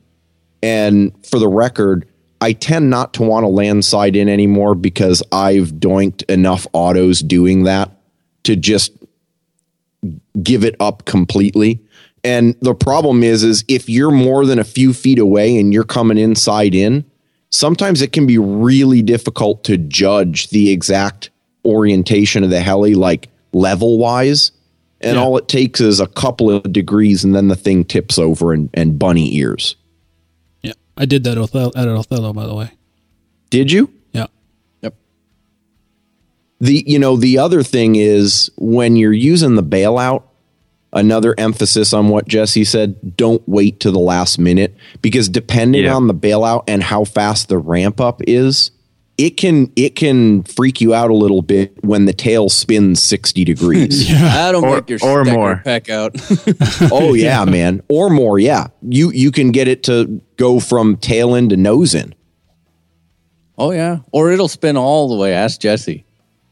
[0.63, 2.07] And for the record,
[2.41, 7.21] I tend not to want to land side in anymore because I've doinked enough autos
[7.21, 7.91] doing that
[8.43, 8.91] to just
[10.41, 11.81] give it up completely.
[12.23, 15.83] And the problem is, is if you're more than a few feet away and you're
[15.83, 17.05] coming inside in,
[17.51, 21.29] sometimes it can be really difficult to judge the exact
[21.63, 24.51] orientation of the heli, like level wise.
[25.01, 25.23] And Yeah.
[25.23, 28.69] all it takes is a couple of degrees and then the thing tips over and,
[28.73, 29.75] and bunny ears.
[30.97, 32.71] Yeah, I did that Othello, at Othello, by the way.
[33.49, 33.91] Did you?
[34.11, 34.27] Yeah.
[34.81, 34.95] Yep.
[36.61, 40.23] The you know the other thing is when you're using the bailout,
[40.93, 45.93] another emphasis on what Jesse said, don't wait to the last minute because depending Yeah.
[45.95, 48.71] on the bailout and how fast the ramp up is,
[49.17, 53.45] it can it can freak you out a little bit when the tail spins 60
[53.45, 54.09] degrees.
[54.11, 55.61] That'll Or- make your or more.
[55.63, 56.15] peck out.
[56.91, 57.81] oh yeah, man.
[57.87, 58.67] Or more, yeah.
[58.81, 62.13] You you can get it to go from tail end to nose in.
[63.57, 65.33] oh yeah, or it'll spin all the way.
[65.33, 66.03] Ask Jesse.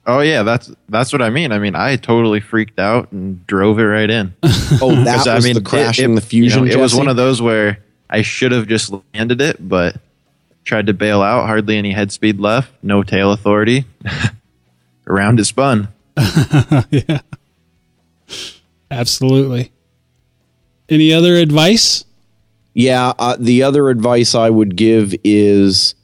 [0.05, 1.51] Oh yeah, that's that's what I mean.
[1.51, 4.33] I mean, I totally freaked out and drove it right in.
[4.81, 6.63] Oh, that 'Cause, was the crashing it- the fusion.
[6.65, 7.79] you know, it was one of those where
[8.09, 9.95] I should have just landed it, but
[10.63, 11.45] tried to bail out.
[11.45, 12.71] Hardly any head speed left.
[12.81, 13.85] No tail authority.
[15.07, 15.89] Around it spun.
[16.17, 17.21] yeah.
[18.89, 19.71] Absolutely.
[20.89, 22.05] Any other advice?
[22.73, 25.95] Yeah, uh, the other advice I would give is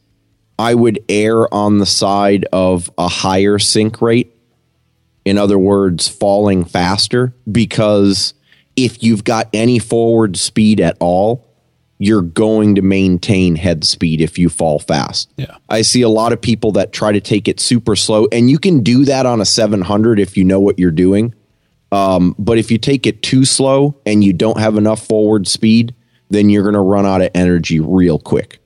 [0.58, 4.36] I would err on the side of a higher sink rate.
[5.26, 8.34] In other words, falling faster because
[8.76, 11.49] if you've got any forward speed at all,
[12.00, 15.30] you're going to maintain head speed if you fall fast.
[15.36, 15.58] Yeah.
[15.68, 18.58] I see a lot of people that try to take it super slow, and you
[18.58, 21.36] can do that on a 700 if you know what you're doing.
[21.92, 25.94] Um, but if you take it too slow and you don't have enough forward speed,
[26.30, 28.60] then you're going to run out of energy real quick.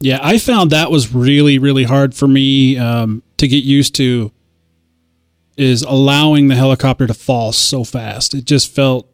[0.00, 4.32] Yeah, I found that was really, really hard for me um, to get used to.
[5.58, 8.32] Is allowing the helicopter to fall so fast.
[8.32, 9.06] It just felt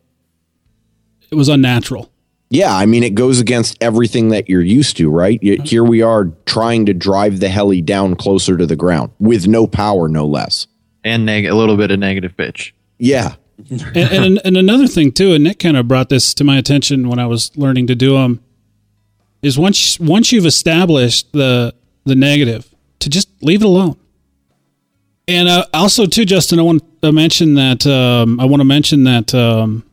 [1.31, 2.13] it was unnatural.
[2.51, 5.39] Yeah, I mean, it goes against everything that you're used to, right?
[5.43, 9.47] Y- Here we are trying to drive the heli down closer to the ground with
[9.47, 10.67] no power, no less.
[11.05, 12.75] and neg- a little bit of negative pitch.
[12.99, 13.35] Yeah.
[13.71, 17.09] and, and and another thing too, and Nick kind of brought this to my attention
[17.09, 18.41] when I was learning to do them,
[19.43, 23.97] is once once you've established the the negative, to just leave it alone.
[25.27, 29.05] And uh, also too, Justin, I want to mention that um, I want to mention
[29.05, 29.85] that um,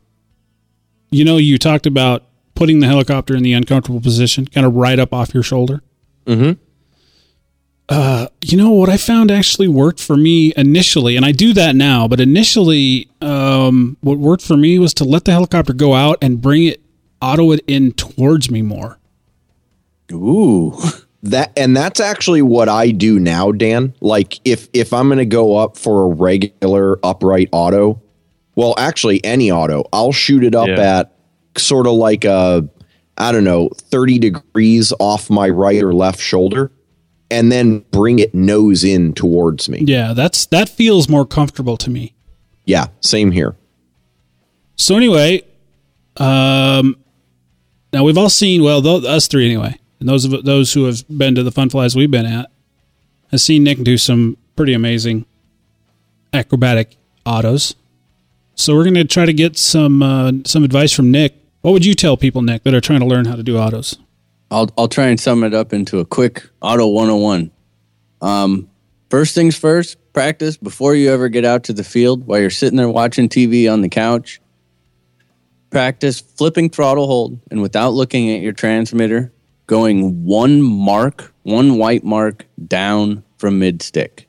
[1.10, 2.22] you know you talked about
[2.56, 5.82] putting the helicopter in the uncomfortable position, kind of right up off your shoulder.
[7.88, 11.76] Uh, you know what I found actually worked for me initially, and I do that
[11.76, 16.18] now, but initially, um, what worked for me was to let the helicopter go out
[16.20, 16.80] and bring it,
[17.22, 18.98] auto it in towards me more.
[20.12, 20.76] Ooh.
[21.22, 23.94] That and that's actually what I do now, Dan.
[24.00, 28.00] Like if if I'm going to go up for a regular upright auto,
[28.54, 30.98] well, actually any auto, I'll shoot it up Yeah.
[30.98, 31.15] at
[31.58, 32.68] sort of like a
[33.18, 36.70] I don't know, 30 degrees off my right or left shoulder
[37.30, 39.80] and then bring it nose in towards me.
[39.80, 42.14] Yeah, that's that feels more comfortable to me.
[42.64, 43.56] Yeah, same here.
[44.76, 45.42] So anyway,
[46.18, 46.96] um,
[47.92, 51.04] now we've all seen well, th- us three anyway, and those of those who have
[51.08, 52.50] been to the fun flies we've been at,
[53.30, 55.24] have seen Nick do some pretty amazing
[56.32, 57.74] acrobatic autos.
[58.54, 61.34] So we're going to try to get some uh, some advice from Nick.
[61.66, 63.98] What would you tell people, Nick, that are trying to learn how to do autos?
[64.52, 67.50] I'll I'll try and sum it up into a quick auto 101.
[68.22, 68.70] Um,
[69.10, 72.76] first things first, practice before you ever get out to the field while you're sitting
[72.76, 74.40] there watching TV on the couch.
[75.70, 79.32] Practice flipping throttle hold and without looking at your transmitter,
[79.66, 84.28] going one mark, one white mark down from mid stick.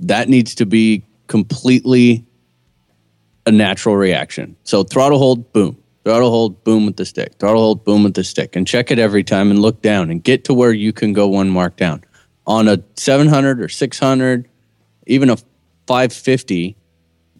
[0.00, 2.26] That needs to be completely
[3.46, 4.56] a natural reaction.
[4.64, 5.78] So throttle hold, boom.
[6.04, 7.34] Throttle hold, boom with the stick.
[7.38, 8.56] Throttle hold, boom with the stick.
[8.56, 11.28] And check it every time and look down and get to where you can go
[11.28, 12.02] one mark down.
[12.46, 14.48] On a 700 or 600,
[15.06, 15.36] even a
[15.86, 16.76] 550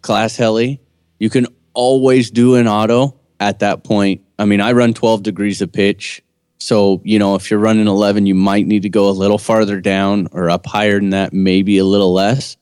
[0.01, 0.81] class heli,
[1.19, 4.23] you can always do an auto at that point.
[4.39, 6.23] I mean, I run 12 degrees of pitch.
[6.59, 9.81] So, you know, if you're running 11, you might need to go a little farther
[9.81, 12.57] down or up higher than that, maybe a little less.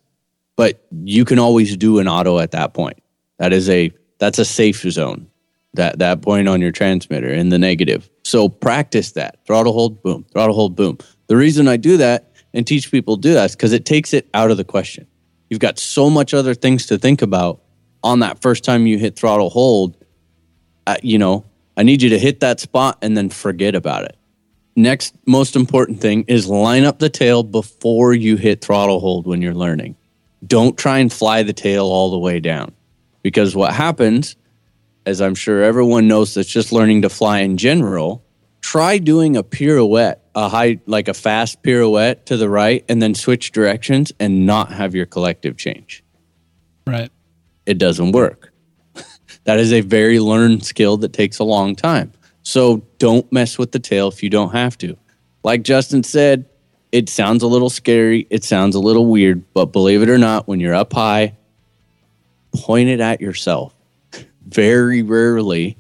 [0.57, 3.03] But you can always do an auto at that point.
[3.39, 5.30] That is a that's a safe zone.
[5.75, 8.11] That that point on your transmitter in the negative.
[8.25, 9.39] So practice that.
[9.47, 10.25] Throttle hold, boom.
[10.33, 10.99] Throttle hold, boom.
[11.29, 14.13] The reason I do that and teach people to do that is because it takes
[14.13, 15.07] it out of the question.
[15.49, 17.61] You've got so much other things to think about
[18.03, 19.97] on that first time you hit throttle hold.
[20.87, 21.45] Uh, you know,
[21.77, 24.17] I need you to hit that spot and then forget about it.
[24.77, 29.43] Next most important thing is line up the tail before you hit throttle hold when
[29.43, 29.97] you're learning.
[30.47, 32.73] Don't try and fly the tail all the way down
[33.23, 34.37] because what happens,
[35.07, 38.25] as I'm sure everyone knows that's just learning to fly in general,
[38.61, 43.15] try doing a pirouette, a high, like a fast pirouette to the right, and then
[43.15, 46.05] switch directions and not have your collective change.
[46.87, 47.11] Right.
[47.67, 48.53] It doesn't work.
[49.45, 52.13] that is a very learned skill that takes a long time.
[52.43, 54.97] So don't mess with the tail if you don't have to.
[55.43, 56.47] Like Justin said,
[56.93, 58.27] it sounds a little scary.
[58.31, 61.37] It sounds a little weird, but believe it or not, when you're up high,
[62.55, 63.75] point it at yourself.
[64.53, 65.77] Very rarely,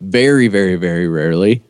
[0.00, 1.62] very, very, very rarely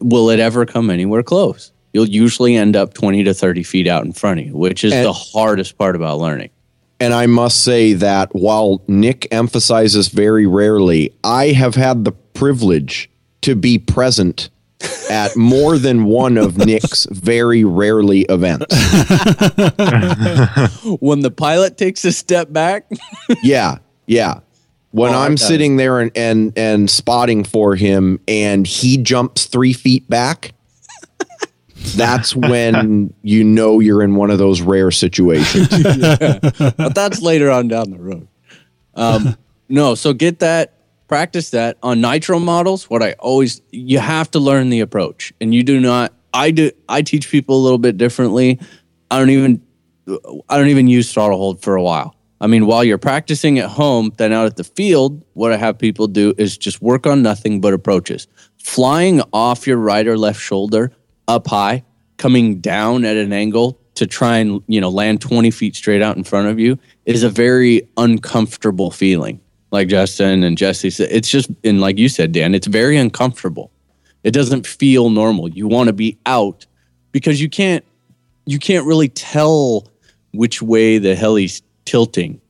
[0.00, 1.70] will it ever come anywhere close.
[1.92, 4.92] You'll usually end up 20 to 30 feet out in front of you, which is
[4.92, 6.50] And- the hardest part about learning.
[6.98, 13.10] And I must say that while Nick emphasizes very rarely, I have had the privilege
[13.42, 14.50] to be present
[15.10, 18.66] at more than one of Nick's very rarely events.
[21.00, 22.86] When the pilot takes a step back,
[23.42, 24.40] Yeah, yeah.
[24.92, 29.46] When Oh, I'm I've sitting there and, and and spotting for him and he jumps
[29.46, 30.52] three feet back,
[31.96, 35.68] that's when you know you're in one of those rare situations.
[36.58, 38.28] but that's later on down the road.
[38.94, 39.36] Um,
[39.68, 40.74] no, so get that,
[41.08, 42.90] practice that on nitro models.
[42.90, 46.12] What I always you have to learn the approach, and you do not.
[46.34, 46.70] I do.
[46.88, 48.60] I teach people a little bit differently.
[49.10, 49.62] I don't even.
[50.48, 52.14] I don't even use throttle hold for a while.
[52.42, 55.78] I mean, while you're practicing at home, then out at the field, what I have
[55.78, 58.26] people do is just work on nothing but approaches.
[58.58, 60.90] Flying off your right or left shoulder
[61.28, 61.84] up high,
[62.16, 66.16] coming down at an angle to try and, you know, land 20 feet straight out
[66.16, 69.40] in front of you is a very uncomfortable feeling.
[69.70, 73.70] Like Justin and Jesse said, it's just, and like you said, Dan, it's very uncomfortable.
[74.24, 75.48] It doesn't feel normal.
[75.48, 76.66] You want to be out
[77.12, 77.84] because you can't,
[78.46, 79.86] you can't really tell
[80.32, 82.40] which way the heli's tilting.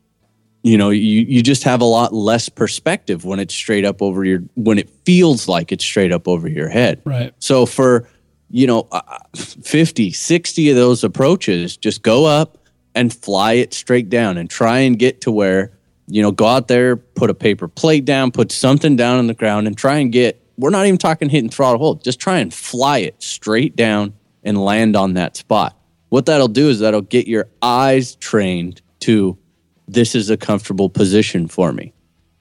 [0.63, 4.25] You know, you, you just have a lot less perspective when it's straight up over
[4.25, 7.03] your, when it feels like it's straight up over your head.
[7.05, 7.35] Right.
[7.41, 8.09] So for,
[8.49, 12.59] you know, uh, 50, 60 of those approaches, just go up
[12.95, 15.73] and fly it straight down and try and get to where,
[16.07, 19.35] you know, go out there, put a paper plate down, put something down on the
[19.35, 22.53] ground and try and get, we're not even talking hitting throttle hold, just try and
[22.53, 24.13] fly it straight down
[24.45, 25.77] and land on that spot.
[26.11, 29.37] What that'll do is that'll get your eyes trained to
[29.89, 31.93] this is a comfortable position for me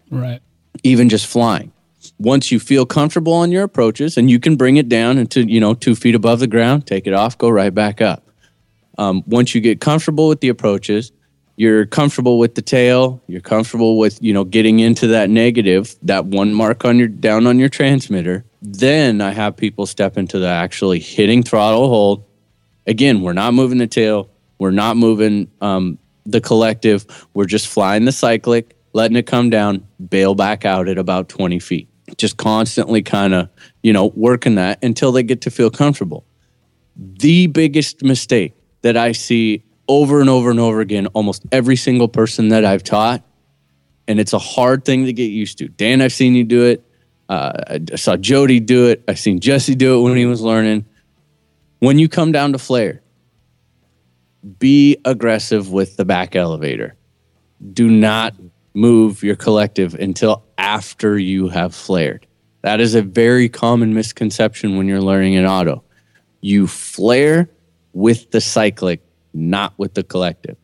[0.09, 0.39] Right.
[0.83, 1.71] even just flying.
[2.17, 5.59] Once you feel comfortable on your approaches and you can bring it down into, you
[5.59, 8.27] know, two feet above the ground, take it off, go right back up.
[8.97, 11.11] Um, once you get comfortable with the approaches,
[11.57, 16.25] you're comfortable with the tail, you're comfortable with, you know, getting into that negative, that
[16.25, 18.45] one mark on your down on your transmitter.
[18.61, 22.23] Then I have people step into the actually hitting throttle hold.
[22.87, 28.05] Again, we're not moving the tail, we're not moving um, the collective, we're just flying
[28.05, 31.87] the cyclic, letting it come down, bail back out at about 20 feet.
[32.17, 33.49] Just constantly kind of,
[33.83, 36.25] you know, working that until they get to feel comfortable.
[36.95, 42.07] The biggest mistake that I see over and over and over again, almost every single
[42.07, 43.23] person that I've taught,
[44.07, 45.69] and it's a hard thing to get used to.
[45.69, 46.85] Dan, I've seen you do it.
[47.29, 49.03] Uh, I saw Jody do it.
[49.07, 50.85] I've seen Jesse do it when he was learning.
[51.79, 53.01] When you come down to flare,
[54.59, 56.95] be aggressive with the back elevator.
[57.73, 58.35] Do not
[58.73, 62.25] move your collective until after you have flared.
[62.61, 65.83] That is a very common misconception when you're learning an auto.
[66.41, 67.49] You flare
[67.93, 69.01] with the cyclic,
[69.33, 70.57] not with the collective.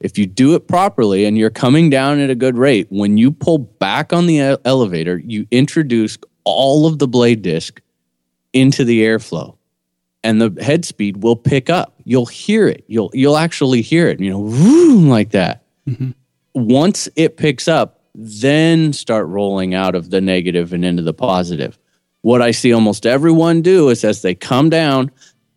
[0.00, 3.30] If you do it properly and you're coming down at a good rate, when you
[3.30, 7.80] pull back on the elevator, you introduce all of the blade disc
[8.52, 9.56] into the airflow
[10.24, 11.91] and the head speed will pick up.
[12.04, 12.84] You'll hear it.
[12.86, 15.64] You'll you'll actually hear it, you know, vroom, like that.
[15.88, 16.10] Mm-hmm.
[16.54, 21.78] Once it picks up, then start rolling out of the negative and into the positive.
[22.20, 25.10] What I see almost everyone do is as they come down,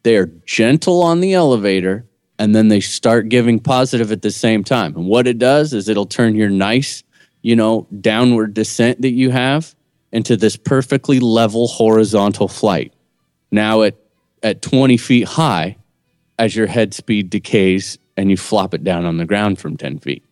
[0.03, 2.07] they're gentle on the elevator
[2.39, 4.95] and then they start giving positive at the same time.
[4.95, 7.03] And what it does is it'll turn your nice,
[7.41, 9.75] you know, downward descent that you have
[10.11, 12.93] into this perfectly level horizontal flight.
[13.51, 13.95] Now at
[14.43, 15.75] at 20 feet high,
[16.37, 19.99] as your head speed decays and you flop it down on the ground from 10
[19.99, 20.23] feet.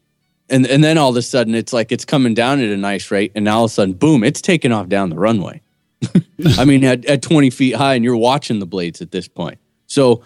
[0.50, 3.10] And and then all of a sudden it's like it's coming down at a nice
[3.12, 5.62] rate, and all of a sudden, boom, it's taking off down the runway.
[6.58, 9.58] I mean, at, at 20 feet high, and you're watching the blades at this point.
[9.88, 10.24] So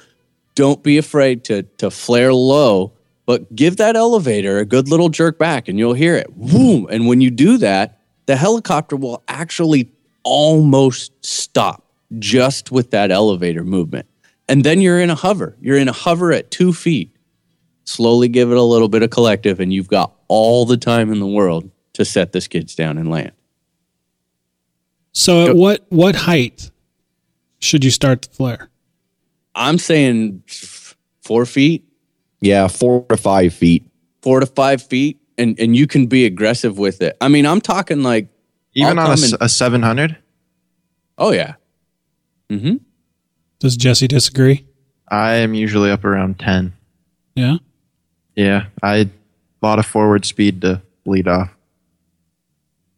[0.56, 2.94] don't be afraid to to flare low,
[3.26, 6.36] but give that elevator a good little jerk back, and you'll hear it.
[6.36, 6.88] Boom.
[6.90, 9.92] And when you do that, the helicopter will actually
[10.24, 11.86] almost stop
[12.20, 14.08] just with that elevator movement.
[14.50, 15.58] And then you're in a hover.
[15.62, 17.14] You're in a hover at two feet.
[17.84, 21.20] Slowly give it a little bit of collective, and you've got all the time in
[21.20, 23.32] the world to set the skids down and land.
[25.14, 26.70] So at Go- what what height
[27.60, 28.70] should you start the flare?
[29.56, 31.86] I'm saying f- four feet,
[32.42, 33.90] Yeah, four to five feet.
[34.22, 37.18] four to five feet, and, and you can be aggressive with it.
[37.22, 38.30] I mean, I'm talking like,
[38.74, 40.18] Even I'll on a, come and- a 700,
[41.18, 41.56] oh, yeah.
[42.52, 42.76] Mm-hmm.
[43.60, 44.66] Does Jesse disagree?
[45.08, 46.74] I am usually up around 10.
[47.36, 47.58] Yeah.
[48.36, 49.10] Yeah, I a
[49.66, 51.50] lot of forward speed to lead off.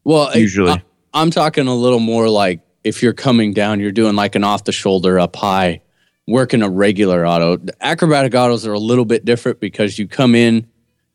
[0.03, 0.71] Well, Usually.
[0.71, 0.83] I,
[1.13, 4.63] I'm talking a little more like if you're coming down, you're doing like an off
[4.63, 5.81] the shoulder up high,
[6.27, 7.57] working a regular auto.
[7.57, 10.67] The acrobatic autos are a little bit different because you come in,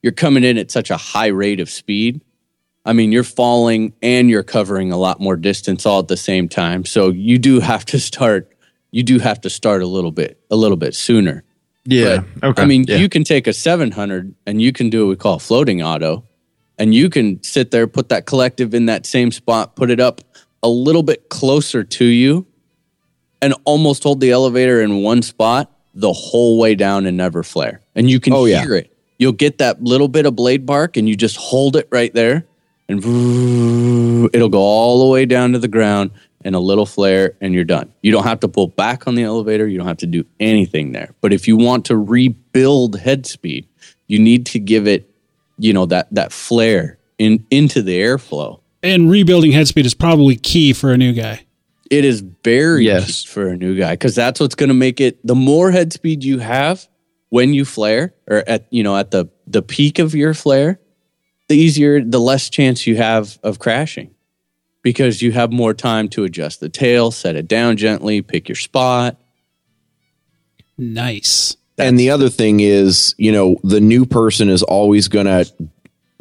[0.03, 2.21] you're coming in at such a high rate of speed.
[2.85, 6.49] I mean, you're falling and you're covering a lot more distance all at the same
[6.49, 6.85] time.
[6.85, 8.51] So you do have to start.
[8.95, 11.43] You do have to start a little bit, a little bit sooner.
[11.85, 12.23] Yeah.
[12.39, 12.63] But, okay.
[12.63, 12.99] I mean, yeah.
[12.99, 16.23] you can take a 700 and you can do what we call floating auto,
[16.79, 20.21] and you can sit there, put that collective in that same spot, put it up
[20.63, 22.47] a little bit closer to you,
[23.43, 27.81] and almost hold the elevator in one spot the whole way down and never flare.
[27.97, 28.63] And you can Oh, yeah.
[28.63, 28.97] hear it.
[29.19, 32.47] You'll get that little bit of blade bark, and you just hold it right there,
[32.89, 33.01] and
[34.33, 36.13] it'll go all the way down to the ground
[36.45, 37.93] and a little flare, and you're done.
[38.03, 39.67] You don't have to pull back on the elevator.
[39.67, 41.15] You don't have to do anything there.
[41.21, 43.67] But if you want to rebuild head speed,
[44.07, 45.11] you need to give it,
[45.59, 48.61] you know, that that flare in into the airflow.
[48.83, 51.47] And rebuilding head speed is probably key for a new guy.
[51.91, 53.23] It is very Yes.
[53.23, 55.25] key for a new guy because that's what's going to make it.
[55.27, 56.87] The more head speed you have,
[57.31, 60.79] when you flare or at you know at the the peak of your flare,
[61.49, 64.14] the easier the less chance you have of crashing
[64.85, 68.55] because you have more time to adjust the tail, set it down gently, pick your
[68.55, 69.17] spot.
[70.79, 71.57] Nice.
[71.79, 75.51] and the other thing is, you know, the new person is always going to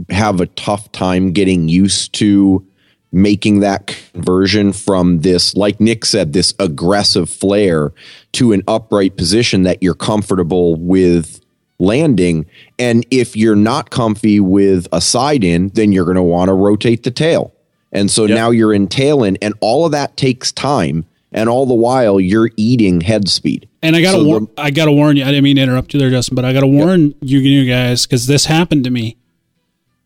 [0.10, 2.65] have a tough time getting used to
[3.11, 7.91] making that conversion from this, like Nick said, this aggressive flare
[8.31, 11.40] to an upright position that you're comfortable with
[11.77, 12.48] landing.
[12.80, 16.53] And if you're not comfy with a side in, then you're going to want to
[16.53, 17.52] rotate the tail.
[17.94, 21.06] And so now you're in tail in, and all of that takes time.
[21.32, 23.68] And all the while, you're eating head speed.
[23.82, 25.24] And I gotta So war- the- I gotta warn you.
[25.24, 28.06] I didn't mean to interrupt you there, Justin, but I gotta warn you, you guys
[28.06, 29.15] because this happened to me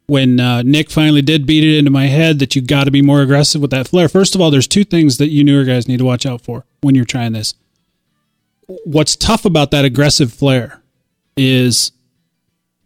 [0.06, 3.02] when uh, Nick finally did beat it into my head that you got to be
[3.02, 4.08] more aggressive with that flare.
[4.08, 6.64] First of all, there's two things that you newer guys need to watch out for
[6.80, 7.56] when you're trying this.
[8.86, 10.82] What's tough about that aggressive flare
[11.36, 11.92] is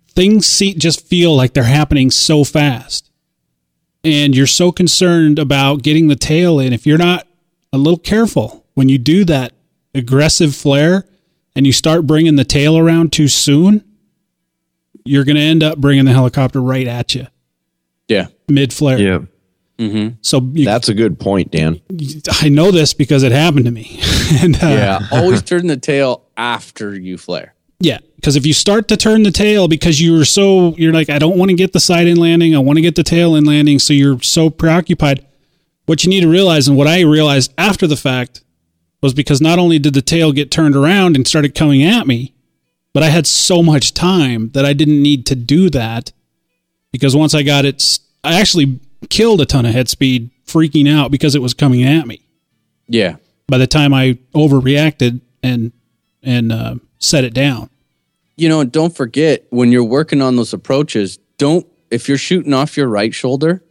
[0.09, 3.10] things see, just feel like they're happening so fast,
[4.03, 6.73] and you're so concerned about getting the tail in.
[6.73, 7.27] If you're not
[7.73, 9.53] a little careful when you do that
[9.93, 11.05] aggressive flare
[11.55, 13.83] and you start bringing the tail around too soon,
[15.05, 17.27] you're going to end up bringing the helicopter right at you
[18.07, 18.27] Yeah.
[18.47, 18.99] mid flare.
[18.99, 19.19] Yeah.
[20.21, 21.81] So you, That's a good point, Dan.
[22.39, 23.99] I know this because it happened to me.
[24.39, 24.99] and uh, Yeah.
[25.11, 27.55] Always turn the tail after you flare.
[27.81, 31.19] Yeah, because if you start to turn the tail because you're so you're like I
[31.19, 33.43] don't want to get the side in landing, I want to get the tail in
[33.43, 35.25] landing, so you're so preoccupied.
[35.87, 38.43] What you need to realize, and what I realized after the fact,
[39.01, 42.33] was because not only did the tail get turned around and started coming at me,
[42.93, 46.11] but I had so much time that I didn't need to do that
[46.91, 48.79] because once I got it, I actually
[49.09, 52.21] killed a ton of head speed freaking out because it was coming at me.
[52.87, 53.15] Yeah.
[53.47, 55.71] By the time I overreacted and
[56.21, 57.70] and uh, set it down.
[58.41, 62.75] You know, don't forget when you're working on those approaches, don't, if you're shooting off
[62.75, 63.63] your right shoulder,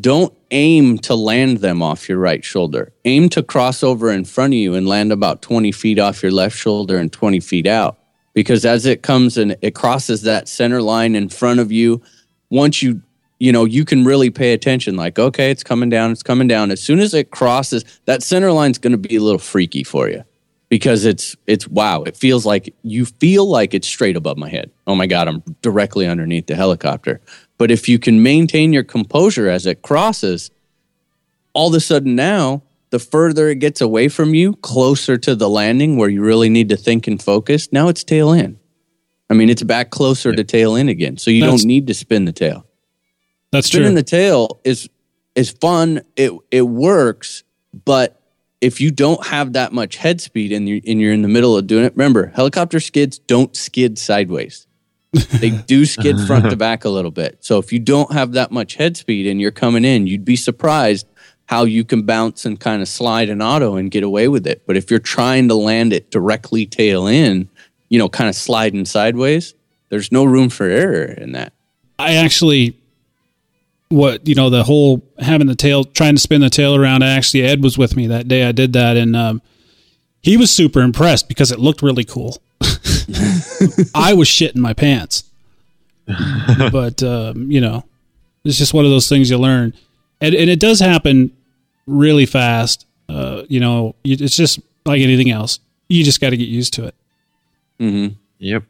[0.00, 2.92] don't aim to land them off your right shoulder.
[3.04, 6.30] Aim to cross over in front of you and land about 20 feet off your
[6.30, 7.98] left shoulder and 20 feet out.
[8.32, 12.00] Because as it comes and it crosses that center line in front of you,
[12.48, 13.02] once you,
[13.40, 16.70] you know, you can really pay attention like, okay, it's coming down, it's coming down.
[16.70, 20.08] As soon as it crosses, that center line's going to be a little freaky for
[20.08, 20.22] you
[20.72, 24.70] because it's it's wow it feels like you feel like it's straight above my head
[24.86, 27.20] oh my god i'm directly underneath the helicopter
[27.58, 30.50] but if you can maintain your composure as it crosses
[31.52, 35.46] all of a sudden now the further it gets away from you closer to the
[35.46, 38.58] landing where you really need to think and focus now it's tail in
[39.28, 41.92] i mean it's back closer to tail in again so you That's- don't need to
[41.92, 42.64] spin the tail
[43.50, 43.80] That's true.
[43.80, 44.02] spinning true.
[44.02, 44.88] the tail is
[45.34, 46.00] is fun.
[46.16, 47.42] It it works,
[47.84, 48.21] but
[48.62, 51.56] if you don't have that much head speed and you and you're in the middle
[51.56, 54.66] of doing it, remember helicopter skids don't skid sideways.
[55.12, 57.36] they do skid front to back a little bit.
[57.40, 60.36] So if you don't have that much head speed and you're coming in, you'd be
[60.36, 61.06] surprised
[61.46, 64.62] how you can bounce and kind of slide an auto and get away with it.
[64.66, 67.50] But if you're trying to land it directly tail in,
[67.90, 69.54] you know, kind of sliding sideways,
[69.90, 71.52] there's no room for error in that.
[71.98, 72.80] I actually,
[73.92, 77.02] what you know, the whole having the tail, trying to spin the tail around.
[77.02, 78.44] Actually, Ed was with me that day.
[78.44, 79.42] I did that, and um,
[80.20, 82.42] he was super impressed because it looked really cool.
[83.94, 85.24] I was shitting my pants,
[86.72, 87.84] but um, you know,
[88.44, 89.74] it's just one of those things you learn,
[90.20, 91.36] and, and it does happen
[91.86, 92.86] really fast.
[93.08, 95.60] Uh, you know, you, it's just like anything else.
[95.88, 96.94] You just got to get used to it.
[97.78, 98.14] Mm-hmm.
[98.38, 98.64] Yep.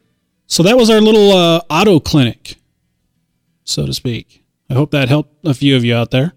[0.47, 2.57] So that was our little uh, auto clinic,
[3.63, 4.42] so to speak.
[4.69, 6.33] I hope that helped a few of you out there.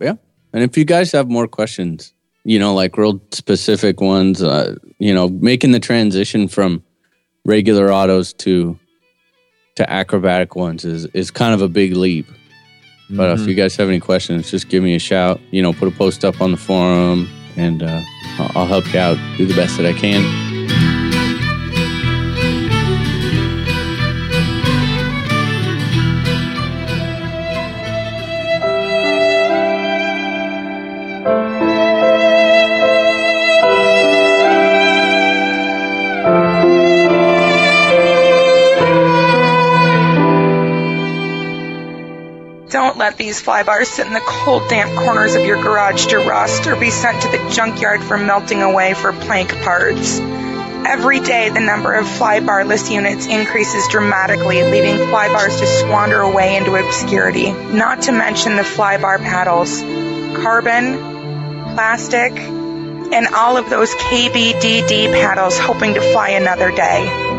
[0.00, 0.14] Yeah.
[0.52, 2.12] And if you guys have more questions,
[2.44, 6.82] you know, like real specific ones, uh, you know, making the transition from
[7.44, 8.78] regular autos to
[9.76, 12.26] to acrobatic ones is is kind of a big leap.
[13.10, 15.38] But if you guys have any questions, just give me a shout.
[15.50, 18.00] You know, put a post up on the forum, and uh,
[18.38, 19.18] I'll I'll help you out.
[19.36, 20.51] Do the best that I can.
[43.02, 46.76] Let these flybars sit in the cold, damp corners of your garage to rust or
[46.76, 50.20] be sent to the junkyard for melting away for plank parts.
[50.20, 56.76] Every day, the number of flybarless units increases dramatically, leaving flybars to squander away into
[56.76, 57.50] obscurity.
[57.50, 59.80] Not to mention the flybar paddles,
[60.40, 60.94] carbon,
[61.74, 67.31] plastic, and all of those KBDD paddles hoping to fly another day.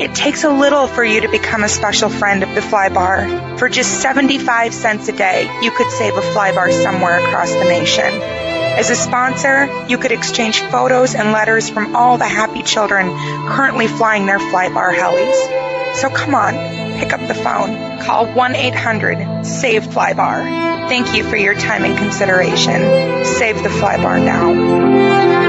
[0.00, 3.58] It takes a little for you to become a special friend of the Flybar.
[3.58, 8.04] For just 75 cents a day, you could save a Flybar somewhere across the nation.
[8.04, 13.08] As a sponsor, you could exchange photos and letters from all the happy children
[13.48, 15.96] currently flying their Flybar helis.
[15.96, 16.54] So come on,
[17.00, 17.98] pick up the phone.
[17.98, 20.88] Call 1 800 SAVE FLYBAR.
[20.88, 23.24] Thank you for your time and consideration.
[23.24, 25.47] Save the Flybar now.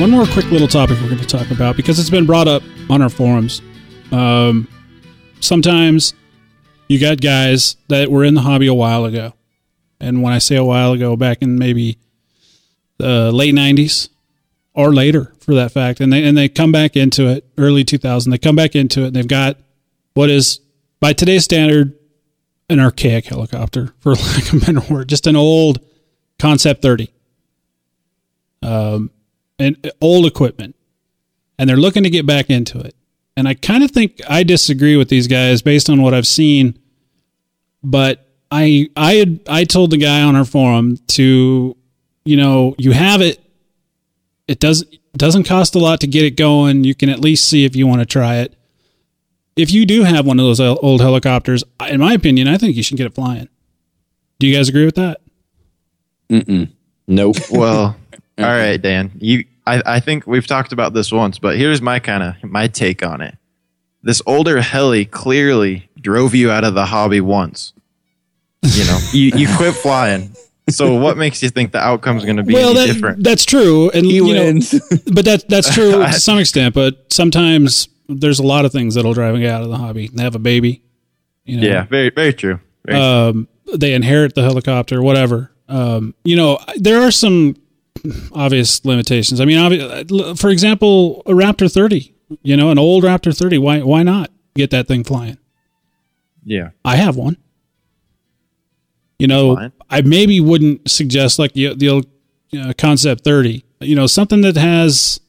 [0.00, 2.62] One more quick little topic we're going to talk about because it's been brought up
[2.88, 3.60] on our forums.
[4.10, 4.66] Um,
[5.40, 6.14] sometimes
[6.88, 9.34] you got guys that were in the hobby a while ago.
[10.00, 11.98] And when I say a while ago, back in maybe
[12.96, 14.08] the late 90s
[14.72, 18.32] or later for that fact, and they, and they come back into it, early 2000,
[18.32, 19.58] they come back into it and they've got
[20.14, 20.60] what is,
[20.98, 21.94] by today's standard,
[22.70, 25.78] an archaic helicopter, for lack of a better word, just an old
[26.38, 27.12] Concept 30.
[28.62, 29.10] Um,
[29.60, 30.74] and uh, old equipment
[31.60, 32.96] and they're looking to get back into it.
[33.36, 36.78] And I kind of think I disagree with these guys based on what I've seen.
[37.82, 41.76] But I I had I told the guy on our forum to
[42.24, 43.40] you know, you have it
[44.48, 46.84] it doesn't doesn't cost a lot to get it going.
[46.84, 48.56] You can at least see if you want to try it.
[49.54, 52.82] If you do have one of those old helicopters, in my opinion, I think you
[52.82, 53.48] should get it flying.
[54.38, 55.20] Do you guys agree with that?
[56.30, 56.70] Mm-mm.
[57.06, 57.36] Nope.
[57.50, 57.96] Well,
[58.38, 59.10] all right, Dan.
[59.18, 62.66] You, I, I think we've talked about this once, but here's my kind of my
[62.66, 63.36] take on it.
[64.02, 67.72] This older heli clearly drove you out of the hobby once.
[68.62, 70.34] You know, you, you quit flying.
[70.68, 73.24] So what makes you think the outcome's going to be well, any that, different?
[73.24, 74.72] that's true, and He you wins.
[74.72, 74.80] know,
[75.12, 76.74] but that that's true to some extent.
[76.74, 80.08] But sometimes there's a lot of things that'll drive a guy out of the hobby.
[80.08, 80.82] They have a baby,
[81.44, 82.60] you know, yeah, very very true.
[82.84, 83.06] Very true.
[83.06, 85.50] um, they inherit the helicopter, whatever.
[85.68, 87.56] Um, you know, there are some
[88.32, 89.40] obvious limitations.
[89.40, 93.58] I mean, obvi- for example, a Raptor 30, you know, an old Raptor 30.
[93.58, 95.38] Why why not get that thing flying?
[96.44, 96.70] yeah.
[96.84, 97.36] I have one.
[99.18, 99.72] You know, Fine.
[99.90, 102.06] I maybe wouldn't suggest like the the old
[102.58, 103.64] uh, concept 30.
[103.80, 105.20] You know, something that has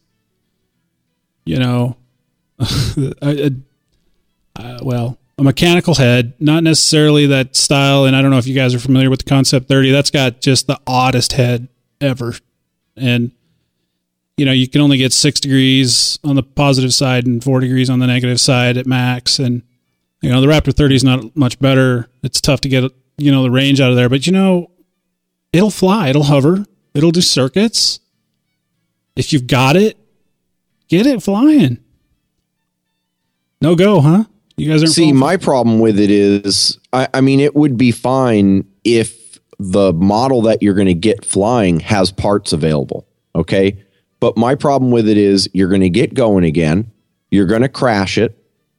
[1.46, 1.98] you know
[2.60, 3.52] a, a,
[4.56, 8.56] uh, well, a mechanical head, not necessarily that style and I don't know if you
[8.56, 9.92] guys are familiar with the concept 30.
[9.92, 11.68] That's got just the oddest head
[12.00, 12.36] ever.
[12.96, 13.32] And
[14.38, 17.90] you know, you can only get 6 degrees on the positive side and 4 degrees
[17.90, 19.62] on the negative side at max and
[20.22, 22.08] you know, the Raptor 30 is not much better.
[22.24, 24.70] It's tough to get, you know, the range out of there, but you know,
[25.52, 28.00] it'll fly, it'll hover, it'll do circuits.
[29.16, 29.98] If you've got it,
[30.88, 31.80] get it flying.
[33.62, 34.26] No go, huh?
[34.58, 37.92] You guys aren't See, my problem with it is, I, I mean, it would be
[37.92, 39.21] fine if
[39.62, 43.08] the model that you're going to get flying has parts available.
[43.36, 43.82] Okay.
[44.20, 46.92] But my problem with it is you're going to get going again,
[47.30, 48.38] you're going to crash it,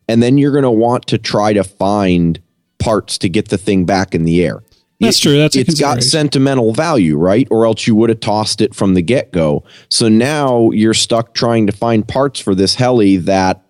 [0.08, 2.40] and then you're going to want to try to find
[2.78, 4.62] parts to get the thing back in the air.
[5.00, 5.36] That's It- true.
[5.38, 7.46] That's it's got sentimental value, right?
[7.50, 9.64] Or else you would have tossed it from the get go.
[9.88, 13.64] So now you're stuck trying to find parts for this heli that,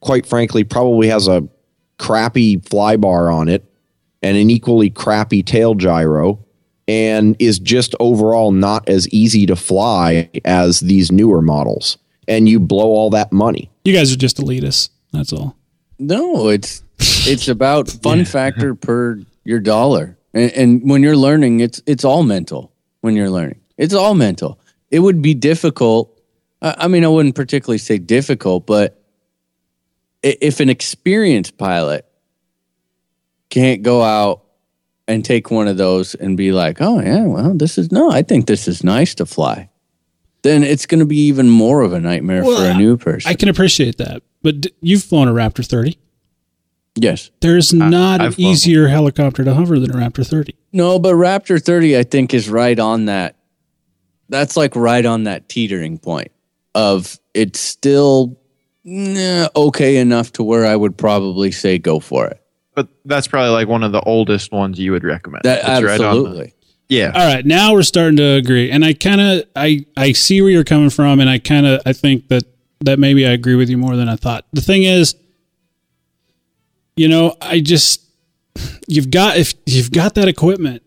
[0.00, 1.46] quite frankly, probably has a
[1.98, 3.64] crappy flybar on it
[4.22, 6.44] and an equally crappy tail gyro
[6.88, 11.98] and is just overall not as easy to fly as these newer models.
[12.28, 13.70] And you blow all that money.
[13.84, 14.90] you guys are just elitists.
[15.12, 15.56] That's all.
[15.98, 21.82] No, it's it's about fun factor per your dollar, and, and when you're learning, it's
[21.86, 22.72] it's all mental.
[23.00, 24.60] When you're learning, it's all mental.
[24.90, 26.20] It would be difficult.
[26.62, 29.02] I, I mean, I wouldn't particularly say difficult, but
[30.22, 32.06] if an experienced pilot
[33.52, 34.42] can't go out
[35.06, 38.22] and take one of those and be like, "Oh yeah, well, this is no, I
[38.22, 39.68] think this is nice to fly,"
[40.42, 43.30] then it's going to be even more of a nightmare for a new person.
[43.30, 44.22] I can appreciate that.
[44.42, 45.98] But d- you've flown a Raptor 30.
[46.96, 47.30] yes.
[47.40, 48.50] There's not an I've flown.
[48.50, 50.54] easier helicopter to hover than a Raptor 30.
[50.72, 53.36] No, but Raptor 30, I think, is right on that.
[54.30, 56.32] That's like right on that teetering point
[56.74, 58.40] of it's still
[58.82, 62.41] nah, okay enough to where I would probably say go for it.
[62.74, 65.42] But that's probably like one of the oldest ones you would recommend.
[65.44, 66.54] That It's right the- absolutely.
[66.88, 67.12] yeah.
[67.14, 70.50] All right, now we're starting to agree, and I kind of I I see where
[70.50, 72.44] you're coming from, and I kind of I think that
[72.80, 74.46] that maybe I agree with you more than I thought.
[74.52, 75.14] The thing is,
[76.96, 78.02] you know, I just
[78.86, 80.82] you've got if you've got that equipment,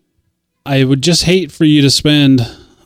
[0.64, 2.40] I would just hate for you to spend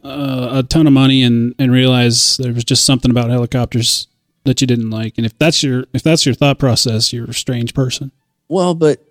[0.04, 4.08] uh, a ton of money and and realize there was just something about helicopters
[4.44, 5.14] that you didn't like.
[5.16, 8.12] And if that's your if that's your thought process, you're a strange person.
[8.50, 9.02] Well, but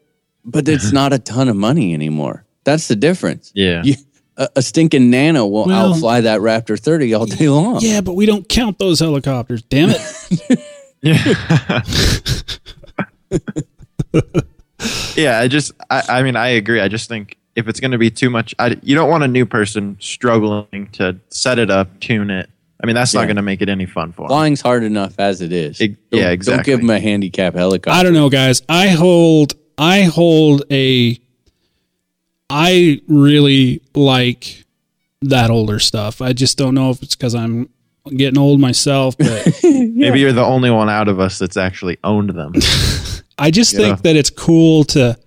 [0.43, 0.95] but it's mm-hmm.
[0.95, 2.45] not a ton of money anymore.
[2.65, 3.51] That's the difference.
[3.55, 3.81] Yeah.
[3.83, 3.95] You,
[4.37, 7.79] a, a stinking nano will Well- outfly that Raptor 30 all day long.
[7.81, 9.61] Yeah, but we don't count those helicopters.
[9.63, 10.59] Damn it.
[11.01, 11.81] yeah,
[15.15, 16.81] yeah, I just, I, I mean, I agree.
[16.81, 19.27] I just think if it's going to be too much, I, you don't want a
[19.27, 22.49] new person struggling to set it up, tune it.
[22.81, 23.21] I mean, that's Yeah.
[23.21, 24.29] not going to make it any fun for them.
[24.29, 25.81] Flying's hard enough as it is.
[25.81, 27.97] Ex- Don't- yeah, Don't give them a handicap helicopter.
[27.99, 28.61] I don't know, guys.
[28.69, 31.19] I hold I hold a
[32.49, 34.65] I really like
[35.21, 36.21] that older stuff.
[36.21, 37.69] I just don't know if it's because I'm
[38.15, 42.29] getting old myself, but Maybe you're the only one out of us that's actually owned
[42.31, 42.53] them.
[43.37, 43.79] I just Yeah.
[43.79, 45.17] think that it's cool to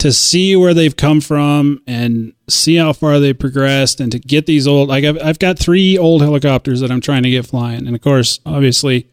[0.00, 4.46] to see where they've come from and see how far they progressed and to get
[4.46, 7.86] these old like I've, I've got three old helicopters that I'm trying to get flying.
[7.86, 9.08] And of course obviously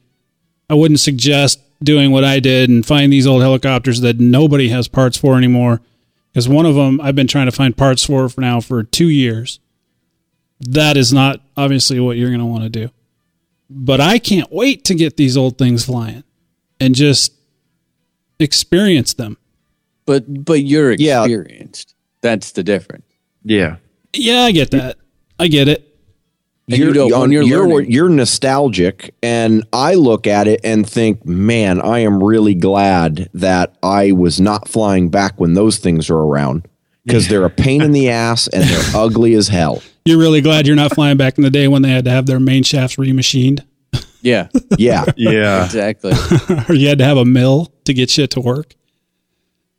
[0.69, 4.87] I wouldn't suggest doing what I did and find these old helicopters that nobody has
[4.87, 5.81] parts for anymore.
[6.31, 9.09] Because one of them I've been trying to find parts for for now for 2
[9.09, 9.59] years.
[10.61, 12.89] That is not obviously what you're going to want to do.
[13.69, 16.23] But I can't wait to get these old things flying
[16.79, 17.33] and just
[18.39, 19.37] experience them.
[20.07, 21.23] But but you're Yeah.
[21.23, 21.93] experienced.
[22.21, 23.05] That's the difference.
[23.43, 23.75] yeah.
[24.13, 24.97] Yeah, I get that.
[25.37, 25.83] I get it.
[26.69, 30.59] And you you're, don't- on- you're you're, learning- you're nostalgic and i look at it
[30.65, 35.77] and think man i am really glad that i was not flying back when those
[35.77, 36.67] things are around
[37.05, 40.67] because they're a pain in the ass and they're ugly as hell You're really glad
[40.67, 42.97] you're not flying back in the day when they had to have their main shafts
[42.97, 43.61] remachined,
[44.21, 45.63] Yeah, yeah Yeah.
[45.63, 46.11] exactly.
[46.67, 48.75] or you had to have a mill to get shit to work.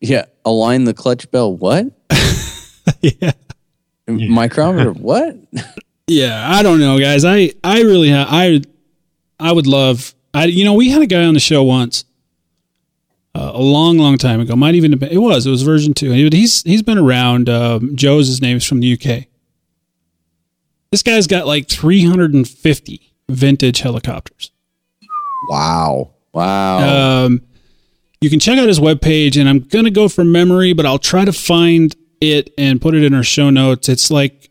[0.01, 1.55] Yeah, align the clutch bell.
[1.55, 1.87] What?
[3.01, 3.33] yeah,
[4.07, 4.93] Micrometer.
[4.93, 5.37] What?
[6.07, 6.49] yeah.
[6.51, 7.25] I don't know, guys.
[7.25, 8.62] I I really ha- I
[9.41, 10.15] I would love.
[10.33, 12.05] I you know we had a guy on the show once.
[13.35, 14.57] Uh, a long, long time ago.
[14.57, 15.47] Might even have been, it was.
[15.47, 16.09] It was version two.
[16.25, 17.49] But he's he's been around.
[17.49, 19.27] Um, Joe's his name is from the UK.
[20.91, 24.51] This guy's got like 350 vintage helicopters.
[25.51, 27.25] wow Wow.
[27.25, 27.43] Um,
[28.20, 30.99] you can check out his webpage, and I'm going to go from memory, but I'll
[30.99, 33.89] try to find it and put it in our show notes.
[33.89, 34.51] It's like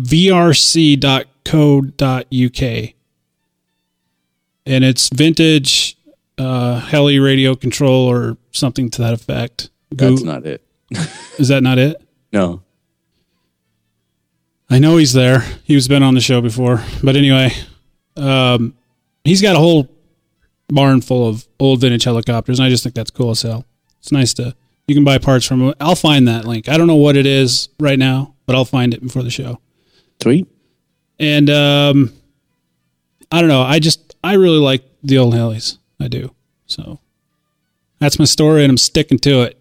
[0.00, 1.02] vrc.co.uk.
[4.68, 5.96] And it's vintage
[6.38, 9.70] uh, heli radio control or something to that effect.
[9.90, 10.62] That's not it.
[11.38, 12.02] Is that not it?
[12.32, 12.62] No.
[14.68, 15.40] I know he's there.
[15.62, 16.82] He's been on the show before.
[17.02, 17.52] But anyway,
[18.16, 18.74] um,
[19.22, 19.88] he's got a whole
[20.68, 23.64] barn full of old vintage helicopters, and I just think that's cool as hell.
[23.98, 24.54] It's nice to
[24.86, 25.74] you can buy parts from.
[25.80, 26.68] I'll find that link.
[26.68, 29.60] I don't know what it is right now, but I'll find it before the show.
[30.22, 30.46] Sweet.
[31.18, 32.12] And um,
[33.32, 33.62] I don't know.
[33.62, 35.78] I just I really like the old helis.
[36.00, 36.34] I do.
[36.66, 37.00] So
[37.98, 39.58] that's my story, and I'm sticking to it.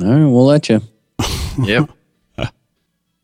[0.00, 0.82] All right, we'll let you.
[1.62, 1.90] Yep.
[2.38, 2.48] All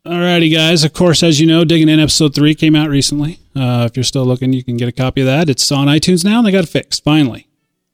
[0.05, 0.83] righty, guys.
[0.83, 3.39] Of course, as you know, Digging In episode three came out recently.
[3.59, 5.49] Uh, if you're still looking, you can get a copy of that.
[5.49, 7.47] It's on iTunes now, and they got it fixed finally.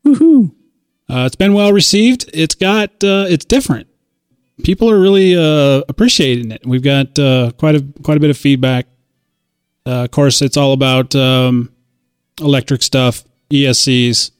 [0.06, 0.52] Woohoo!
[1.10, 2.30] Uh, it's been well received.
[2.34, 3.88] It's got uh, it's different.
[4.64, 6.66] People are really uh, appreciating it.
[6.66, 8.86] We've got uh, quite a quite a bit of feedback.
[9.88, 11.72] Uh, of course, it's all about um,
[12.40, 14.32] electric stuff, ESCs,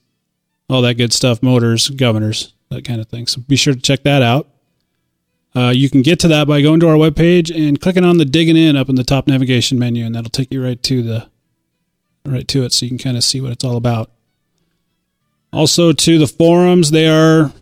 [0.70, 3.28] all that good stuff, motors, governors, that kind of thing.
[3.28, 4.48] So be sure to check that out.
[5.56, 8.26] Uh, you can get to that by going to our webpage and clicking on the
[8.26, 11.30] digging in up in the top navigation menu, and that'll take you right to the
[12.26, 14.12] right to it, so you can kind of see what it's all about.
[15.54, 17.54] Also, to the forums, they are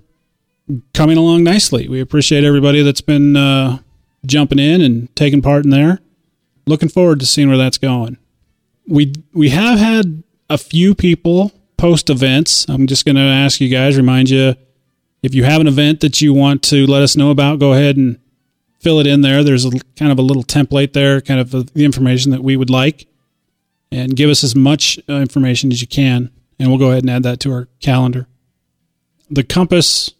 [0.94, 1.88] coming along nicely.
[1.88, 3.80] We appreciate everybody that's been uh,
[4.26, 6.00] jumping in and taking part in there.
[6.66, 8.18] Looking forward to seeing where that's going.
[8.88, 12.66] We we have had a few people post events.
[12.70, 14.56] I'm just going to ask you guys, remind you
[15.24, 17.98] if you have an event that you want to let us know about, go ahead
[17.98, 18.20] and
[18.80, 19.44] fill it in there.
[19.44, 22.70] There's a kind of a little template there, kind of the information that we would
[22.70, 23.08] like,
[23.92, 26.30] and give us as much uh, information as you can,
[26.60, 28.28] and we'll go ahead and add that to our calendar.
[29.32, 30.12] The Compass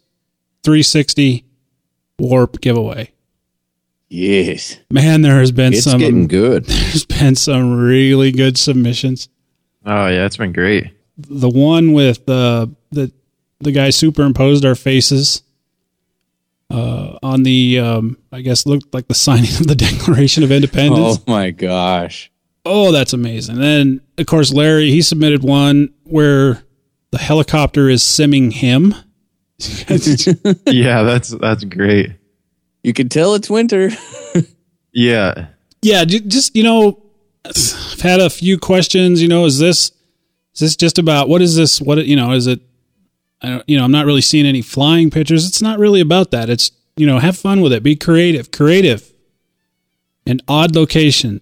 [0.64, 1.44] 360
[2.18, 3.10] Warp giveaway.
[4.08, 4.78] Yes.
[4.90, 9.28] Man, there has been it's some getting good there's been some really good submissions.
[9.84, 10.92] Oh yeah, it's been great.
[11.18, 12.66] The one with uh,
[13.64, 15.42] the the guy superimposed our faces
[16.70, 21.18] uh, on the um, I guess looked like the signing of the Declaration of Independence.
[21.26, 22.30] Oh my gosh.
[22.64, 23.56] Oh, that's amazing.
[23.56, 26.62] And Then of course Larry he submitted one where
[27.10, 28.94] the helicopter is simming him.
[30.66, 32.12] yeah, that's that's great.
[32.82, 33.90] You can tell it's winter.
[34.96, 35.48] Yeah.
[35.82, 37.02] yeah, just you know,
[37.44, 39.20] I've had a few questions.
[39.20, 39.90] You know, is this
[40.54, 41.80] Is this just about what is this?
[41.80, 42.30] What you know?
[42.30, 42.60] Is it?
[43.44, 43.62] I.
[43.66, 45.46] You know, I'm not really seeing any flying pictures.
[45.46, 46.50] It's not really about that.
[46.50, 47.82] It's you know, have fun with it.
[47.82, 48.50] Be creative.
[48.50, 49.12] Creative.
[50.26, 51.40] An odd location.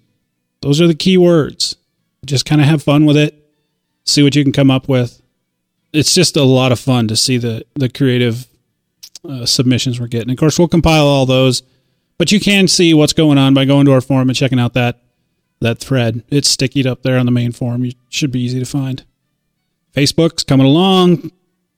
[0.60, 1.76] Those are the key words.
[2.24, 3.38] Just kind of have fun with it.
[4.04, 5.20] See what you can come up with.
[5.92, 8.46] It's just a lot of fun to see the the creative
[9.28, 10.30] uh, submissions we're getting.
[10.30, 11.62] Of course, we'll compile all those,
[12.18, 14.74] but you can see what's going on by going to our forum and checking out
[14.74, 15.00] that
[15.60, 16.24] that thread.
[16.28, 17.84] It's stickied up there on the main forum.
[17.84, 19.04] You should be easy to find.
[19.94, 21.30] Facebook's coming along.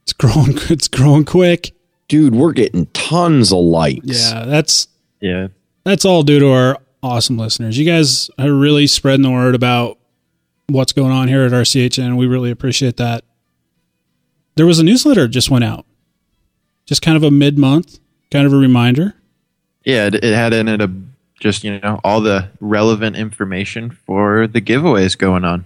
[0.05, 0.57] It's growing.
[0.71, 1.73] It's growing quick.
[2.09, 4.31] Dude, we're getting tons of likes.
[4.31, 4.89] Yeah, that's
[5.21, 5.49] Yeah.
[5.85, 7.79] that's all due to our awesome listeners.
[7.79, 9.99] You guys are really spreading the word about
[10.69, 12.17] what's going on here at RCHN.
[12.17, 13.25] We really appreciate that.
[14.57, 15.85] There was a newsletter just went out,
[16.87, 17.99] just kind of a mid month,
[18.31, 19.15] kind of a reminder.
[19.85, 20.91] Yeah, it, it had in it a
[21.41, 25.65] just you know all the relevant information for the giveaways going on.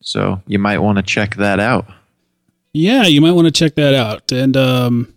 [0.00, 1.86] So you might want to check that out.
[2.72, 4.32] Yeah, you might want to check that out.
[4.32, 5.14] And um,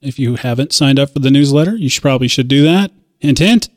[0.00, 2.90] if you haven't signed up for the newsletter, you should probably should do that.
[3.18, 3.68] Hint, hint.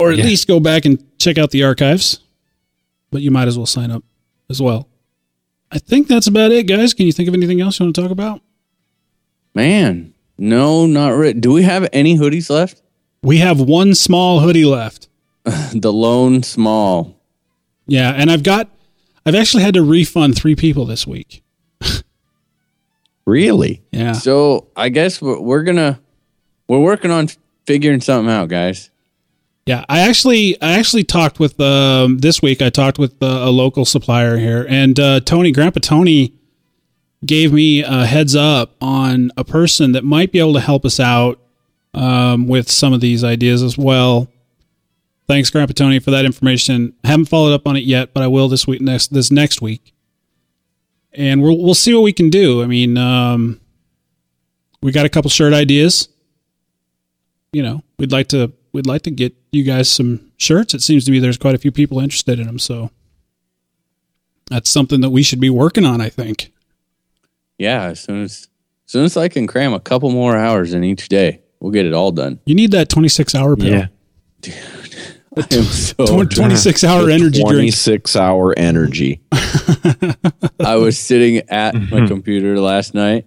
[0.00, 0.24] Or at Yeah.
[0.24, 2.18] least go back and check out the archives.
[3.10, 4.02] But you might as well sign up
[4.50, 4.88] as well.
[5.70, 6.92] I think that's about it, guys.
[6.92, 8.40] Can you think of anything else you want to talk about?
[9.54, 11.34] Man, no, not really.
[11.34, 12.82] Do we have any hoodies left?
[13.22, 15.08] We have one small hoodie left.
[15.74, 17.20] The lone small.
[17.86, 18.68] Yeah, and I've got
[19.26, 21.42] I've actually had to refund three people this week.
[23.32, 23.82] Really?
[23.92, 24.12] Yeah.
[24.12, 25.98] So I guess we're, we're gonna
[26.68, 27.28] we're working on
[27.64, 28.90] figuring something out, guys.
[29.64, 32.60] Yeah, I actually I actually talked with um, this week.
[32.60, 36.34] I talked with uh, a local supplier here, and uh, Tony Grandpa Tony
[37.24, 41.00] gave me a heads up on a person that might be able to help us
[41.00, 41.40] out
[41.94, 44.28] um, with some of these ideas as well.
[45.26, 46.92] Thanks, Grandpa Tony, for that information.
[47.02, 49.62] I haven't followed up on it yet, but I will this week next this next
[49.62, 49.94] week,
[51.14, 52.62] and we'll we'll see what we can do.
[52.62, 53.60] I mean, um,
[54.82, 56.08] we got a couple shirt ideas.
[57.52, 60.74] You know, we'd like to we'd like to get you guys some shirts.
[60.74, 62.90] It seems to me there's quite a few people interested in them, so
[64.48, 66.00] that's something that we should be working on.
[66.00, 66.52] I think.
[67.58, 68.48] Yeah, as soon as
[68.86, 71.86] as soon as I can cram a couple more hours in each day, we'll get
[71.86, 72.40] it all done.
[72.44, 73.74] You need that 26 hour pill.
[73.74, 74.81] I am
[75.40, 77.50] so Tw- 26 hour energy drink.
[77.50, 79.20] 26 hour energy.
[79.32, 82.06] I was sitting at my mm-hmm.
[82.06, 83.26] computer last night,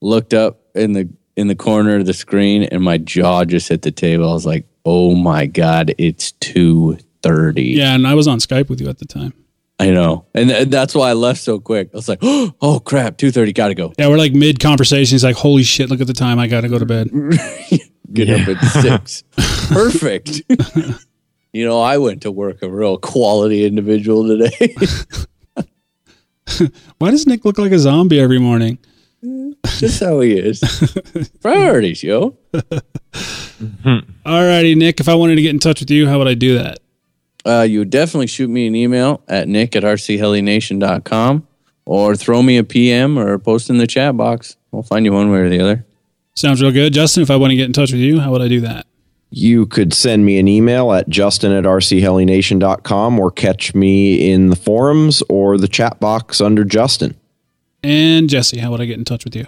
[0.00, 3.82] looked up in the in the corner of the screen, and my jaw just hit
[3.82, 4.28] the table.
[4.28, 7.64] I was like, "Oh my god, it's two thirty.
[7.64, 9.32] Yeah, and I was on Skype with you at the time.
[9.78, 11.90] I know, and th- that's why I left so quick.
[11.94, 15.14] I was like, "Oh crap, two thirty, gotta go." Yeah, we're like mid conversation.
[15.14, 15.88] He's like, "Holy shit!
[15.90, 16.38] Look at the time.
[16.38, 17.10] I got to go to bed."
[18.12, 19.22] Get up at six.
[19.68, 20.42] Perfect.
[21.52, 24.74] you know, I went to work a real quality individual today.
[26.98, 28.78] Why does Nick look like a zombie every morning?
[29.78, 30.60] Just how he is.
[31.42, 32.36] Priorities, yo.
[34.24, 35.00] Alrighty, Nick.
[35.00, 36.78] If I wanted to get in touch with you, how would I do that?
[37.46, 41.46] uh, you would definitely shoot me an email at nick at rchelination.com
[41.86, 44.56] or throw me a PM or post in the chat box.
[44.70, 45.86] We'll find you one way or the other.
[46.34, 47.22] Sounds real good, Justin.
[47.22, 48.86] If I want to get in touch with you, how would I do that?
[49.30, 54.56] You could send me an email at justin at rchelination.com or catch me in the
[54.56, 57.16] forums or the chat box under Justin.
[57.82, 59.46] And Jesse, how would I get in touch with you?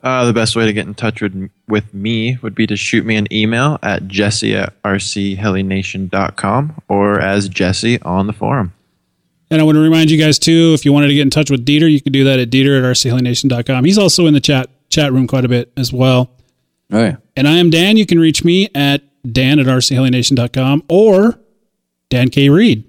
[0.00, 3.04] Uh, the best way to get in touch with, with me would be to shoot
[3.04, 8.72] me an email at jesse at rchelination.com or as Jesse on the forum.
[9.50, 11.50] And I want to remind you guys too, if you wanted to get in touch
[11.50, 13.84] with Dieter, you could do that at Dieter at rchelination.com.
[13.84, 16.30] He's also in the chat chat room quite a bit as well.
[16.92, 17.16] Oh, yeah.
[17.36, 17.96] And I am Dan.
[17.96, 21.38] You can reach me at dan at rchelination.com or
[22.08, 22.48] Dan K.
[22.48, 22.84] Reed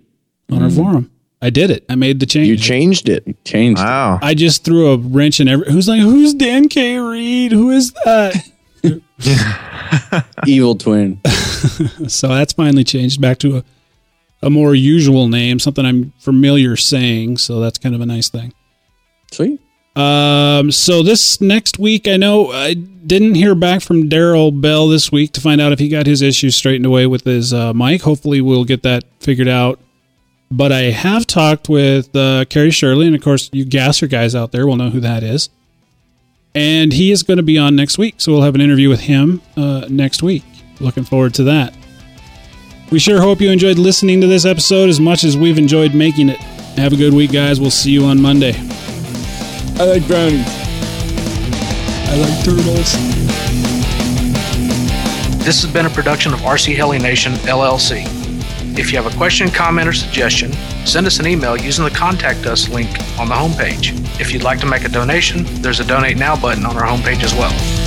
[0.52, 0.76] on our hmm.
[0.76, 1.12] forum.
[1.42, 1.86] I did it.
[1.88, 2.48] I made the change.
[2.48, 3.46] You changed it.
[3.46, 3.82] Changed.
[3.82, 4.20] Wow.
[4.22, 5.72] I just threw a wrench in every.
[5.72, 6.98] Who's like, who's Dan K.
[6.98, 7.54] Reed?
[7.54, 8.36] Who is that?
[10.46, 11.22] Evil twin.
[12.08, 13.64] so that's finally changed back to a,
[14.44, 17.38] a more usual name, something I'm familiar saying.
[17.38, 18.54] So that's kind of a nice thing.
[19.32, 19.62] Sweet.
[20.00, 25.12] Um, so this next week, I know I didn't hear back from Daryl Bell this
[25.12, 28.04] week to find out if he got his issues straightened away with his uh, mic.
[28.04, 29.78] Hopefully, we'll get that figured out.
[30.50, 34.54] But I have talked with uh, Kerry Shirley, and of course, you Gasser guys out
[34.54, 35.50] there will know who that is.
[36.56, 39.02] And he is going to be on next week, so we'll have an interview with
[39.02, 40.44] him uh, next week.
[40.80, 41.76] Looking forward to that.
[42.90, 46.30] We sure hope you enjoyed listening to this episode as much as we've enjoyed making
[46.30, 46.38] it.
[46.78, 47.60] Have a good week, guys.
[47.60, 48.54] We'll see you on Monday.
[49.80, 50.46] I like brownies.
[52.10, 52.92] I like turtles.
[55.46, 58.04] This has been a production of RC Heli Nation, LLC.
[58.78, 60.52] If you have a question, comment, or suggestion,
[60.86, 63.94] send us an email using the Contact Us link on the homepage.
[64.20, 67.24] If you'd like to make a donation, there's a Donate Now button on our homepage
[67.24, 67.79] as well.